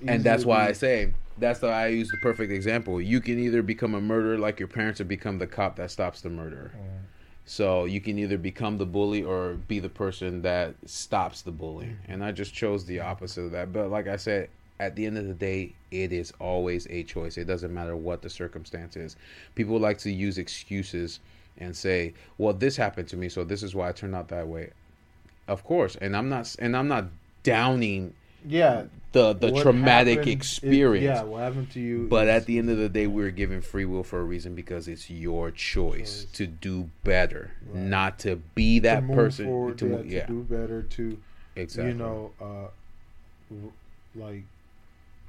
And 0.07 0.23
that's 0.23 0.45
why 0.45 0.67
be- 0.67 0.71
I 0.71 0.73
say 0.73 1.15
that's 1.39 1.63
why 1.63 1.71
I 1.71 1.87
use 1.89 2.11
the 2.11 2.19
perfect 2.19 2.53
example. 2.53 3.01
You 3.01 3.21
can 3.21 3.39
either 3.39 3.63
become 3.63 3.95
a 3.95 4.01
murderer 4.01 4.39
like 4.39 4.59
your 4.59 4.69
parents, 4.69 5.01
or 5.01 5.05
become 5.05 5.39
the 5.39 5.47
cop 5.47 5.77
that 5.77 5.91
stops 5.91 6.21
the 6.21 6.31
murderer. 6.31 6.73
So 7.47 7.85
you 7.85 8.01
can 8.01 8.19
either 8.19 8.39
become 8.39 8.79
the 8.79 8.87
bully 8.87 9.23
or 9.23 9.55
be 9.55 9.79
the 9.79 9.89
person 9.89 10.43
that 10.43 10.75
stops 10.87 11.43
the 11.43 11.51
bully. 11.51 11.95
And 12.09 12.25
I 12.25 12.33
just 12.33 12.55
chose 12.55 12.87
the 12.87 13.01
opposite 13.01 13.43
of 13.43 13.51
that. 13.53 13.73
But 13.73 13.91
like 13.91 14.09
I 14.09 14.17
said, 14.17 14.49
at 14.81 14.97
the 14.97 15.05
end 15.05 15.19
of 15.19 15.27
the 15.27 15.35
day, 15.35 15.75
it 15.91 16.13
is 16.13 16.33
always 16.41 16.87
a 16.89 17.03
choice. 17.03 17.37
It 17.37 17.45
doesn't 17.45 17.73
matter 17.73 17.97
what 17.97 18.23
the 18.23 18.31
circumstance 18.31 18.97
is. 18.97 19.17
People 19.55 19.79
like 19.79 19.99
to 19.99 20.11
use 20.11 20.39
excuses 20.39 21.21
and 21.59 21.77
say, 21.77 22.15
"Well, 22.39 22.55
this 22.55 22.77
happened 22.77 23.09
to 23.09 23.17
me, 23.17 23.29
so 23.29 23.45
this 23.45 23.63
is 23.63 23.75
why 23.75 23.89
I 23.89 23.93
turned 23.93 24.15
out 24.15 24.29
that 24.29 24.49
way." 24.49 24.71
Of 25.47 25.63
course, 25.65 25.97
and 25.97 26.17
I'm 26.17 26.29
not 26.29 26.55
and 26.59 26.77
I'm 26.77 26.89
not 26.89 27.07
downing 27.43 28.15
yeah 28.47 28.85
the 29.13 29.33
the 29.33 29.53
what 29.53 29.63
traumatic 29.63 30.19
happened- 30.19 30.29
it- 30.29 30.33
experience. 30.33 31.05
yeah 31.05 31.23
what 31.23 31.43
happened 31.43 31.71
to 31.71 31.81
you 31.81 32.07
But 32.09 32.27
is- 32.29 32.35
at 32.35 32.47
the 32.47 32.59
end 32.59 32.69
of 32.71 32.79
the 32.79 32.89
day, 32.89 33.07
we're 33.07 33.31
given 33.31 33.61
free 33.61 33.85
will 33.85 34.03
for 34.03 34.19
a 34.21 34.25
reason 34.25 34.55
because 34.57 34.89
it's 34.89 35.09
your 35.09 35.51
choice 35.53 36.25
Choice. 36.25 36.33
to 36.33 36.47
do 36.49 36.91
better, 37.05 37.53
Right. 37.67 37.83
not 37.85 38.19
to 38.21 38.37
be 38.57 38.81
that 38.81 39.07
to 39.07 39.15
person. 39.15 39.47
forward, 39.47 39.79
to 39.79 39.87
yeah, 39.87 39.93
mo- 39.97 40.03
to 40.03 40.27
do 40.27 40.43
better 40.43 40.83
to 40.83 41.19
exactly. 41.57 41.93
you 41.93 41.99
know 41.99 42.33
uh 42.41 42.69
like 44.17 44.43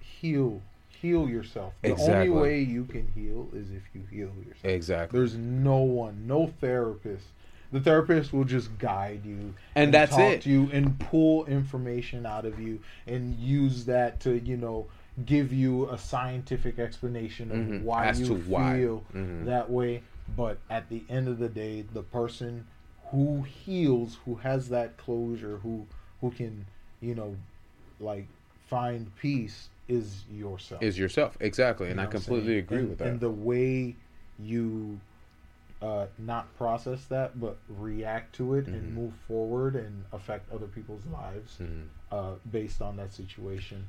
heal 0.02 0.62
heal 1.02 1.28
yourself 1.30 1.74
the 1.84 1.92
Exactly. 1.92 2.30
only 2.30 2.42
way 2.42 2.60
you 2.62 2.86
can 2.86 3.08
heal 3.14 3.50
is 3.54 3.70
if 3.72 3.84
you 3.94 4.02
heal 4.10 4.32
yourself 4.48 4.66
exactly. 4.66 5.20
there's 5.20 5.36
no 5.38 5.78
one 5.78 6.26
no 6.28 6.48
therapist 6.48 7.26
the 7.72 7.80
therapist 7.80 8.32
will 8.34 8.44
just 8.44 8.78
guide 8.78 9.26
you 9.26 9.54
And 9.76 9.94
that's 9.94 10.12
talk 10.12 10.34
it. 10.34 10.42
to 10.44 10.50
you 10.50 10.70
and 10.72 10.98
pull 11.00 11.46
information 11.46 12.26
out 12.26 12.46
of 12.46 12.60
you 12.60 12.80
and 13.08 13.36
use 13.36 13.86
that 13.86 14.20
to 14.22 14.40
you 14.40 14.58
know 14.58 14.88
give 15.26 15.52
you 15.54 15.90
a 15.90 15.98
scientific 15.98 16.78
explanation 16.80 17.52
of 17.52 17.58
Mhm. 17.58 17.82
why 17.84 18.08
As 18.08 18.20
you 18.22 18.36
why. 18.36 18.78
feel 18.80 19.04
Mhm. 19.14 19.46
that 19.46 19.70
way 19.70 20.02
but 20.36 20.58
at 20.70 20.90
the 20.90 21.04
end 21.10 21.28
of 21.28 21.38
the 21.40 21.48
day 21.50 21.82
the 21.94 22.04
person 22.04 22.66
who 23.12 23.44
heals 23.44 24.18
who 24.26 24.36
has 24.36 24.70
that 24.70 24.98
closure 24.98 25.58
who 25.58 25.86
who 26.22 26.32
can 26.32 26.66
you 27.02 27.14
know 27.16 27.36
like 28.00 28.26
find 28.68 29.16
peace 29.16 29.70
is 29.88 30.24
yourself 30.32 30.82
Is 30.82 30.98
yourself 30.98 31.38
exactly, 31.40 31.86
You 31.86 31.92
and 31.92 31.98
know 31.98 32.04
I 32.04 32.08
completely 32.08 32.58
agree 32.58 32.80
And- 32.80 32.90
with 32.90 32.98
that. 32.98 33.08
and 33.08 33.20
the 33.20 33.30
way 33.30 33.96
you 34.40 35.00
uh 35.82 36.06
not 36.18 36.56
process 36.58 37.06
that 37.06 37.40
but 37.40 37.58
react 37.68 38.34
to 38.36 38.54
it 38.56 38.66
Mhm. 38.66 38.74
and 38.74 38.96
move 38.96 39.14
forward 39.28 39.76
and 39.76 40.06
affect 40.14 40.50
other 40.52 40.68
people's 40.68 41.06
lives 41.08 41.58
Mhm. 41.62 41.88
uh 42.12 42.36
based 42.50 42.82
on 42.82 42.96
that 42.98 43.14
situation 43.14 43.88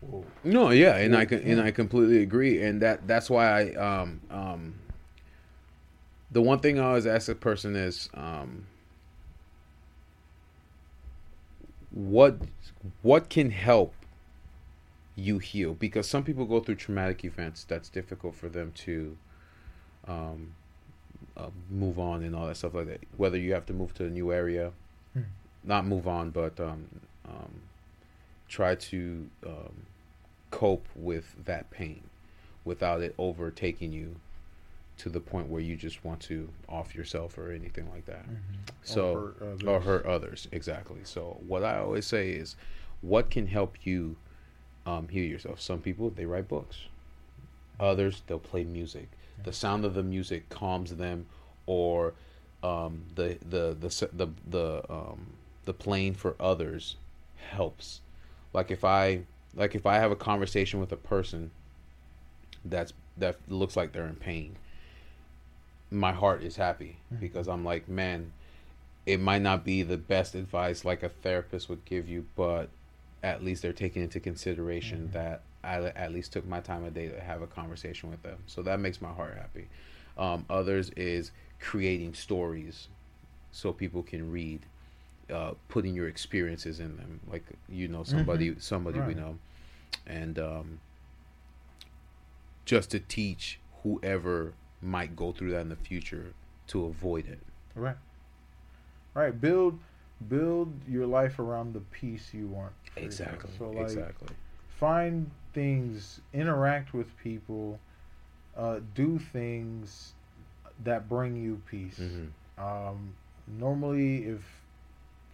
will 0.00 0.24
No, 0.42 0.70
yeah, 0.70 0.96
and 0.96 1.14
I 1.14 1.24
can, 1.26 1.40
and. 1.42 1.60
I 1.60 1.70
completely 1.70 2.22
agree, 2.22 2.62
and 2.62 2.80
that 2.82 3.06
that's 3.06 3.28
why 3.30 3.46
I 3.46 3.74
um 3.74 4.20
um. 4.30 4.74
The 6.32 6.40
one 6.42 6.60
thing 6.60 6.78
I 6.78 6.84
always 6.84 7.06
ask 7.06 7.28
a 7.28 7.34
person 7.34 7.76
is 7.76 8.08
um. 8.14 8.66
What 11.90 12.38
what 13.02 13.28
can 13.28 13.50
help 13.50 13.94
you 15.16 15.38
heal? 15.38 15.74
Because 15.74 16.08
some 16.08 16.22
people 16.24 16.44
go 16.46 16.60
through 16.60 16.76
traumatic 16.76 17.24
events 17.24 17.64
that's 17.64 17.88
difficult 17.88 18.34
for 18.36 18.48
them 18.48 18.72
to 18.86 19.16
um, 20.06 20.54
uh, 21.40 21.50
move 21.70 21.98
on 21.98 22.22
and 22.22 22.34
all 22.34 22.46
that 22.46 22.56
stuff 22.56 22.74
like 22.74 22.86
that. 22.86 23.00
Whether 23.16 23.38
you 23.38 23.52
have 23.52 23.66
to 23.66 23.72
move 23.72 23.94
to 23.94 24.04
a 24.04 24.10
new 24.10 24.32
area, 24.32 24.72
Hmm. 25.14 25.22
not 25.64 25.86
move 25.86 26.06
on, 26.06 26.30
but 26.30 26.58
um, 26.60 26.86
um, 27.28 27.62
try 28.48 28.74
to 28.74 29.28
um, 29.46 29.86
cope 30.50 30.86
with 30.94 31.44
that 31.44 31.70
pain 31.70 32.02
without 32.64 33.00
it 33.00 33.14
overtaking 33.18 33.92
you 33.92 34.16
to 34.98 35.08
the 35.08 35.20
point 35.20 35.48
where 35.48 35.62
you 35.62 35.76
just 35.76 36.04
want 36.04 36.20
to 36.20 36.48
off 36.68 36.94
yourself 36.94 37.38
or 37.38 37.50
anything 37.52 37.88
like 37.90 38.04
that. 38.04 38.26
So 38.82 39.34
hurt 39.40 39.64
or 39.66 39.80
hurt 39.80 40.04
others. 40.06 40.46
Exactly. 40.52 41.00
So 41.04 41.38
what 41.46 41.64
i 41.64 41.78
always 41.78 42.06
say 42.06 42.30
is 42.32 42.54
what 43.00 43.30
can 43.30 43.46
help 43.46 43.76
you 43.84 44.16
um, 44.84 45.08
heal 45.08 45.24
yourself? 45.24 45.60
Some 45.60 45.80
people 45.80 46.10
they 46.10 46.26
write 46.26 46.48
books. 46.48 46.82
Others 47.78 48.22
they'll 48.26 48.38
play 48.38 48.62
music 48.64 49.08
the 49.44 49.52
sound 49.52 49.84
of 49.84 49.94
the 49.94 50.02
music 50.02 50.48
calms 50.48 50.94
them 50.96 51.26
or 51.66 52.14
um, 52.62 53.02
the 53.14 53.38
the 53.48 53.76
the 53.78 54.08
the 54.12 54.28
the 54.48 54.84
um, 54.92 55.32
the 55.64 55.72
playing 55.72 56.14
for 56.14 56.34
others 56.40 56.96
helps 57.50 58.00
like 58.52 58.70
if 58.70 58.84
i 58.84 59.20
like 59.54 59.74
if 59.74 59.86
i 59.86 59.96
have 59.96 60.10
a 60.10 60.16
conversation 60.16 60.78
with 60.80 60.92
a 60.92 60.96
person 60.96 61.50
that's 62.64 62.92
that 63.16 63.36
looks 63.48 63.76
like 63.76 63.92
they're 63.92 64.06
in 64.06 64.14
pain 64.16 64.56
my 65.90 66.12
heart 66.12 66.42
is 66.42 66.56
happy 66.56 66.96
Mhm. 67.12 67.20
because 67.20 67.48
i'm 67.48 67.64
like 67.64 67.88
man 67.88 68.32
it 69.06 69.18
might 69.20 69.42
not 69.42 69.64
be 69.64 69.82
the 69.82 69.96
best 69.96 70.34
advice 70.34 70.84
like 70.84 71.02
a 71.02 71.08
therapist 71.08 71.68
would 71.68 71.84
give 71.84 72.08
you 72.08 72.26
but 72.36 72.68
at 73.22 73.42
least 73.42 73.62
they're 73.62 73.72
taking 73.72 74.02
into 74.02 74.20
consideration 74.20 75.08
Mhm. 75.08 75.12
that 75.12 75.42
i 75.62 75.76
at 75.76 76.12
least 76.12 76.32
took 76.32 76.46
my 76.46 76.60
time 76.60 76.84
of 76.84 76.94
day 76.94 77.08
to 77.08 77.20
have 77.20 77.42
a 77.42 77.46
conversation 77.46 78.10
with 78.10 78.22
them. 78.22 78.38
So 78.46 78.62
that 78.62 78.80
makes 78.80 79.00
my 79.00 79.12
heart 79.12 79.36
happy. 79.36 79.68
Um, 80.16 80.44
others 80.48 80.90
is 80.90 81.32
creating 81.60 82.14
stories 82.14 82.88
so 83.52 83.72
people 83.72 84.02
can 84.02 84.30
read 84.30 84.60
uh, 85.32 85.52
putting 85.68 85.94
your 85.94 86.08
experiences 86.08 86.80
in 86.80 86.96
them. 86.96 87.20
Like 87.30 87.44
you 87.68 87.88
know 87.88 88.04
somebody 88.04 88.54
somebody 88.58 89.00
we 89.00 89.14
know. 89.14 89.38
And 90.06 90.38
um, 90.38 90.80
just 92.64 92.90
to 92.92 93.00
teach 93.00 93.58
whoever 93.82 94.54
might 94.80 95.14
go 95.14 95.32
through 95.32 95.50
that 95.52 95.60
in 95.60 95.68
the 95.68 95.76
future 95.76 96.32
to 96.68 96.86
avoid 96.86 97.28
it. 97.28 97.40
Right. 97.74 97.96
Right. 99.14 99.38
Build 99.38 99.78
build 100.28 100.72
your 100.88 101.06
life 101.06 101.38
around 101.38 101.74
the 101.74 101.80
peace 101.80 102.30
you 102.32 102.46
want 102.46 102.72
exactly. 102.96 103.50
So 103.58 103.70
like 103.70 103.84
exactly 103.84 104.28
find 104.80 105.30
things 105.52 106.20
interact 106.32 106.94
with 106.94 107.16
people 107.18 107.78
uh 108.56 108.80
do 108.94 109.18
things 109.32 110.14
that 110.82 111.08
bring 111.08 111.36
you 111.36 111.60
peace 111.70 111.98
hmm 111.98 112.26
um 112.58 113.14
normally 113.46 114.24
if 114.24 114.42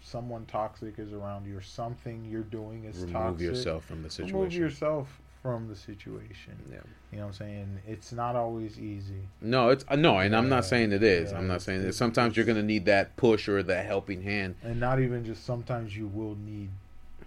someone 0.02 0.46
toxic 0.46 0.98
is 0.98 1.12
around 1.12 1.46
you 1.46 1.56
or 1.56 1.60
something 1.60 2.24
you're 2.30 2.42
doing 2.42 2.84
is 2.84 2.98
remove 2.98 3.12
toxic, 3.12 3.46
yourself 3.46 3.84
from 3.84 4.02
the 4.02 4.10
situation. 4.10 4.36
remove 4.36 4.54
yourself 4.54 5.20
from 5.42 5.68
the 5.68 5.76
situation. 5.76 6.58
Yeah. 6.70 6.78
You 7.12 7.18
know 7.18 7.24
what 7.24 7.28
I'm 7.28 7.32
saying? 7.34 7.78
It's 7.86 8.12
not 8.12 8.34
always 8.34 8.78
easy. 8.80 9.28
No, 9.40 9.68
it's 9.70 9.84
uh, 9.88 9.96
no, 9.96 10.18
and 10.18 10.34
I'm 10.34 10.48
not 10.48 10.64
saying 10.64 10.90
it 10.92 11.02
is. 11.02 11.30
Yeah, 11.30 11.38
I'm 11.38 11.46
not 11.46 11.62
saying 11.62 11.82
that. 11.82 11.94
Sometimes 11.94 12.36
you're 12.36 12.46
gonna 12.46 12.62
need 12.62 12.84
that 12.86 13.16
push 13.16 13.48
or 13.48 13.62
that 13.62 13.86
helping 13.86 14.22
hand. 14.22 14.56
And 14.62 14.80
not 14.80 15.00
even 15.00 15.24
just 15.24 15.44
sometimes 15.44 15.96
you 15.96 16.08
will 16.08 16.36
need 16.44 16.70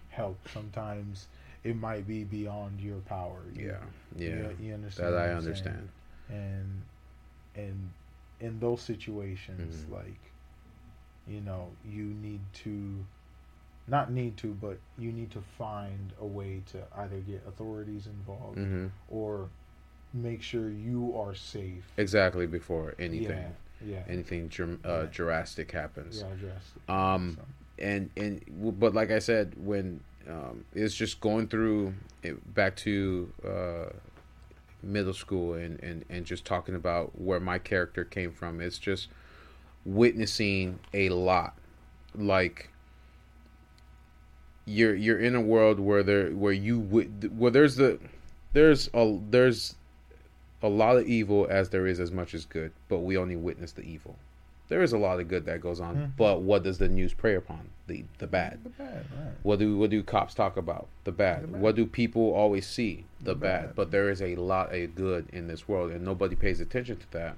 help. 0.09 0.37
Sometimes 0.53 1.27
it 1.63 1.75
might 1.75 2.07
be 2.07 2.23
beyond 2.23 2.79
your 2.79 2.99
power. 2.99 3.41
You- 3.53 3.67
Yeah, 3.67 3.77
yeah, 4.15 4.27
You, 4.27 4.57
you 4.61 4.73
understand 4.73 5.13
that 5.13 5.29
I 5.29 5.33
understand. 5.33 5.89
and 6.29 6.81
and 7.55 7.89
in 8.39 8.59
those 8.59 8.81
situations 8.81 9.85
Mhm. 9.85 9.91
like 9.91 10.21
you 11.27 11.41
know 11.41 11.69
you 11.85 12.03
need 12.05 12.39
to 12.53 13.05
not 13.87 14.11
need 14.11 14.37
to 14.37 14.53
but 14.53 14.77
you 14.97 15.11
need 15.11 15.31
to 15.31 15.41
find 15.41 16.13
a 16.21 16.25
way 16.25 16.61
to 16.67 16.77
either 16.97 17.19
get 17.19 17.43
authorities 17.47 18.05
involved 18.07 18.57
hmm 18.57 18.87
or 19.09 19.49
make 20.13 20.41
sure 20.41 20.69
you 20.69 21.15
are 21.17 21.33
safe 21.35 21.91
Exactly 21.97 22.45
before 22.47 22.93
anything, 22.99 23.37
yeah 23.37 23.49
yeah 23.85 24.03
anything 24.07 24.47
dr- 24.47 24.79
uh, 24.85 25.01
Yeah. 25.03 25.05
drastic 25.11 25.71
happens. 25.71 26.21
yeah 26.21 26.33
drastic. 26.35 26.89
Um, 26.89 27.35
So, 27.37 27.45
and 27.79 28.09
and 28.15 28.75
but 28.79 28.93
like 28.93 29.11
I 29.11 29.19
said, 29.19 29.55
when 29.57 30.01
um, 30.29 30.65
it's 30.73 30.95
just 30.95 31.19
going 31.19 31.47
through 31.47 31.93
back 32.45 32.75
to 32.77 33.31
uh, 33.45 33.89
middle 34.83 35.13
school 35.13 35.55
and, 35.55 35.79
and 35.81 36.05
and 36.09 36.25
just 36.25 36.45
talking 36.45 36.75
about 36.75 37.19
where 37.19 37.39
my 37.39 37.57
character 37.57 38.03
came 38.03 38.31
from. 38.31 38.61
It's 38.61 38.77
just 38.77 39.07
witnessing 39.85 40.79
a 40.93 41.09
lot, 41.09 41.55
like 42.15 42.69
you're 44.65 44.95
you're 44.95 45.19
in 45.19 45.35
a 45.35 45.41
world 45.41 45.79
where 45.79 46.03
there 46.03 46.29
where 46.29 46.53
you 46.53 46.79
where 46.79 47.51
there's 47.51 47.75
the 47.75 47.99
there's 48.53 48.89
a 48.93 49.19
there's 49.29 49.75
a 50.61 50.69
lot 50.69 50.97
of 50.97 51.07
evil 51.07 51.47
as 51.49 51.69
there 51.69 51.87
is 51.87 51.99
as 51.99 52.11
much 52.11 52.33
as 52.33 52.45
good, 52.45 52.71
but 52.87 52.99
we 52.99 53.17
only 53.17 53.35
witness 53.35 53.71
the 53.71 53.81
evil. 53.81 54.17
There 54.69 54.81
is 54.81 54.93
a 54.93 54.97
lot 54.97 55.19
of 55.19 55.27
good 55.27 55.45
that 55.45 55.61
goes 55.61 55.79
on, 55.81 55.95
Mhm. 55.95 56.11
but 56.15 56.41
what 56.41 56.63
does 56.63 56.77
the 56.77 56.87
news 56.87 57.13
prey 57.13 57.35
upon? 57.35 57.69
The 57.87 58.05
the 58.19 58.27
bad. 58.27 58.63
the 58.63 58.69
bad, 58.69 59.05
right. 59.17 59.33
What 59.43 59.59
do 59.59 59.77
what 59.77 59.89
do 59.89 60.01
cops 60.03 60.33
talk 60.35 60.55
about? 60.57 60.87
The 61.03 61.11
bad. 61.11 61.43
The 61.43 61.47
bad. 61.47 61.61
What 61.61 61.75
do 61.75 61.85
people 61.87 62.31
always 62.33 62.65
see? 62.67 63.05
The, 63.19 63.33
The 63.33 63.35
bad. 63.35 63.65
bad. 63.67 63.75
But 63.75 63.91
there 63.91 64.09
is 64.11 64.21
a 64.21 64.35
lot 64.35 64.73
of 64.73 64.95
good 64.95 65.27
in 65.33 65.47
this 65.47 65.67
world, 65.67 65.91
and 65.91 66.05
nobody 66.05 66.35
pays 66.35 66.61
attention 66.61 66.97
to 66.97 67.11
that 67.13 67.35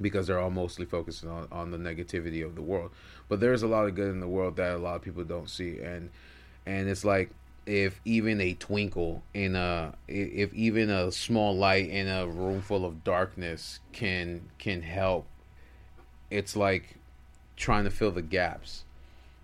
because 0.00 0.28
they're 0.28 0.38
all 0.38 0.50
mostly 0.50 0.86
focusing 0.86 1.28
on, 1.28 1.48
on 1.50 1.72
the 1.72 1.76
negativity 1.78 2.44
of 2.44 2.54
the 2.54 2.62
world. 2.62 2.92
But 3.28 3.40
there 3.40 3.52
is 3.52 3.64
a 3.64 3.66
lot 3.68 3.86
of 3.88 3.96
good 3.96 4.10
in 4.10 4.20
the 4.20 4.28
world 4.28 4.54
that 4.56 4.74
a 4.76 4.78
lot 4.78 4.94
of 4.96 5.02
people 5.02 5.24
don't 5.24 5.50
see, 5.50 5.80
and 5.80 6.10
and 6.64 6.88
it's 6.88 7.04
like 7.04 7.30
if 7.66 8.00
even 8.04 8.40
a 8.40 8.54
twinkle 8.54 9.22
in 9.34 9.56
a 9.56 9.92
if 10.06 10.54
even 10.54 10.88
a 10.88 11.10
small 11.10 11.56
light 11.56 11.88
in 11.90 12.06
a 12.06 12.26
room 12.28 12.60
full 12.62 12.84
of 12.84 13.02
darkness 13.02 13.80
can 13.92 14.42
can 14.58 14.82
help 14.82 15.26
it's 16.30 16.54
like 16.56 16.96
trying 17.56 17.84
to 17.84 17.90
fill 17.90 18.10
the 18.10 18.22
gaps 18.22 18.84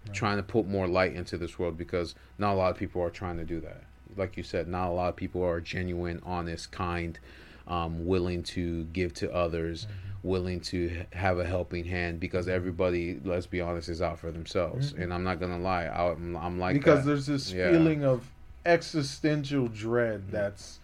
Right. 0.07 0.15
trying 0.15 0.37
to 0.37 0.43
put 0.43 0.67
more 0.69 0.87
light 0.87 1.15
into 1.15 1.39
this 1.39 1.59
world 1.59 1.79
because 1.79 2.15
not 2.39 2.53
a 2.53 2.57
lot 2.57 2.71
of 2.73 2.77
people 2.77 3.01
are 3.03 3.09
trying 3.11 3.39
to 3.39 3.45
do 3.45 3.59
that 3.61 3.83
like 4.17 4.37
you 4.37 4.43
said 4.43 4.69
not 4.69 4.89
a 4.89 4.93
lot 4.93 5.09
of 5.09 5.17
people 5.17 5.43
are 5.43 5.61
genuine 5.63 6.21
honest 6.27 6.71
kind 6.71 7.19
um, 7.67 8.05
willing 8.07 8.43
to 8.43 8.85
give 8.93 9.15
to 9.15 9.33
others 9.35 9.87
Mm-hmm. 9.87 10.29
willing 10.29 10.61
to 10.61 11.05
have 11.15 11.39
a 11.39 11.45
helping 11.47 11.85
hand 11.87 12.21
because 12.21 12.49
everybody 12.49 13.19
let's 13.25 13.47
be 13.47 13.61
honest 13.63 13.89
is 13.89 14.01
out 14.03 14.19
for 14.19 14.31
themselves 14.31 14.93
Mhm. 14.93 15.03
and 15.05 15.15
i'm 15.15 15.25
not 15.25 15.41
gonna 15.41 15.59
lie 15.59 15.85
I, 15.85 16.13
I'm, 16.13 16.37
I'm 16.37 16.59
like 16.59 16.75
because 16.75 17.01
that. 17.01 17.07
there's 17.07 17.27
this 17.27 17.51
Yeah. 17.53 17.71
feeling 17.73 18.05
of 18.05 18.31
existential 18.67 19.69
dread 19.69 20.31
that's 20.31 20.81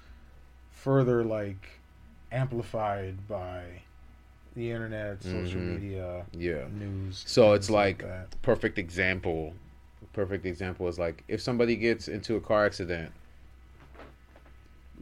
further 0.70 1.22
like 1.24 1.80
amplified 2.32 3.26
by 3.28 3.82
the 4.57 4.70
internet, 4.70 5.22
social 5.22 5.61
Mhm. 5.61 5.80
media, 5.80 6.26
yeah 6.32 6.66
news. 6.68 7.22
So 7.26 7.53
it's 7.53 7.66
things 7.68 7.74
like- 7.74 8.05
perfect 8.42 8.78
example 8.78 9.55
perfect 10.12 10.44
example 10.44 10.88
is 10.88 10.98
like 10.98 11.22
if 11.28 11.40
somebody 11.40 11.76
gets 11.76 12.09
into 12.09 12.34
a 12.34 12.40
car 12.40 12.66
accident 12.66 13.12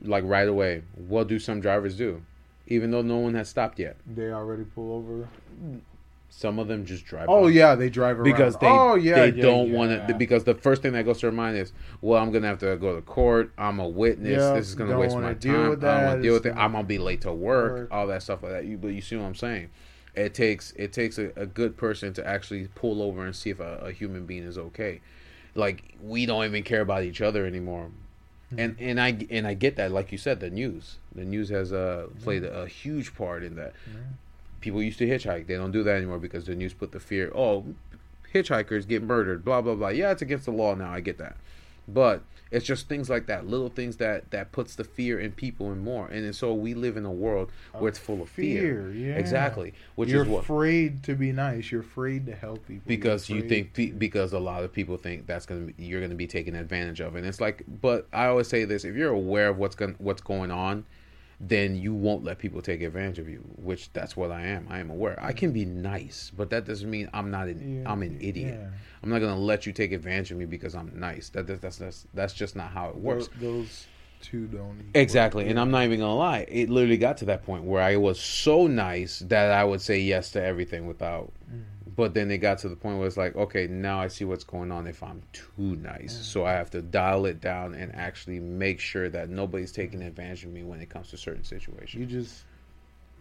like 0.03 0.23
right 0.25 0.49
away 0.49 0.83
what 1.09 1.29
do 1.29 1.39
some 1.39 1.61
drivers 1.61 1.97
do 1.97 2.23
even 2.67 2.91
though 2.91 3.01
no 3.01 3.17
one 3.17 3.33
has 3.35 3.49
stopped 3.49 3.79
yet 3.79 3.97
they 4.07 4.31
already 4.31 4.65
pull 4.65 4.93
over. 4.93 5.27
Some 6.31 6.59
of 6.59 6.69
them 6.69 6.85
just 6.85 7.05
drive 7.05 7.27
Oh 7.29 7.45
by. 7.45 7.51
yeah, 7.51 7.75
they 7.75 7.89
drive 7.91 8.19
around. 8.19 8.25
because 8.25 8.57
they 8.59 8.67
oh 8.67 8.95
yeah, 8.95 9.15
they 9.27 9.33
yeah, 9.37 9.43
don't 9.43 9.71
yeah. 9.71 9.77
want 9.77 10.09
to 10.09 10.15
because 10.15 10.45
the 10.45 10.55
first 10.55 10.83
thing 10.83 10.93
that 10.93 11.05
goes 11.05 11.19
to 11.21 11.27
their 11.27 11.33
mind 11.33 11.57
is 11.57 11.73
well 12.01 12.23
I'm 12.23 12.31
gonna 12.31 12.47
have 12.47 12.59
to 12.61 12.77
go 12.77 12.95
to 12.95 13.03
court. 13.03 13.53
I'm 13.59 13.79
a 13.81 13.89
witness. 13.89 14.43
This 14.55 14.69
is 14.69 14.75
gonna 14.75 14.99
waste 14.99 15.17
my 15.17 15.33
deal 15.35 15.53
time. 15.55 15.69
with 15.71 15.85
I 15.85 15.97
don't 15.97 16.05
want 16.07 16.19
to 16.19 16.23
deal 16.23 16.35
with 16.35 16.47
it. 16.47 16.55
I'm 16.57 16.73
gonna 16.73 16.85
be 16.85 16.99
late 16.99 17.23
to 17.23 17.33
work, 17.33 17.73
work. 17.73 17.89
all 17.91 18.07
that 18.09 18.23
stuff 18.23 18.43
like 18.43 18.53
that. 18.53 18.65
You 18.67 18.77
but 18.77 18.89
you 18.89 19.01
see 19.01 19.17
what 19.17 19.25
I'm 19.25 19.35
saying? 19.35 19.71
It 20.15 20.35
takes 20.35 20.73
it 20.73 20.93
takes 20.93 21.19
a, 21.19 21.31
a 21.37 21.47
good 21.47 21.77
person 21.77 22.13
to 22.15 22.27
actually 22.27 22.69
pull 22.75 23.03
over 23.03 23.25
and 23.25 23.35
see 23.35 23.51
if 23.51 23.61
a, 23.61 23.79
a 23.85 23.93
human 23.93 24.27
being 24.27 24.43
is 24.45 24.59
okay. 24.59 25.01
Like 25.55 25.97
we 26.03 26.27
don't 26.27 26.45
even 26.45 26.63
care 26.63 26.83
about 26.83 27.03
each 27.05 27.21
other 27.21 27.47
anymore. 27.47 27.91
And 28.57 28.77
and 28.79 29.01
I 29.01 29.27
and 29.31 29.47
I 29.47 29.55
get 29.55 29.77
that 29.77 29.93
like 29.93 30.11
you 30.13 30.19
said 30.19 30.41
the 30.41 30.51
news. 30.51 30.97
The 31.15 31.25
news 31.25 31.49
has 31.51 31.73
uh 31.73 32.07
played 32.23 32.45
a, 32.45 32.67
huge 32.67 33.15
part 33.15 33.43
in 33.45 33.57
that. 33.57 33.75
People 34.61 34.83
used 34.83 34.99
to 34.99 35.07
hitchhike 35.07 35.47
they 35.47 35.57
don't 35.57 35.73
do 35.73 35.83
that 35.83 35.97
anymore 35.97 36.19
because 36.19 36.47
the 36.47 36.55
news 36.55 36.75
put 36.75 36.93
the 36.93 37.01
fear 37.01 37.31
oh 37.35 37.65
hitchhikers 38.35 38.87
get 38.87 39.03
murdered 39.03 39.45
blah 39.45 39.61
blah 39.61 39.75
blah 39.75 39.89
yeah 39.89 40.11
it's 40.11 40.23
against 40.23 40.45
the 40.45 40.53
law 40.53 40.75
now 40.75 40.91
I 40.91 41.01
get 41.01 41.19
that 41.19 41.37
but 41.87 42.23
it's 42.51 42.65
just 42.65 42.89
things 42.89 43.11
like 43.11 43.27
that 43.27 43.47
little 43.47 43.69
things 43.69 43.97
that 43.97 44.31
that 44.31 44.53
puts 44.53 44.75
the 44.75 44.85
fear 44.85 45.19
in 45.19 45.33
people 45.33 45.71
and 45.71 45.83
more 45.83 46.07
and 46.09 46.35
so 46.35 46.53
we 46.55 46.75
live 46.75 46.97
in 46.97 47.05
a 47.05 47.11
world 47.11 47.51
where 47.73 47.89
it's 47.89 47.99
full 47.99 48.23
of 48.23 48.29
fear, 48.29 48.91
Fear, 48.91 48.91
yeah. 48.93 49.15
exactly 49.17 49.75
which 49.95 50.11
You're 50.11 50.23
is 50.23 50.29
what 50.29 50.45
afraid 50.45 51.03
to 51.05 51.15
be 51.15 51.33
nice. 51.33 51.71
You're 51.71 51.81
afraid 51.81 52.27
to 52.27 52.35
help 52.35 52.67
people. 52.67 52.85
Because 52.87 53.29
you 53.29 53.49
think 53.49 53.75
pe- 53.75 53.91
because 53.91 54.33
a 54.33 54.39
lot 54.39 54.65
of 54.65 54.73
people 54.73 54.97
think 54.97 55.27
that's 55.27 55.47
gonna 55.47 55.73
be, 55.73 55.75
you're 55.85 56.01
gonna 56.01 56.15
be 56.15 56.27
taken 56.27 56.55
advantage 56.55 57.01
of, 57.01 57.17
and 57.17 57.27
it's 57.27 57.41
like. 57.41 57.65
But 57.81 58.07
I 58.13 58.27
always 58.27 58.49
say 58.49 58.65
this: 58.65 58.85
if 58.85 58.95
you're 58.95 59.13
aware 59.13 59.49
of 59.49 59.59
what's 59.59 59.75
going 59.75 59.97
what's 59.99 60.23
going 60.23 60.51
on, 60.51 60.85
then 61.41 61.77
you 61.77 61.95
won't 61.95 62.25
let 62.25 62.39
people 62.39 62.61
take 62.61 62.83
advantage 62.83 63.19
of 63.19 63.29
you. 63.29 63.39
Which 63.57 63.93
that's 63.93 64.17
what 64.17 64.31
I 64.33 64.43
am. 64.43 64.67
I 64.69 64.81
am 64.81 64.91
aware. 64.91 65.19
I 65.23 65.33
can 65.33 65.53
be 65.53 65.65
nice, 65.65 66.33
but 66.37 66.51
that 66.51 66.65
doesn't 66.67 66.91
mean 66.91 67.09
I'm 67.15 67.31
not 67.31 67.47
an 67.49 67.83
Yeah, 67.83 67.91
I'm 67.93 68.03
an 68.03 68.19
idiot. 68.21 68.59
yeah. 68.61 68.69
I'm 69.03 69.11
not 69.11 69.21
gonna 69.21 69.39
let 69.39 69.65
you 69.67 69.73
take 69.73 69.93
advantage 69.93 70.33
of 70.33 70.39
me 70.39 70.47
because 70.47 70.75
I'm 70.75 70.99
nice. 70.99 71.29
That, 71.31 71.47
that 71.47 71.61
that's 71.61 71.77
that's 71.79 72.07
that's 72.15 72.35
just 72.35 72.57
not 72.57 72.71
how 72.73 72.89
it 72.89 72.97
works. 72.97 73.29
Tho- 73.41 73.53
Those 73.59 73.87
two 74.21 74.47
don't. 74.49 74.91
Exactly, 74.95 75.49
and 75.49 75.61
I'm 75.61 75.71
not 75.71 75.85
even 75.85 76.01
gonna 76.01 76.17
lie. 76.17 76.45
It 76.49 76.69
literally 76.71 76.97
got 76.97 77.19
to 77.19 77.25
that 77.27 77.45
point 77.45 77.63
where 77.63 77.81
I 77.83 77.97
was 77.97 78.19
so 78.19 78.67
nice 78.67 79.21
that 79.29 79.53
I 79.53 79.63
would 79.63 79.81
say 79.81 80.01
yes 80.01 80.33
to 80.33 80.43
everything 80.43 80.89
without. 80.89 81.31
Mm. 81.53 81.63
But 81.99 82.15
then 82.15 82.31
it 82.31 82.39
got 82.39 82.59
to 82.59 82.69
the 82.69 82.77
point 82.77 82.99
where 82.99 83.09
it's 83.09 83.17
like, 83.17 83.35
okay, 83.35 83.67
now 83.67 83.99
I 83.99 84.07
see 84.07 84.25
what's 84.25 84.45
going 84.45 84.71
on 84.71 84.87
if 84.87 85.03
I'm 85.03 85.21
too 85.33 85.75
nice. 85.75 86.17
So 86.17 86.47
I 86.47 86.53
have 86.53 86.71
to 86.71 86.81
dial 86.81 87.27
it 87.27 87.41
down 87.41 87.75
and 87.75 87.93
actually 87.93 88.39
make 88.39 88.79
sure 88.79 89.09
that 89.09 89.29
nobody's 89.31 89.73
taking 89.73 90.03
advantage 90.03 90.45
of 90.45 90.53
me 90.53 90.63
when 90.63 90.81
it 90.81 90.91
comes 90.91 91.11
to 91.11 91.17
certain 91.17 91.43
situations. 91.43 91.95
You 91.95 92.07
just 92.07 92.45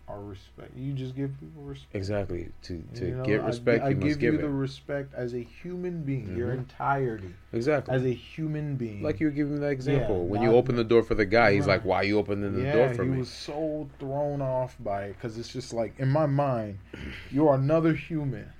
are 0.07 0.21
respect. 0.21 0.78
You 0.78 0.93
just 0.93 1.15
give 1.15 1.32
people 1.39 1.63
respect. 1.63 1.95
Exactly. 1.95 2.49
To 2.61 2.84
to 2.97 3.05
You 3.07 3.15
know, 3.15 3.23
get 3.23 3.43
respect, 3.43 3.84
I, 3.84 3.89
you 3.89 3.95
give 3.95 4.21
you 4.21 4.38
the 4.38 4.47
respect 4.47 5.15
as 5.15 5.34
a 5.34 5.39
human 5.41 6.03
being, 6.03 6.36
your 6.38 6.49
Mhm. 6.49 6.59
entirety, 6.59 7.34
exactly. 7.51 7.95
as 7.95 8.05
a 8.05 8.13
human 8.13 8.75
being. 8.75 9.01
like 9.01 9.19
you 9.19 9.25
were 9.25 9.32
giving 9.34 9.59
that 9.59 9.71
example 9.71 10.28
when 10.28 10.43
you 10.43 10.53
open 10.53 10.75
the 10.75 10.84
door 10.84 11.01
for 11.01 11.15
the 11.15 11.25
guy, 11.25 11.53
he's 11.53 11.65
like. 11.65 11.84
"Why 11.84 12.03
you 12.03 12.19
opening 12.19 12.53
the 12.53 12.61
yeah, 12.61 12.73
door 12.73 12.89
for 12.93 13.03
he 13.03 13.09
me?" 13.09 13.17
was 13.17 13.30
so 13.30 13.89
thrown 13.97 14.39
off 14.39 14.78
by 14.80 15.05
it 15.05 15.13
because 15.13 15.36
it's 15.39 15.49
just 15.49 15.73
like 15.73 15.99
in 15.99 16.09
my 16.09 16.28
mind, 16.28 16.78
you're 17.32 17.55
another 17.55 17.95
human. 17.95 18.53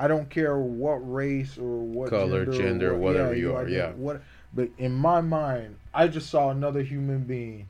I 0.00 0.08
don't 0.08 0.30
care 0.30 0.56
what 0.58 0.96
race 1.12 1.58
or 1.58 1.76
what 1.82 2.08
Color, 2.08 2.46
gender, 2.46 2.52
gender, 2.52 2.92
what- 2.92 3.00
whatever 3.12 3.34
you 3.36 3.54
are, 3.54 3.68
yeah. 3.68 3.92
What, 3.92 4.22
but 4.54 4.70
in 4.78 4.92
my 4.94 5.20
mind, 5.20 5.76
I 5.92 6.08
just 6.08 6.30
saw 6.30 6.48
another 6.48 6.80
human 6.82 7.24
being, 7.24 7.68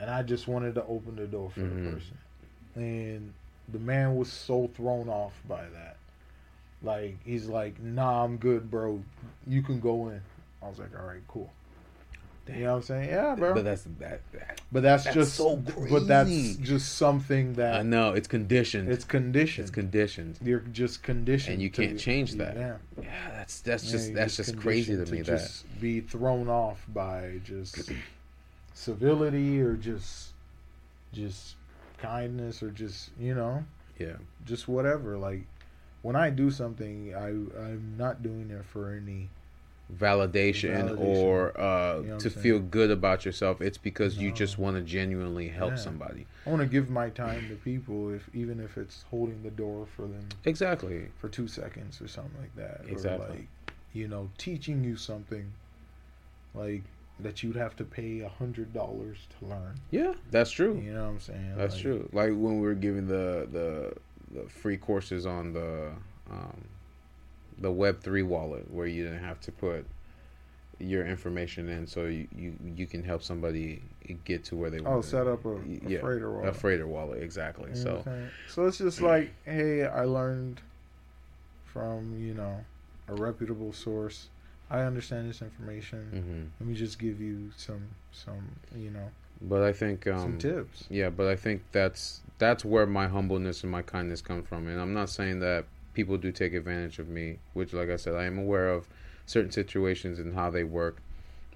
and 0.00 0.10
I 0.10 0.24
just 0.24 0.48
wanted 0.48 0.74
to 0.74 0.84
open 0.86 1.14
the 1.14 1.28
door 1.28 1.50
for 1.50 1.60
Mhm. 1.60 1.84
the 1.84 1.90
person, 1.92 2.18
and 2.74 3.32
the 3.68 3.78
man 3.78 4.16
was 4.16 4.28
so 4.30 4.66
thrown 4.74 5.08
off 5.08 5.40
by 5.48 5.62
that. 5.68 5.98
Like 6.82 7.18
he's 7.24 7.46
like, 7.46 7.78
"Nah, 7.80 8.24
I'm 8.24 8.38
good, 8.38 8.70
bro. 8.72 9.04
You 9.46 9.62
can 9.62 9.78
go 9.78 10.08
in." 10.08 10.20
I 10.60 10.68
was 10.68 10.80
like, 10.80 10.98
"All 10.98 11.06
right, 11.06 11.22
cool." 11.28 11.52
You 12.56 12.64
know 12.64 12.70
what 12.72 12.76
I'm 12.76 12.82
saying? 12.82 13.08
Yeah, 13.10 13.34
bro. 13.34 13.54
But 13.54 13.64
that's 13.64 13.82
that. 13.98 14.20
that 14.32 14.60
But 14.72 14.82
that's, 14.82 15.04
That's 15.04 15.14
just 15.14 15.34
so 15.34 15.56
crazy. 15.56 15.90
But 15.90 16.06
that's 16.08 16.56
just 16.56 16.96
something 16.96 17.54
that 17.54 17.74
I 17.74 17.82
know 17.82 18.12
it's 18.12 18.28
conditioned. 18.28 18.90
it's 18.90 19.04
conditioned. 19.04 19.64
it's 19.66 19.74
conditioned. 19.74 20.38
You're 20.42 20.60
just 20.60 21.02
conditioned, 21.02 21.54
And 21.54 21.62
you 21.62 21.70
can't 21.70 21.98
change 21.98 22.32
that. 22.34 22.56
Yeah, 22.56 22.76
Yeah, 23.02 23.30
that's 23.32 23.60
that's 23.60 23.84
Yeah, 23.84 23.90
just 23.92 24.14
that's 24.14 24.36
just 24.36 24.56
crazy 24.58 24.96
to 24.96 25.10
me. 25.10 25.22
that 25.22 25.26
just 25.38 25.80
be 25.80 26.00
thrown 26.00 26.48
off 26.48 26.84
by 26.88 27.40
just 27.44 27.90
civility 28.74 29.60
or 29.60 29.74
just 29.74 30.32
just 31.12 31.56
kindness 31.98 32.62
or 32.62 32.70
just 32.70 33.10
you 33.18 33.34
know 33.34 33.64
yeah, 33.98 34.14
just 34.46 34.68
whatever. 34.68 35.18
Like 35.18 35.42
when 36.02 36.14
I 36.14 36.30
do 36.30 36.50
something, 36.50 37.14
I 37.14 37.28
I'm 37.28 37.94
not 37.98 38.22
doing 38.22 38.50
it 38.50 38.64
for 38.64 38.90
any. 38.92 39.28
Validation, 39.96 40.90
Validation. 40.90 40.98
or 40.98 41.60
uh, 41.60 42.00
You 42.00 42.08
know 42.08 42.18
to 42.18 42.30
feel 42.30 42.58
good 42.60 42.90
about 42.90 43.24
yourself. 43.24 43.60
It's 43.60 43.78
because 43.78 44.18
you 44.18 44.32
just 44.32 44.58
want 44.58 44.76
to 44.76 44.82
genuinely 44.82 45.48
help 45.48 45.70
Yeah. 45.72 45.76
somebody. 45.76 46.26
I 46.46 46.50
want 46.50 46.62
to 46.62 46.68
give 46.68 46.90
my 46.90 47.08
time 47.10 47.48
to 47.48 47.54
people, 47.56 48.10
if 48.12 48.28
even 48.34 48.60
if 48.60 48.76
it's 48.76 49.04
holding 49.10 49.42
the 49.42 49.50
door 49.50 49.86
for 49.86 50.02
them 50.02 50.28
Exactly. 50.44 51.08
for 51.18 51.28
two 51.28 51.48
seconds 51.48 52.00
or 52.00 52.08
something 52.08 52.40
like 52.40 52.54
that. 52.56 52.82
Exactly. 52.88 53.26
Or 53.26 53.30
like, 53.30 53.48
you 53.92 54.08
know, 54.08 54.30
teaching 54.38 54.84
you 54.84 54.96
something, 54.96 55.52
like 56.54 56.82
that 57.20 57.42
you'd 57.42 57.56
have 57.56 57.74
to 57.76 57.84
pay 57.84 58.20
a 58.20 58.28
hundred 58.28 58.72
dollars 58.72 59.26
to 59.38 59.46
learn. 59.46 59.74
Yeah, 59.90 60.14
that's 60.30 60.50
true. 60.50 60.80
You 60.84 60.92
know 60.92 61.04
what 61.04 61.10
I'm 61.10 61.20
saying? 61.20 61.54
That's 61.56 61.74
Like, 61.74 61.82
true. 61.82 62.08
Like 62.12 62.28
when 62.30 62.60
we 62.60 62.66
were 62.66 62.74
giving 62.74 63.06
the 63.08 63.48
the 63.50 63.94
the 64.30 64.48
free 64.48 64.76
courses 64.76 65.24
on 65.26 65.52
the 65.54 65.92
um, 66.30 66.64
the 67.60 67.70
Web 67.72 68.00
three 68.02 68.22
wallet, 68.22 68.70
where 68.70 68.86
you 68.86 69.04
didn't 69.04 69.24
have 69.24 69.40
to 69.42 69.52
put 69.52 69.86
your 70.78 71.04
information 71.06 71.68
in, 71.68 71.86
so 71.86 72.04
you 72.04 72.28
you, 72.36 72.54
you 72.76 72.86
can 72.86 73.02
help 73.02 73.22
somebody 73.22 73.82
get 74.24 74.44
to 74.44 74.56
where 74.56 74.70
they 74.70 74.80
want. 74.80 75.02
To 75.02 75.08
Oh, 75.08 75.10
set 75.10 75.26
up 75.26 75.44
a, 75.44 75.56
a 75.56 75.60
yeah, 75.86 76.00
freighter 76.00 76.30
wallet. 76.30 76.48
a 76.48 76.52
freighter 76.52 76.86
wallet, 76.86 77.22
exactly. 77.22 77.70
You 77.70 77.76
So 77.76 77.90
what 77.90 77.98
I'm 77.98 78.04
saying? 78.04 78.30
so 78.48 78.66
it's 78.66 78.78
just 78.78 79.00
like, 79.00 79.32
hey, 79.44 79.84
I 79.84 80.04
learned 80.04 80.60
from 81.64 82.18
you 82.18 82.34
know 82.34 82.64
a 83.08 83.14
reputable 83.14 83.72
source. 83.72 84.28
I 84.70 84.80
understand 84.80 85.28
this 85.30 85.40
information. 85.42 86.10
hmm 86.58 86.62
Let 86.62 86.68
me 86.68 86.74
just 86.74 86.98
give 86.98 87.20
you 87.20 87.50
some 87.56 87.88
some 88.12 88.48
you 88.76 88.90
know 88.90 89.10
but 89.40 89.62
I 89.62 89.72
think 89.72 90.06
um, 90.06 90.18
some 90.18 90.38
tips. 90.38 90.84
Yeah, 90.90 91.10
but 91.10 91.26
I 91.28 91.36
think 91.36 91.62
that's 91.72 92.20
that's 92.38 92.64
where 92.64 92.86
my 92.86 93.06
humbleness 93.08 93.62
and 93.62 93.70
my 93.70 93.82
kindness 93.82 94.20
come 94.20 94.42
from. 94.42 94.68
And 94.68 94.80
I'm 94.80 94.92
not 94.92 95.10
saying 95.10 95.40
that 95.40 95.64
people 95.98 96.16
do 96.16 96.30
take 96.30 96.54
advantage 96.54 97.00
of 97.00 97.08
me, 97.08 97.40
which 97.54 97.72
like 97.72 97.90
I 97.90 97.96
said, 97.96 98.14
I 98.14 98.22
am 98.22 98.38
aware 98.38 98.68
of 98.68 98.88
certain 99.26 99.50
situations 99.50 100.20
and 100.20 100.32
how 100.32 100.48
they 100.48 100.62
work. 100.62 101.02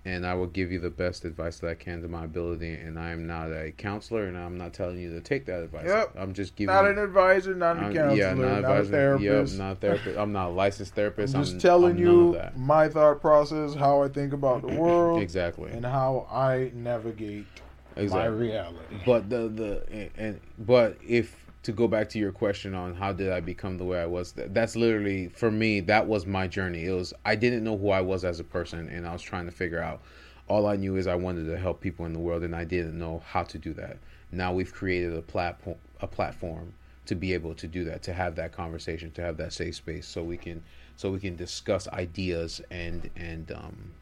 And 0.05 0.27
I 0.27 0.35
will 0.35 0.49
give 0.49 0.73
you 0.73 0.81
the 0.81 0.91
best 0.91 1.25
advice 1.25 1.61
that 1.61 1.71
I 1.71 1.75
can 1.75 2.03
to 2.03 2.09
my 2.09 2.25
ability. 2.25 2.75
And 2.75 2.99
I 2.99 3.11
am 3.11 3.25
not 3.25 3.53
a 3.53 3.71
counselor, 3.71 4.25
and 4.27 4.37
I'm 4.37 4.59
not 4.59 4.73
telling 4.73 4.99
you 4.99 5.13
to 5.13 5.21
take 5.21 5.47
that 5.47 5.63
advice. 5.63 5.85
Yep. 5.87 6.17
I'm 6.19 6.35
just 6.35 6.57
giving. 6.57 6.75
Not 6.75 6.89
an 6.89 6.99
advisor, 6.99 7.55
not 7.55 7.77
a 7.77 7.83
I'm- 7.83 7.95
counselor, 7.95 8.17
yeah, 8.17 8.35
not, 8.35 8.63
not, 8.63 8.81
a 8.81 8.85
therapist. 8.85 9.53
Yep, 9.53 9.59
not 9.61 9.73
a 9.75 9.77
therapist. 9.77 10.19
I'm 10.19 10.33
not 10.33 10.49
a 10.49 10.51
licensed 10.51 10.97
therapist. 10.97 11.37
I'm 11.37 11.43
just 11.43 11.55
I'm, 11.55 11.61
telling 11.61 11.93
I'm 11.93 11.99
you 11.99 12.41
my 12.57 12.89
thought 12.89 13.21
process, 13.21 13.77
how 13.77 14.03
I 14.03 14.09
think 14.09 14.33
about 14.33 14.63
the 14.63 14.75
world, 14.83 15.23
exactly. 15.23 15.71
and 15.71 15.87
how 15.87 16.27
I 16.33 16.73
navigate 16.75 17.47
my 17.95 18.03
Exactly. 18.03 18.49
reality. 18.49 18.97
But 19.07 19.31
the 19.31 19.47
the 19.49 19.87
and, 19.89 20.11
and 20.17 20.41
but 20.59 20.99
if 21.07 21.42
to 21.63 21.73
go 21.73 21.87
back 21.87 22.09
to 22.09 22.19
your 22.19 22.33
question 22.33 22.75
on 22.75 22.95
how 22.95 23.13
did 23.13 23.31
I 23.31 23.41
become 23.41 23.79
the 23.79 23.85
way 23.85 24.01
I 24.01 24.07
was, 24.07 24.33
that, 24.33 24.53
that's 24.53 24.75
literally 24.75 25.29
for 25.29 25.51
me. 25.51 25.81
That 25.81 26.07
was 26.07 26.27
my 26.27 26.49
journey. 26.49 26.87
It 26.87 26.93
was 26.93 27.15
I 27.25 27.37
didn't 27.37 27.65
know 27.65 27.77
who 27.77 27.91
I 27.91 28.01
was 28.01 28.25
as 28.25 28.41
a 28.41 28.45
person, 28.45 28.89
and 28.89 29.07
I 29.07 29.13
was 29.13 29.23
trying 29.23 29.47
to 29.47 29.53
figure 29.53 29.81
out. 29.81 30.01
All 30.49 30.67
I 30.67 30.77
knew 30.77 30.97
is 30.97 31.07
I 31.07 31.15
wanted 31.15 31.47
to 31.47 31.57
help 31.57 31.81
people 31.81 32.05
in 32.05 32.13
the 32.13 32.19
world, 32.19 32.43
and 32.43 32.55
I 32.55 32.65
didn't 32.65 32.99
know 32.99 33.23
how 33.27 33.45
to 33.45 33.59
do 33.59 33.73
that. 33.75 33.99
Now 34.33 34.53
we've 34.53 34.73
created 34.73 35.15
a 35.15 35.23
platform, 35.23 35.77
a 36.01 36.07
platform 36.07 36.75
to 37.07 37.15
be 37.15 37.33
able 37.33 37.55
to 37.55 37.69
do 37.69 37.85
that, 37.85 38.03
to 38.03 38.13
have 38.13 38.35
that 38.37 38.53
conversation, 38.53 39.13
to 39.13 39.23
have 39.23 39.37
that 39.37 39.53
safe 39.53 39.77
space, 39.77 40.07
so 40.07 40.23
we 40.23 40.37
can, 40.37 40.63
so 40.97 41.11
we 41.11 41.21
can 41.21 41.37
discuss 41.37 41.87
ideas 41.89 42.61
and 42.71 43.09
and 43.17 43.53
um, 43.53 43.93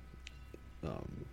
um, 0.85 1.25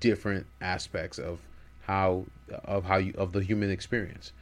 different 0.00 0.46
aspects 0.60 1.18
of 1.18 1.38
how 1.82 2.24
of 2.64 2.84
how 2.84 2.96
you 2.96 3.14
of 3.16 3.32
the 3.32 3.42
human 3.42 3.70
experience. 3.70 4.32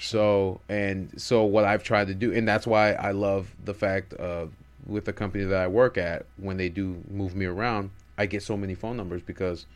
So 0.00 0.60
and 0.68 1.10
so 1.20 1.44
what 1.44 1.64
I've 1.64 1.82
tried 1.84 2.08
to 2.08 2.14
do 2.14 2.32
and 2.32 2.46
that's 2.48 2.66
why 2.66 2.92
I 2.92 3.12
love 3.12 3.54
the 3.64 3.74
fact 3.74 4.12
of 4.14 4.52
with 4.86 5.04
the 5.06 5.12
company 5.12 5.44
that 5.44 5.58
I 5.60 5.66
work 5.66 5.96
at 5.96 6.26
when 6.36 6.56
they 6.56 6.68
do 6.68 7.02
move 7.08 7.34
me 7.34 7.46
around, 7.46 7.90
I 8.18 8.26
get 8.26 8.42
so 8.42 8.56
many 8.56 8.74
phone 8.74 8.96
numbers 8.96 9.22
because 9.22 9.66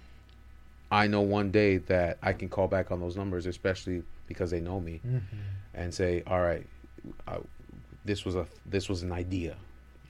I 0.91 1.07
know 1.07 1.21
one 1.21 1.51
day 1.51 1.79
that 1.79 2.19
I 2.23 2.33
can 2.33 2.49
call 2.49 2.69
back 2.69 2.91
on 2.91 3.01
those 3.01 3.17
numbers 3.17 3.47
especially 3.47 4.03
because 4.27 4.51
they 4.51 4.61
know 4.61 4.81
me 4.81 5.01
Mhm. 5.07 5.21
and 5.75 5.95
say, 5.95 6.23
"All 6.27 6.41
right, 6.41 6.67
I, 7.27 7.39
this 8.05 8.25
was 8.25 8.35
a 8.35 8.47
this 8.67 8.89
was 8.89 9.03
an 9.03 9.13
idea. 9.13 9.57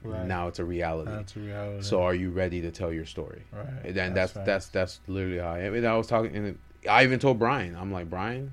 Right. 0.02 0.26
Now 0.26 0.46
it's 0.48 0.58
a 0.60 0.64
reality. 0.64 1.10
That's 1.10 1.36
a 1.36 1.40
reality. 1.40 1.82
So 1.82 2.02
are 2.02 2.14
you 2.14 2.30
ready 2.30 2.60
to 2.62 2.70
tell 2.70 2.92
your 2.92 3.06
story?" 3.06 3.42
right. 3.52 3.84
And 3.96 4.16
that's 4.16 4.32
facts. 4.32 4.46
that's 4.46 4.68
that's 4.68 5.00
literally 5.06 5.38
how 5.38 5.50
I 5.52 5.60
am. 5.60 5.74
And 5.74 5.86
I 5.86 5.96
was 5.96 6.06
talking, 6.06 6.34
and 6.34 6.58
I 6.88 7.04
even 7.04 7.18
told 7.18 7.38
Brian, 7.38 7.76
I'm 7.76 7.92
like, 7.92 8.08
Brian, 8.08 8.52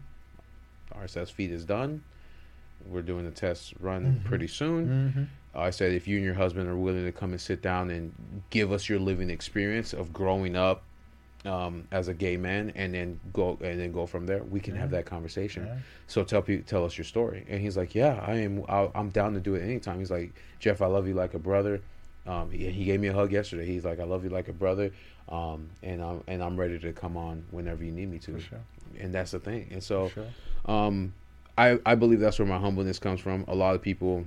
RSS 1.01 1.29
feed 1.31 1.51
is 1.51 1.65
done. 1.65 2.03
We're 2.87 3.01
doing 3.01 3.25
the 3.25 3.31
test 3.31 3.73
run 3.79 4.05
Mhm. 4.05 4.23
pretty 4.25 4.47
soon. 4.47 4.87
Mhm. 5.15 5.27
I 5.59 5.69
said, 5.69 5.93
if 5.93 6.07
you 6.07 6.17
and 6.17 6.25
your 6.25 6.33
husband 6.33 6.67
are 6.67 6.75
willing 6.75 7.05
to 7.05 7.11
come 7.11 7.31
and 7.31 7.39
sit 7.39 7.61
down 7.61 7.89
and 7.89 8.13
give 8.49 8.71
us 8.71 8.89
your 8.89 8.99
living 8.99 9.29
experience 9.29 9.93
of 9.93 10.11
growing 10.13 10.55
up 10.55 10.83
um, 11.45 11.87
as 11.91 12.07
a 12.07 12.13
gay 12.15 12.37
man, 12.37 12.71
and 12.75 12.91
then 12.95 13.19
go 13.31 13.55
and 13.61 13.79
then 13.79 13.91
go 13.91 14.07
from 14.07 14.25
there, 14.25 14.41
we 14.43 14.59
can 14.59 14.75
have 14.75 14.89
that 14.89 15.05
conversation. 15.05 15.69
So 16.07 16.23
tell 16.23 16.41
tell 16.41 16.83
us 16.83 16.97
your 16.97 17.05
story. 17.05 17.45
And 17.47 17.61
he's 17.61 17.77
like, 17.77 17.93
yeah, 17.93 18.19
I 18.25 18.37
am. 18.37 18.63
I'll, 18.67 18.91
I'm 18.95 19.09
down 19.09 19.35
to 19.35 19.39
do 19.39 19.53
it 19.53 19.61
anytime. 19.61 19.99
He's 19.99 20.09
like, 20.09 20.33
Jeph, 20.59 20.81
I 20.81 20.87
love 20.87 21.07
you 21.07 21.13
like 21.13 21.35
a 21.35 21.39
brother. 21.39 21.81
Um, 22.25 22.49
he, 22.49 22.71
he 22.71 22.83
gave 22.85 22.99
me 22.99 23.09
a 23.09 23.13
hug 23.13 23.31
yesterday. 23.31 23.65
He's 23.67 23.85
like, 23.85 23.99
I 23.99 24.05
love 24.05 24.23
you 24.23 24.31
like 24.31 24.47
a 24.47 24.53
brother. 24.53 24.91
Um, 25.29 25.69
and 25.83 26.01
I'm 26.01 26.23
and 26.27 26.41
I'm 26.43 26.57
ready 26.57 26.79
to 26.79 26.91
come 26.93 27.15
on 27.15 27.43
whenever 27.51 27.83
you 27.83 27.91
need 27.91 28.09
me 28.09 28.17
to. 28.19 28.39
Sure. 28.39 28.59
And 28.99 29.13
that's 29.13 29.29
the 29.29 29.39
thing. 29.39 29.67
And 29.71 29.83
so, 29.83 30.09
sure. 30.09 30.25
Um, 30.67 31.13
I 31.57 31.79
I 31.85 31.95
believe 31.95 32.19
that's 32.19 32.39
where 32.39 32.47
my 32.47 32.59
humbleness 32.59 32.99
comes 32.99 33.19
from. 33.19 33.45
A 33.47 33.55
lot 33.55 33.75
of 33.75 33.81
people, 33.81 34.25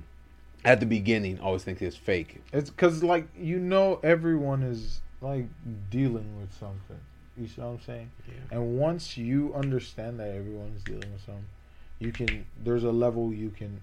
at 0.65 0.79
the 0.79 0.85
beginning, 0.85 1.39
always 1.39 1.63
think 1.63 1.81
it's 1.81 1.95
fake. 1.95 2.41
It's 2.53 2.69
because 2.69 3.03
like 3.03 3.27
you 3.37 3.59
know 3.59 3.99
everyone 4.03 4.63
is 4.63 5.01
like 5.21 5.45
dealing 5.89 6.39
with 6.39 6.53
something. 6.57 6.99
You 7.37 7.47
see 7.47 7.61
what 7.61 7.67
I'm 7.67 7.81
saying? 7.81 8.11
Yeah. 8.27 8.57
And 8.57 8.77
once 8.77 9.17
you 9.17 9.53
understand 9.53 10.19
that 10.19 10.29
everyone 10.29 10.73
is 10.75 10.83
dealing 10.83 11.11
with 11.11 11.21
something, 11.25 11.45
you 11.99 12.11
can. 12.11 12.45
There's 12.63 12.83
a 12.83 12.91
level 12.91 13.33
you 13.33 13.49
can, 13.49 13.79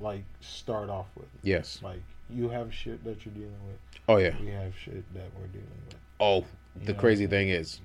like, 0.00 0.24
start 0.40 0.90
off 0.90 1.06
with. 1.14 1.28
Yes. 1.42 1.80
Like 1.82 2.02
you 2.28 2.48
have 2.48 2.72
shit 2.72 3.04
that 3.04 3.24
you're 3.24 3.34
dealing 3.34 3.66
with. 3.66 3.78
Oh 4.08 4.16
yeah. 4.16 4.34
We 4.40 4.48
have 4.48 4.72
shit 4.76 5.04
that 5.14 5.30
we're 5.38 5.46
dealing 5.48 5.68
with. 5.86 5.96
Oh, 6.18 6.44
You 6.80 6.86
the 6.86 6.94
crazy 6.94 7.26
thing 7.26 7.48
is, 7.50 7.80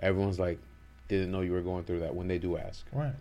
everyone's 0.00 0.38
like, 0.38 0.58
didn't 1.08 1.30
know 1.30 1.40
you 1.40 1.52
were 1.52 1.62
going 1.62 1.84
through 1.84 2.00
that 2.00 2.14
when 2.14 2.28
they 2.28 2.38
do 2.38 2.56
ask. 2.56 2.84
Right. 2.92 3.14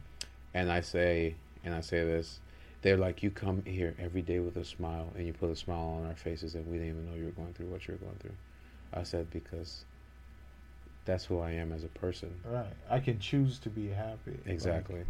And 0.53 0.71
I 0.71 0.81
say, 0.81 1.35
and 1.63 1.73
I 1.73 1.81
say 1.81 2.03
this, 2.03 2.39
they're 2.81 2.97
like, 2.97 3.23
you 3.23 3.31
come 3.31 3.63
here 3.65 3.95
every 3.99 4.21
day 4.21 4.39
with 4.39 4.57
a 4.57 4.65
smile, 4.65 5.11
and 5.15 5.25
you 5.25 5.33
put 5.33 5.49
a 5.49 5.55
smile 5.55 5.99
on 5.99 6.07
our 6.07 6.15
faces, 6.15 6.55
and 6.55 6.67
we 6.67 6.73
didn't 6.77 6.89
even 6.89 7.09
know 7.09 7.15
you 7.15 7.25
were 7.25 7.31
going 7.31 7.53
through 7.53 7.67
what 7.67 7.87
you 7.87 7.93
were 7.93 8.05
going 8.05 8.17
through. 8.17 8.35
I 8.93 9.03
said 9.03 9.29
because 9.31 9.85
that's 11.05 11.25
who 11.25 11.39
I 11.39 11.51
am 11.51 11.71
as 11.71 11.83
a 11.83 11.87
person. 11.87 12.33
Right. 12.45 12.65
I 12.89 12.99
can 12.99 13.19
choose 13.19 13.59
to 13.59 13.69
be 13.69 13.89
happy. 13.89 14.31
Like, 14.31 14.47
Exactly. 14.47 15.03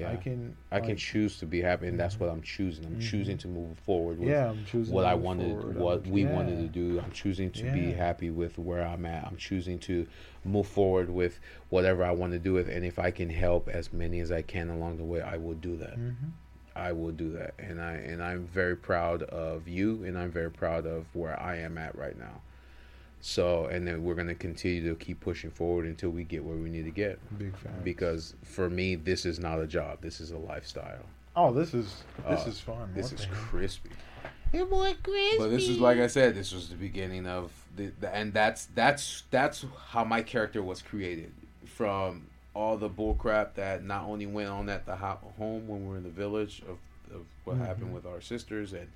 Yeah. 0.00 0.10
I 0.12 0.16
can. 0.16 0.56
I 0.70 0.80
can 0.80 0.96
choose 0.96 1.38
to 1.38 1.46
be 1.46 1.60
happy, 1.62 1.86
and 1.86 1.98
that's 1.98 2.16
Mhm. 2.16 2.20
what 2.20 2.30
I'm 2.30 2.42
choosing. 2.42 2.84
I'm 2.84 2.96
Mhm. 2.96 3.00
choosing 3.00 3.38
to 3.38 3.48
move 3.48 3.78
forward 3.78 4.18
with 4.18 4.28
Yeah, 4.28 4.50
I'm 4.50 4.64
choosing 4.64 4.94
what 4.94 5.04
I 5.04 5.14
wanted, 5.14 5.56
forward. 5.58 5.76
what 5.76 6.00
I'm- 6.04 6.10
we 6.12 6.22
yeah. 6.24 6.34
wanted 6.34 6.58
to 6.58 6.68
do. 6.68 7.00
I'm 7.00 7.10
choosing 7.12 7.50
to 7.52 7.64
be 7.72 7.92
happy 7.92 8.30
with 8.30 8.58
where 8.58 8.82
I'm 8.86 9.06
at. 9.06 9.24
I'm 9.26 9.36
choosing 9.36 9.78
to 9.80 10.06
move 10.44 10.66
forward 10.66 11.10
with 11.10 11.40
whatever 11.70 12.04
I 12.04 12.10
want 12.12 12.32
to 12.34 12.38
do 12.38 12.52
with, 12.52 12.68
and 12.68 12.84
if 12.84 12.98
I 12.98 13.10
can 13.10 13.30
help 13.30 13.68
as 13.68 13.92
many 13.92 14.20
as 14.20 14.30
I 14.30 14.42
can 14.42 14.68
along 14.70 14.98
the 14.98 15.04
way, 15.04 15.20
I 15.20 15.36
will 15.36 15.54
do 15.54 15.76
that. 15.76 15.96
Mhm. 15.98 16.32
I 16.74 16.92
will 16.92 17.12
do 17.12 17.32
that, 17.32 17.54
and 17.58 17.80
I 17.80 17.94
and 17.94 18.22
I'm 18.22 18.44
very 18.46 18.76
proud 18.76 19.22
of 19.22 19.66
you, 19.66 20.04
and 20.04 20.18
I'm 20.18 20.30
very 20.30 20.50
proud 20.50 20.84
of 20.86 21.06
where 21.14 21.40
I 21.40 21.56
am 21.56 21.78
at 21.78 21.96
right 21.96 22.18
now. 22.18 22.42
So, 23.28 23.66
and 23.66 23.84
then 23.84 24.04
we're 24.04 24.14
gonna 24.14 24.36
continue 24.36 24.88
to 24.88 24.94
keep 24.94 25.18
pushing 25.18 25.50
forward 25.50 25.84
until 25.84 26.10
we 26.10 26.22
get 26.22 26.44
where 26.44 26.56
we 26.56 26.70
need 26.70 26.84
to 26.84 26.92
get. 26.92 27.18
Big 27.36 27.56
fan. 27.56 27.72
Because 27.82 28.34
for 28.44 28.70
me, 28.70 28.94
this 28.94 29.26
is 29.26 29.40
not 29.40 29.58
a 29.58 29.66
job. 29.66 29.98
This 30.00 30.20
is 30.20 30.30
a 30.30 30.38
lifestyle. 30.38 31.02
oh, 31.34 31.52
this 31.52 31.74
is 31.74 32.04
this 32.28 32.46
Uh, 32.46 32.48
is 32.48 32.60
fun. 32.60 32.92
This 32.94 33.10
What 33.10 33.20
is 33.20 33.26
the 33.26 33.34
hell? 33.34 33.44
crispy. 33.48 33.90
Your 34.52 34.66
boy 34.66 34.94
Crispy. 35.02 35.38
But 35.38 35.48
this 35.48 35.68
is 35.68 35.80
like 35.80 35.98
I 35.98 36.06
said, 36.06 36.36
this 36.36 36.52
was 36.54 36.68
the 36.68 36.76
beginning 36.76 37.26
of 37.26 37.50
the, 37.74 37.90
the 38.00 38.14
and 38.14 38.32
that's 38.32 38.66
that's 38.76 39.24
that's 39.32 39.64
how 39.88 40.04
my 40.04 40.22
character 40.22 40.62
was 40.62 40.80
created 40.80 41.32
from 41.64 42.28
all 42.54 42.76
the 42.76 42.88
bullcrap 42.88 43.54
that 43.54 43.82
not 43.84 44.04
only 44.04 44.26
went 44.26 44.48
on 44.50 44.68
at 44.68 44.86
the 44.86 44.94
home 44.94 45.66
when 45.66 45.82
we 45.82 45.88
were 45.88 45.96
in 45.96 46.04
the 46.04 46.08
village 46.10 46.62
of, 46.68 46.78
of 47.12 47.26
what 47.44 47.56
Mhm. 47.56 47.66
happened 47.66 47.92
with 47.92 48.06
our 48.06 48.20
sisters 48.20 48.72
and 48.72 48.86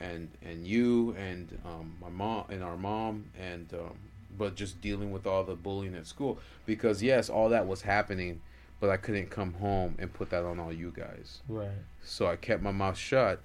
and 0.00 0.28
and 0.42 0.66
you 0.66 1.14
and 1.18 1.58
um, 1.64 1.94
my 2.00 2.08
mom 2.08 2.44
and 2.50 2.62
our 2.62 2.76
mom 2.76 3.26
and 3.40 3.72
um, 3.74 3.96
but 4.36 4.56
just 4.56 4.80
dealing 4.80 5.12
with 5.12 5.26
all 5.26 5.44
the 5.44 5.54
bullying 5.54 5.94
at 5.94 6.06
school 6.06 6.38
because 6.66 7.02
yes, 7.02 7.28
all 7.28 7.48
that 7.50 7.66
was 7.66 7.82
happening, 7.82 8.40
but 8.80 8.90
I 8.90 8.96
couldn't 8.96 9.30
come 9.30 9.54
home 9.54 9.94
and 9.98 10.12
put 10.12 10.30
that 10.30 10.44
on 10.44 10.58
all 10.58 10.72
you 10.72 10.92
guys. 10.94 11.40
Right. 11.48 11.68
So 12.02 12.26
I 12.26 12.36
kept 12.36 12.60
my 12.62 12.72
mouth 12.72 12.98
shut, 12.98 13.40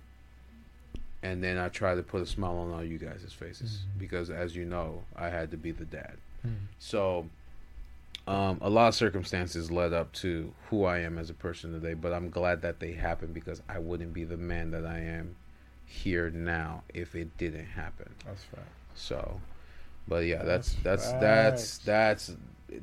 and 1.22 1.44
then 1.44 1.58
I 1.58 1.70
tried 1.70 1.96
to 1.96 2.04
put 2.04 2.22
a 2.22 2.26
smile 2.26 2.58
on 2.58 2.72
all 2.74 2.84
you 2.84 2.98
guys' 2.98 3.32
faces 3.34 3.80
Mhm. 3.96 4.00
because, 4.00 4.30
as 4.30 4.56
you 4.56 4.66
know, 4.66 5.04
I 5.16 5.30
had 5.30 5.52
to 5.52 5.58
be 5.58 5.72
the 5.72 5.86
dad. 5.86 6.18
Mm. 6.46 6.56
So, 6.80 7.30
um, 8.28 8.58
a 8.62 8.70
lot 8.70 8.88
of 8.88 8.96
circumstances 8.96 9.70
led 9.72 9.92
up 9.94 10.12
to 10.14 10.54
who 10.70 10.86
I 10.86 11.00
am 11.00 11.18
as 11.18 11.30
a 11.30 11.34
person 11.34 11.72
today, 11.74 11.94
but 11.94 12.14
I'm 12.14 12.30
glad 12.30 12.62
that 12.62 12.80
they 12.80 12.94
happened 12.94 13.34
because 13.34 13.62
I 13.70 13.80
wouldn't 13.80 14.14
be 14.14 14.24
the 14.24 14.38
man 14.38 14.72
that 14.72 14.86
I 14.86 15.00
am 15.00 15.36
here 15.90 16.30
now 16.30 16.84
if 16.94 17.16
it 17.16 17.36
didn't 17.38 17.66
happen. 17.66 18.10
That's 18.26 18.44
fact. 18.44 18.68
So, 18.96 19.42
but 20.08 20.26
yeah, 20.26 20.44
that's 20.44 20.74
That's 20.84 21.12
that's 21.12 21.22
that's 21.22 21.62
facts. 21.78 21.78
that's 21.86 22.32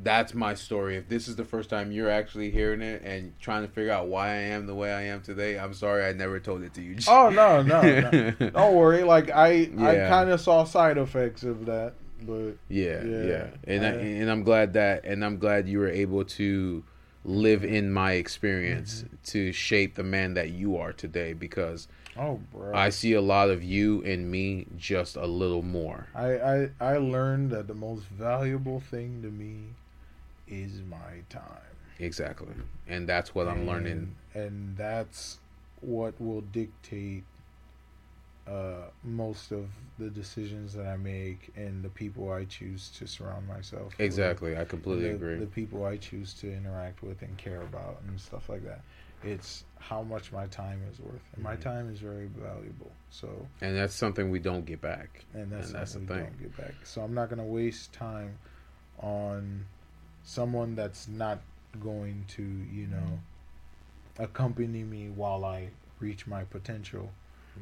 that's 0.02 0.34
my 0.34 0.54
story. 0.54 0.96
If 0.96 1.08
this 1.08 1.28
is 1.28 1.36
the 1.36 1.44
first 1.44 1.70
time 1.70 1.92
you're 1.92 2.10
actually 2.10 2.50
hearing 2.50 2.80
it 2.82 3.02
and 3.04 3.32
trying 3.40 3.62
to 3.62 3.68
figure 3.72 3.92
out 3.92 4.08
why 4.08 4.30
I 4.30 4.34
am 4.54 4.66
the 4.66 4.74
way 4.74 4.92
I 4.92 5.02
am 5.02 5.22
today, 5.22 5.56
I'm 5.58 5.74
sorry 5.74 6.04
I 6.04 6.12
never 6.12 6.40
told 6.40 6.62
it 6.62 6.74
to 6.74 6.82
you. 6.82 6.96
Oh 7.06 7.30
no, 7.30 7.62
no, 7.62 7.80
no. 7.80 8.30
Don't 8.50 8.74
worry. 8.74 9.04
Like 9.04 9.30
I, 9.30 9.70
I 9.78 9.94
kind 10.08 10.30
of 10.30 10.40
saw 10.40 10.64
side 10.64 10.98
effects 10.98 11.44
of 11.44 11.66
that, 11.66 11.92
but 12.22 12.54
Yeah, 12.68 13.04
yeah, 13.04 13.22
Yeah, 13.24 13.46
and 13.68 13.86
I, 13.86 13.88
I- 13.90 13.92
and 13.92 14.30
I'm 14.30 14.42
glad 14.42 14.72
that, 14.72 15.04
and 15.04 15.24
I'm 15.24 15.38
glad 15.38 15.68
you 15.68 15.78
were 15.78 15.88
able 15.88 16.24
to 16.24 16.82
live 17.26 17.64
in 17.64 17.92
my 17.92 18.12
experience 18.12 19.02
Mm-hmm. 19.02 19.16
to 19.24 19.52
shape 19.52 19.96
the 19.96 20.04
man 20.04 20.34
that 20.34 20.50
you 20.50 20.76
are 20.78 20.92
today. 20.92 21.32
Because 21.34 21.88
oh, 22.16 22.40
bro. 22.52 22.74
I 22.74 22.88
see 22.90 23.12
a 23.14 23.20
lot 23.20 23.50
of 23.50 23.62
you 23.62 24.00
in 24.02 24.30
me, 24.30 24.66
just 24.78 25.16
a 25.16 25.26
little 25.26 25.62
more. 25.62 26.06
I, 26.14 26.38
I 26.38 26.70
I 26.80 26.96
learned 26.98 27.50
that 27.50 27.66
the 27.66 27.74
most 27.74 28.04
valuable 28.04 28.80
thing 28.80 29.22
to 29.22 29.28
me 29.28 29.74
is 30.46 30.80
my 30.88 31.22
time. 31.28 31.74
Exactly, 31.98 32.54
and 32.86 33.08
that's 33.08 33.34
what 33.34 33.48
I'm 33.48 33.66
learning. 33.66 34.14
And, 34.34 34.44
and 34.44 34.76
that's 34.76 35.38
what 35.80 36.20
will 36.20 36.42
dictate 36.42 37.24
uh, 38.46 38.90
most 39.02 39.50
of 39.50 39.68
the 39.98 40.08
decisions 40.08 40.72
that 40.74 40.86
I 40.86 40.96
make 40.96 41.52
and 41.56 41.82
the 41.82 41.88
people 41.88 42.30
I 42.32 42.44
choose 42.44 42.90
to 42.98 43.06
surround 43.06 43.48
myself. 43.48 43.94
with. 43.98 44.00
Exactly, 44.00 44.56
I 44.56 44.64
completely 44.64 45.08
the, 45.08 45.14
agree. 45.14 45.38
The 45.38 45.46
people 45.46 45.84
I 45.84 45.96
choose 45.96 46.34
to 46.34 46.52
interact 46.52 47.02
with 47.02 47.22
and 47.22 47.36
care 47.36 47.62
about 47.62 48.02
and 48.06 48.20
stuff 48.20 48.48
like 48.48 48.64
that. 48.64 48.82
It's 49.24 49.64
how 49.80 50.02
much 50.02 50.30
my 50.30 50.46
time 50.46 50.80
is 50.92 51.00
worth. 51.00 51.22
And 51.34 51.42
my 51.42 51.56
Mhm. 51.56 51.60
time 51.62 51.90
is 51.90 51.98
very 52.00 52.26
valuable. 52.26 52.92
So, 53.10 53.48
and 53.60 53.76
that's 53.76 53.94
something 53.94 54.30
we 54.30 54.38
don't 54.38 54.64
get 54.64 54.80
back. 54.80 55.24
and 55.34 55.50
that's, 55.50 55.66
And 55.66 55.74
that's 55.76 55.92
something 55.92 56.06
the 56.06 56.14
we 56.14 56.20
thing. 56.20 56.30
don't 56.30 56.42
get 56.42 56.56
back. 56.56 56.74
So 56.84 57.02
I'm 57.02 57.14
not 57.14 57.28
going 57.28 57.38
to 57.38 57.44
waste 57.44 57.92
time 57.92 58.38
on 59.00 59.64
someone 60.24 60.74
that's 60.74 61.08
not 61.08 61.40
going 61.80 62.24
to, 62.28 62.42
you 62.42 62.86
know, 62.86 63.18
accompany 64.18 64.82
me 64.84 65.08
while 65.08 65.44
I 65.44 65.68
reach 66.00 66.26
my 66.26 66.44
potential. 66.44 67.10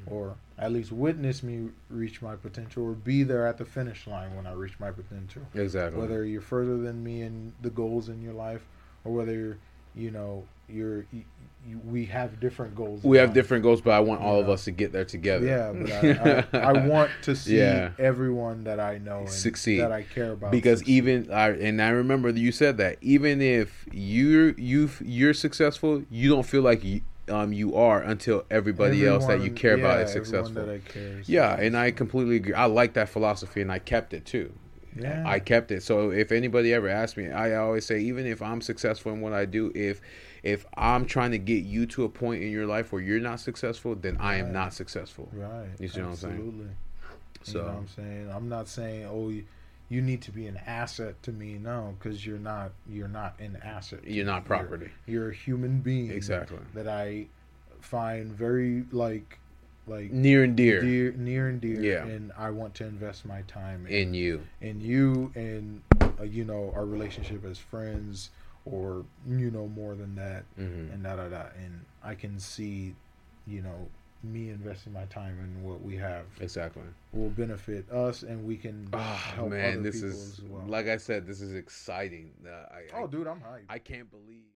Or 0.07 0.37
at 0.59 0.73
least 0.73 0.93
witness 0.93 1.43
me 1.43 1.69
reach 1.89 2.23
my 2.23 2.37
potential 2.37 2.85
or 2.85 2.93
be 2.93 3.23
there 3.23 3.47
at 3.47 3.59
the 3.59 3.65
finish 3.65 4.07
line 4.07 4.35
when 4.37 4.47
I 4.47 4.53
reach 4.53 4.79
my 4.79 4.91
potential 4.91 5.43
Exactly. 5.55 6.01
whether 6.01 6.25
you're 6.25 6.41
further 6.41 6.77
than 6.79 7.03
me 7.03 7.23
in 7.23 7.53
the 7.61 7.71
goals 7.71 8.09
in 8.09 8.23
your 8.23 8.35
life 8.35 8.67
or 9.05 9.13
whether 9.13 9.33
you're 9.35 9.59
you 9.95 10.11
know 10.11 10.45
you're 10.69 11.05
you, 11.13 11.25
you, 11.69 11.79
we 11.85 12.07
have 12.07 12.41
different 12.41 12.75
goals 12.75 13.03
we 13.05 13.19
have 13.19 13.29
life. 13.29 13.35
different 13.35 13.63
goals, 13.63 13.81
but 13.83 13.91
I 13.93 14.01
want 14.01 14.23
all 14.23 14.41
of 14.41 14.49
us 14.49 14.65
to 14.65 14.71
get 14.71 14.93
there 14.93 15.05
together. 15.05 15.45
yeah 15.47 15.73
but 15.73 15.93
I, 15.93 16.49
I, 16.59 16.69
I 16.71 16.73
want 16.87 17.11
to 17.23 17.37
see 17.37 17.59
Yeah. 17.59 17.91
everyone 17.99 18.65
that 18.65 18.81
i 18.81 18.97
know 18.99 19.19
and 19.21 19.29
Succeed. 19.29 19.81
that 19.81 19.93
i 19.93 20.03
care 20.03 20.33
about 20.33 20.51
because 20.53 20.79
succeed. 20.81 20.95
even 20.97 21.31
I 21.33 21.51
and 21.51 21.83
I 21.83 21.89
remember 21.91 22.33
that 22.33 22.41
you 22.41 22.51
said 22.53 22.77
that 22.79 22.97
even 23.03 23.41
if 23.43 23.87
you're 23.93 24.51
you 24.59 24.91
you're 25.03 25.35
successful, 25.35 26.03
you 26.11 26.29
don't 26.31 26.45
feel 26.47 26.63
like 26.63 26.83
you, 26.85 27.03
um 27.29 27.53
you 27.53 27.75
are 27.75 28.01
until 28.03 28.45
everybody 28.51 29.07
else 29.07 29.25
that 29.27 29.35
you 29.39 29.51
Everyone- 29.53 29.57
care 29.57 29.75
about 29.75 30.01
is 30.01 30.13
successful. 30.13 30.55
that 30.67 30.69
I 30.69 30.79
care 30.81 31.19
is 31.21 31.29
Yeah, 31.29 31.55
and 31.59 31.77
I 31.77 31.91
completely 31.91 32.37
agree. 32.37 32.55
I 32.55 32.67
like 32.67 32.95
that 32.95 33.09
philosophy, 33.09 33.61
and 33.63 33.71
I 33.73 33.79
kept 33.79 34.13
it 34.15 34.25
too. 34.27 34.53
Yeah. 34.97 35.25
I 35.27 35.41
kept 35.41 35.73
it. 35.73 35.83
So 35.83 36.11
if 36.11 36.31
anybody 36.31 36.73
ever 36.73 36.89
asks 36.89 37.17
me, 37.17 37.29
I 37.29 37.57
always 37.57 37.85
say, 37.85 37.99
even 38.01 38.27
if 38.27 38.41
I'm 38.41 38.61
successful 38.61 39.13
in 39.13 39.21
what 39.21 39.33
I 39.33 39.45
do, 39.45 39.73
if 39.75 40.01
if 40.45 40.67
I'm 40.77 41.05
trying 41.07 41.31
to 41.33 41.39
get 41.39 41.65
you 41.65 41.87
to 41.87 42.05
a 42.05 42.09
point 42.09 42.43
in 42.43 42.51
your 42.53 42.67
life 42.67 42.93
where 42.93 43.01
you're 43.03 43.19
not 43.19 43.41
successful, 43.41 43.95
then 43.97 44.17
I 44.21 44.37
am 44.37 44.53
not 44.53 44.73
successful. 44.75 45.31
right 45.33 45.67
You 45.81 45.89
see 45.89 46.01
what 46.01 46.11
I'm 46.11 46.17
saying? 46.17 46.35
absolutely 46.35 46.67
So 47.43 47.53
you 47.59 47.59
know 47.65 47.65
what 47.73 47.79
i'm 47.79 47.89
saying 47.89 48.31
i'm 48.33 48.49
not 48.49 48.69
saying 48.69 49.05
oh 49.07 49.33
you, 49.95 50.03
need 50.03 50.23
to 50.23 50.33
be 50.33 50.47
an 50.47 50.59
asset 50.67 51.23
to 51.23 51.33
me 51.33 51.55
no 51.55 51.95
because 51.99 52.25
you're 52.27 52.39
not 52.39 52.73
you're 52.89 53.09
not 53.09 53.39
an 53.41 53.59
asset 53.63 54.01
you're 54.05 54.25
not 54.27 54.45
property. 54.45 54.91
you're 55.07 55.31
a 55.31 55.35
human 55.35 55.81
being 55.81 56.11
Exactly. 56.11 56.59
that 56.75 56.89
I 56.89 57.27
find 57.81 58.33
very 58.33 58.85
like 58.93 59.39
like 59.87 60.11
Near 60.11 60.45
and 60.45 60.57
dear, 60.57 60.81
dear, 60.81 61.13
near 61.13 61.49
and 61.49 61.61
dear. 61.61 61.83
Yeah. 61.83 62.07
And 62.07 62.33
I 62.39 62.49
want 62.51 62.75
to 62.77 62.85
invest 62.87 63.27
my 63.27 63.43
time 63.43 63.87
in 63.87 63.93
in 64.09 64.15
you. 64.15 64.43
in 64.61 64.81
you 64.81 65.31
and 65.35 65.83
uh, 66.01 66.23
you 66.23 66.45
know 66.45 66.73
our 66.75 66.87
relationship 66.87 67.45
as 67.45 67.59
friends 67.59 68.31
or 68.65 69.05
you 69.29 69.51
know 69.51 69.67
more 69.69 69.95
than 69.95 70.15
that 70.15 70.45
hmm 70.57 70.91
and 70.93 71.03
da 71.03 71.17
da 71.17 71.29
da. 71.29 71.43
And 71.63 71.85
I 72.03 72.15
can 72.15 72.39
see 72.41 72.95
you 73.47 73.61
know 73.61 73.89
me 74.33 74.51
investing 74.51 74.93
my 74.93 75.05
time 75.07 75.39
in 75.41 75.63
what 75.63 75.83
we 75.83 75.97
have 75.97 76.25
Exactly. 76.41 76.83
will 77.13 77.31
benefit 77.31 77.91
us 77.91 78.23
and 78.23 78.45
we 78.45 78.57
can 78.57 78.89
Oh 78.93 78.99
help 78.99 79.51
man, 79.51 79.83
this 79.83 80.03
is 80.03 80.41
well. 80.49 80.65
like 80.67 80.89
I 80.89 80.97
said, 80.97 81.27
this 81.27 81.41
is 81.41 81.55
exciting. 81.55 82.31
Uh, 82.47 82.51
I, 82.51 82.83
oh 83.03 83.07
dude, 83.07 83.27
I'm 83.27 83.41
hyped. 83.41 83.65
I 83.69 83.79
can't 83.79 84.11
believe. 84.11 84.45